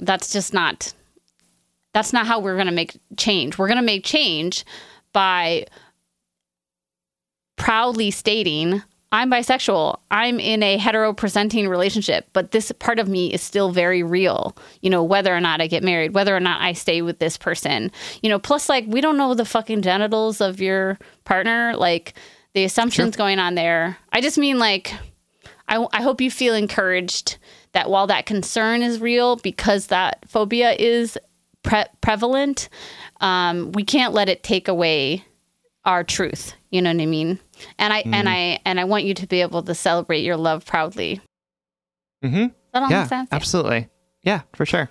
that's 0.00 0.32
just 0.32 0.52
not 0.52 0.92
that's 1.92 2.12
not 2.12 2.26
how 2.26 2.40
we're 2.40 2.54
going 2.54 2.66
to 2.66 2.72
make 2.72 2.96
change. 3.16 3.58
We're 3.58 3.68
going 3.68 3.78
to 3.78 3.82
make 3.82 4.04
change 4.04 4.64
by 5.12 5.66
proudly 7.56 8.10
stating 8.10 8.82
I'm 9.12 9.30
bisexual. 9.30 9.98
I'm 10.12 10.38
in 10.38 10.62
a 10.62 10.76
hetero 10.76 11.12
presenting 11.12 11.68
relationship, 11.68 12.28
but 12.32 12.52
this 12.52 12.70
part 12.78 13.00
of 13.00 13.08
me 13.08 13.32
is 13.32 13.42
still 13.42 13.72
very 13.72 14.04
real. 14.04 14.56
You 14.82 14.90
know, 14.90 15.02
whether 15.02 15.34
or 15.34 15.40
not 15.40 15.60
I 15.60 15.66
get 15.66 15.82
married, 15.82 16.14
whether 16.14 16.34
or 16.34 16.40
not 16.40 16.60
I 16.60 16.74
stay 16.74 17.02
with 17.02 17.18
this 17.18 17.36
person. 17.36 17.90
You 18.22 18.30
know, 18.30 18.38
plus 18.38 18.68
like 18.68 18.84
we 18.86 19.00
don't 19.00 19.16
know 19.16 19.34
the 19.34 19.44
fucking 19.44 19.82
genitals 19.82 20.40
of 20.40 20.60
your 20.60 20.98
partner, 21.24 21.74
like 21.76 22.14
the 22.54 22.64
assumptions 22.64 23.14
sure. 23.14 23.18
going 23.18 23.40
on 23.40 23.56
there. 23.56 23.98
I 24.12 24.20
just 24.20 24.38
mean 24.38 24.58
like 24.58 24.94
I 25.68 25.84
I 25.92 26.02
hope 26.02 26.20
you 26.20 26.30
feel 26.30 26.54
encouraged 26.54 27.38
that 27.72 27.90
while 27.90 28.06
that 28.08 28.26
concern 28.26 28.82
is 28.82 29.00
real 29.00 29.36
because 29.36 29.88
that 29.88 30.28
phobia 30.28 30.72
is 30.72 31.18
pre- 31.62 31.84
prevalent, 32.00 32.68
um, 33.20 33.72
we 33.72 33.84
can't 33.84 34.14
let 34.14 34.28
it 34.28 34.42
take 34.42 34.68
away 34.68 35.24
our 35.84 36.04
truth. 36.04 36.54
You 36.70 36.82
know 36.82 36.92
what 36.92 37.02
I 37.02 37.06
mean? 37.06 37.38
and 37.78 37.92
I 37.92 38.02
mm. 38.02 38.14
and 38.14 38.28
I 38.28 38.60
and 38.64 38.80
I 38.80 38.84
want 38.84 39.04
you 39.04 39.14
to 39.14 39.26
be 39.26 39.40
able 39.40 39.62
to 39.62 39.74
celebrate 39.74 40.20
your 40.20 40.36
love 40.36 40.64
proudly. 40.64 41.20
Mm-hmm. 42.24 42.46
yeah, 42.90 43.08
yeah, 43.10 43.24
absolutely. 43.32 43.88
Yeah, 44.22 44.42
for 44.54 44.66
sure. 44.66 44.90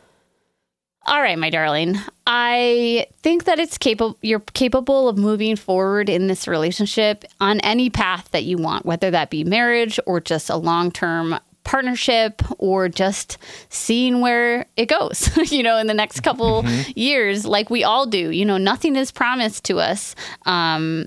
All 1.06 1.22
right, 1.22 1.40
my 1.40 1.50
darling. 1.50 1.96
I 2.28 3.08
think 3.24 3.46
that 3.46 3.60
it's 3.60 3.78
capable. 3.78 4.18
You're 4.22 4.42
capable 4.42 5.08
of 5.08 5.18
moving 5.18 5.56
forward 5.56 6.10
in 6.10 6.28
this 6.28 6.48
relationship 6.48 7.24
on 7.40 7.60
any 7.62 7.90
path 7.90 8.30
that 8.32 8.44
you 8.44 8.58
want, 8.58 8.86
whether 8.86 9.10
that 9.12 9.30
be 9.30 9.44
marriage 9.44 10.00
or 10.06 10.20
just 10.20 10.50
a 10.50 10.58
long-term 10.58 11.40
partnership 11.70 12.42
or 12.58 12.90
just 12.90 13.38
seeing 13.70 14.22
where 14.22 14.66
it 14.76 14.88
goes, 14.88 15.30
you 15.52 15.62
know, 15.62 15.78
in 15.78 15.86
the 15.86 15.94
next 15.94 16.22
couple 16.22 16.64
mm-hmm. 16.64 16.92
years, 16.96 17.46
like 17.46 17.70
we 17.70 17.84
all 17.84 18.08
do. 18.08 18.32
You 18.32 18.44
know, 18.44 18.58
nothing 18.58 18.96
is 18.96 19.12
promised 19.12 19.66
to 19.66 19.78
us. 19.78 20.16
Um, 20.48 21.06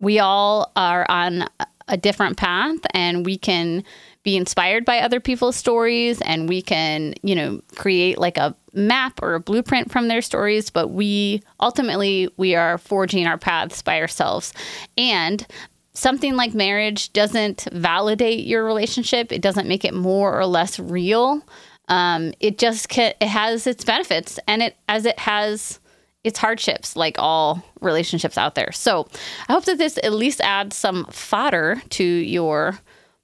we 0.00 0.18
all 0.18 0.72
are 0.76 1.04
on 1.10 1.46
a 1.88 1.98
different 1.98 2.38
path 2.38 2.78
and 2.94 3.26
we 3.26 3.36
can 3.36 3.84
be 4.22 4.34
inspired 4.34 4.86
by 4.86 5.00
other 5.00 5.20
people's 5.20 5.56
stories 5.56 6.22
and 6.22 6.48
we 6.48 6.62
can, 6.62 7.12
you 7.22 7.34
know, 7.34 7.60
create 7.74 8.16
like 8.16 8.38
a 8.38 8.56
map 8.72 9.20
or 9.20 9.34
a 9.34 9.40
blueprint 9.40 9.92
from 9.92 10.08
their 10.08 10.22
stories, 10.22 10.70
but 10.70 10.88
we 10.88 11.42
ultimately 11.60 12.30
we 12.38 12.54
are 12.54 12.78
forging 12.78 13.26
our 13.26 13.36
paths 13.36 13.82
by 13.82 14.00
ourselves. 14.00 14.54
And 14.96 15.46
something 15.94 16.36
like 16.36 16.54
marriage 16.54 17.12
doesn't 17.12 17.68
validate 17.72 18.46
your 18.46 18.64
relationship. 18.64 19.32
It 19.32 19.42
doesn't 19.42 19.68
make 19.68 19.84
it 19.84 19.94
more 19.94 20.38
or 20.38 20.46
less 20.46 20.78
real. 20.78 21.42
Um, 21.88 22.32
it 22.40 22.58
just 22.58 22.88
can, 22.88 23.12
it 23.20 23.28
has 23.28 23.66
its 23.66 23.84
benefits, 23.84 24.38
and 24.46 24.62
it 24.62 24.76
as 24.88 25.04
it 25.04 25.18
has 25.18 25.80
its 26.24 26.38
hardships, 26.38 26.94
like 26.96 27.16
all 27.18 27.62
relationships 27.80 28.38
out 28.38 28.54
there. 28.54 28.70
So, 28.72 29.08
I 29.48 29.52
hope 29.52 29.64
that 29.64 29.78
this 29.78 29.98
at 30.02 30.12
least 30.12 30.40
adds 30.40 30.76
some 30.76 31.04
fodder 31.06 31.82
to 31.90 32.04
your 32.04 32.78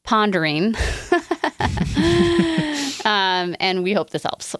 pondering, 0.04 0.74
um, 3.04 3.54
and 3.60 3.84
we 3.84 3.92
hope 3.92 4.10
this 4.10 4.24
helps. 4.24 4.56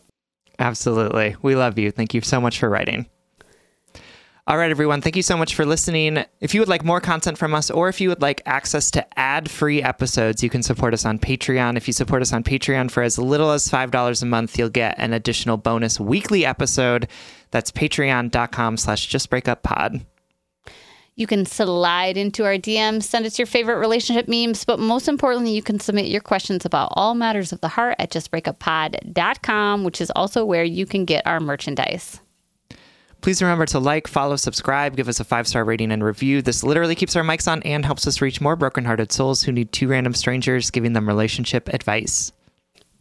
Absolutely, 0.61 1.36
we 1.42 1.56
love 1.56 1.78
you. 1.78 1.90
Thank 1.90 2.14
you 2.14 2.20
so 2.20 2.40
much 2.40 2.61
for 2.61 2.70
writing. 2.70 3.09
All 4.49 4.57
right, 4.57 4.70
everyone. 4.70 5.03
Thank 5.03 5.14
you 5.14 5.22
so 5.22 5.36
much 5.36 5.55
for 5.55 5.66
listening. 5.66 6.24
If 6.40 6.55
you 6.55 6.62
would 6.62 6.70
like 6.70 6.82
more 6.82 7.03
content 7.03 7.36
from 7.36 7.53
us, 7.53 7.70
or 7.70 7.90
if 7.90 8.01
you 8.01 8.09
would 8.09 8.22
like 8.22 8.40
access 8.46 8.90
to 8.92 9.18
ad 9.18 9.51
free 9.51 9.82
episodes, 9.82 10.42
you 10.42 10.49
can 10.49 10.62
support 10.62 10.94
us 10.94 11.05
on 11.05 11.18
Patreon. 11.18 11.76
If 11.76 11.86
you 11.86 11.92
support 11.92 12.22
us 12.22 12.32
on 12.32 12.42
Patreon 12.42 12.90
for 12.90 13.03
as 13.03 13.18
little 13.18 13.51
as 13.51 13.68
$5 13.68 14.22
a 14.22 14.24
month, 14.24 14.59
you'll 14.59 14.70
get 14.70 14.99
an 14.99 15.12
additional 15.12 15.59
bonus 15.59 16.01
weekly 16.01 16.46
episode. 16.46 17.09
That's 17.51 17.70
patreon.com 17.70 18.78
slash 18.78 19.11
justbreakuppod. 19.11 20.07
You 21.14 21.26
can 21.26 21.44
slide 21.44 22.16
into 22.16 22.46
our 22.46 22.57
DMs, 22.57 23.03
send 23.03 23.26
us 23.26 23.38
your 23.38 23.44
favorite 23.44 23.76
relationship 23.76 24.28
memes, 24.28 24.64
but 24.64 24.78
most 24.78 25.09
importantly, 25.09 25.53
you 25.53 25.62
can 25.62 25.78
submit 25.78 26.07
your 26.07 26.22
questions 26.22 26.64
about 26.64 26.94
all 26.94 27.14
matters 27.14 27.53
of 27.53 27.61
the 27.61 27.68
heart 27.68 27.96
at 27.99 28.11
justbreakuppod.com, 28.12 29.84
which 29.84 30.01
is 30.01 30.11
also 30.16 30.42
where 30.42 30.64
you 30.64 30.86
can 30.86 31.05
get 31.05 31.26
our 31.26 31.38
merchandise. 31.38 32.22
Please 33.20 33.42
remember 33.42 33.66
to 33.66 33.80
like, 33.80 34.06
follow, 34.06 34.36
subscribe, 34.36 34.96
give 34.96 35.08
us 35.08 35.20
a 35.20 35.24
five 35.24 35.48
star 35.48 35.64
rating 35.64 35.90
and 35.90 36.04
review. 36.04 36.40
This 36.40 36.62
literally 36.62 36.94
keeps 36.94 37.16
our 37.16 37.24
mics 37.24 37.50
on 37.50 37.62
and 37.62 37.84
helps 37.84 38.06
us 38.06 38.20
reach 38.20 38.40
more 38.40 38.56
brokenhearted 38.56 39.10
souls 39.10 39.42
who 39.42 39.52
need 39.52 39.72
two 39.72 39.88
random 39.88 40.14
strangers 40.14 40.70
giving 40.70 40.92
them 40.92 41.08
relationship 41.08 41.68
advice. 41.68 42.32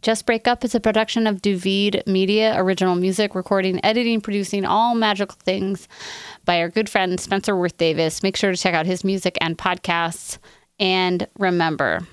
Just 0.00 0.26
Break 0.26 0.46
Up 0.46 0.64
is 0.64 0.76
a 0.76 0.80
production 0.80 1.26
of 1.26 1.42
Du 1.42 1.56
Vide 1.56 2.04
Media, 2.06 2.54
original 2.56 2.94
music, 2.94 3.34
recording, 3.34 3.84
editing, 3.84 4.20
producing, 4.20 4.64
all 4.64 4.94
magical 4.94 5.36
things 5.42 5.88
by 6.44 6.60
our 6.60 6.68
good 6.68 6.88
friend 6.88 7.18
Spencer 7.18 7.56
Worth 7.56 7.76
Davis. 7.76 8.22
Make 8.22 8.36
sure 8.36 8.52
to 8.52 8.56
check 8.56 8.74
out 8.74 8.86
his 8.86 9.02
music 9.02 9.36
and 9.40 9.58
podcasts. 9.58 10.38
And 10.78 11.26
remember, 11.38 12.06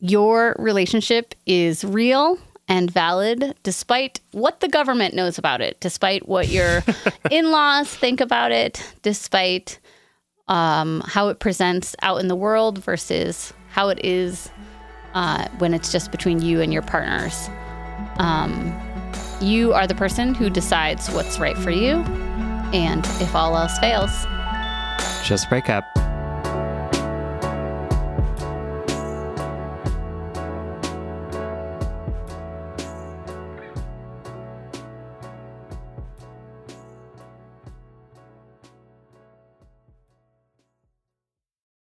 your 0.00 0.56
relationship 0.58 1.36
is 1.46 1.84
real 1.84 2.38
and 2.68 2.90
valid 2.90 3.54
despite 3.62 4.20
what 4.32 4.60
the 4.60 4.68
government 4.68 5.14
knows 5.14 5.38
about 5.38 5.60
it, 5.60 5.78
despite 5.80 6.28
what 6.28 6.48
your 6.48 6.82
in 7.30 7.50
laws 7.50 7.94
think 7.94 8.20
about 8.20 8.52
it, 8.52 8.82
despite 9.02 9.78
um, 10.48 11.02
how 11.06 11.28
it 11.28 11.38
presents 11.38 11.94
out 12.02 12.20
in 12.20 12.28
the 12.28 12.36
world 12.36 12.78
versus 12.78 13.52
how 13.70 13.88
it 13.88 14.04
is 14.04 14.50
uh, 15.14 15.48
when 15.58 15.74
it's 15.74 15.92
just 15.92 16.10
between 16.10 16.40
you 16.40 16.60
and 16.60 16.72
your 16.72 16.82
partners. 16.82 17.48
Um, 18.18 18.78
you 19.40 19.72
are 19.72 19.86
the 19.86 19.94
person 19.94 20.34
who 20.34 20.50
decides 20.50 21.10
what's 21.10 21.38
right 21.38 21.56
for 21.56 21.70
you. 21.70 21.96
And 22.72 23.04
if 23.20 23.34
all 23.34 23.56
else 23.56 23.78
fails, 23.78 24.26
just 25.26 25.48
break 25.48 25.68
up. 25.68 26.03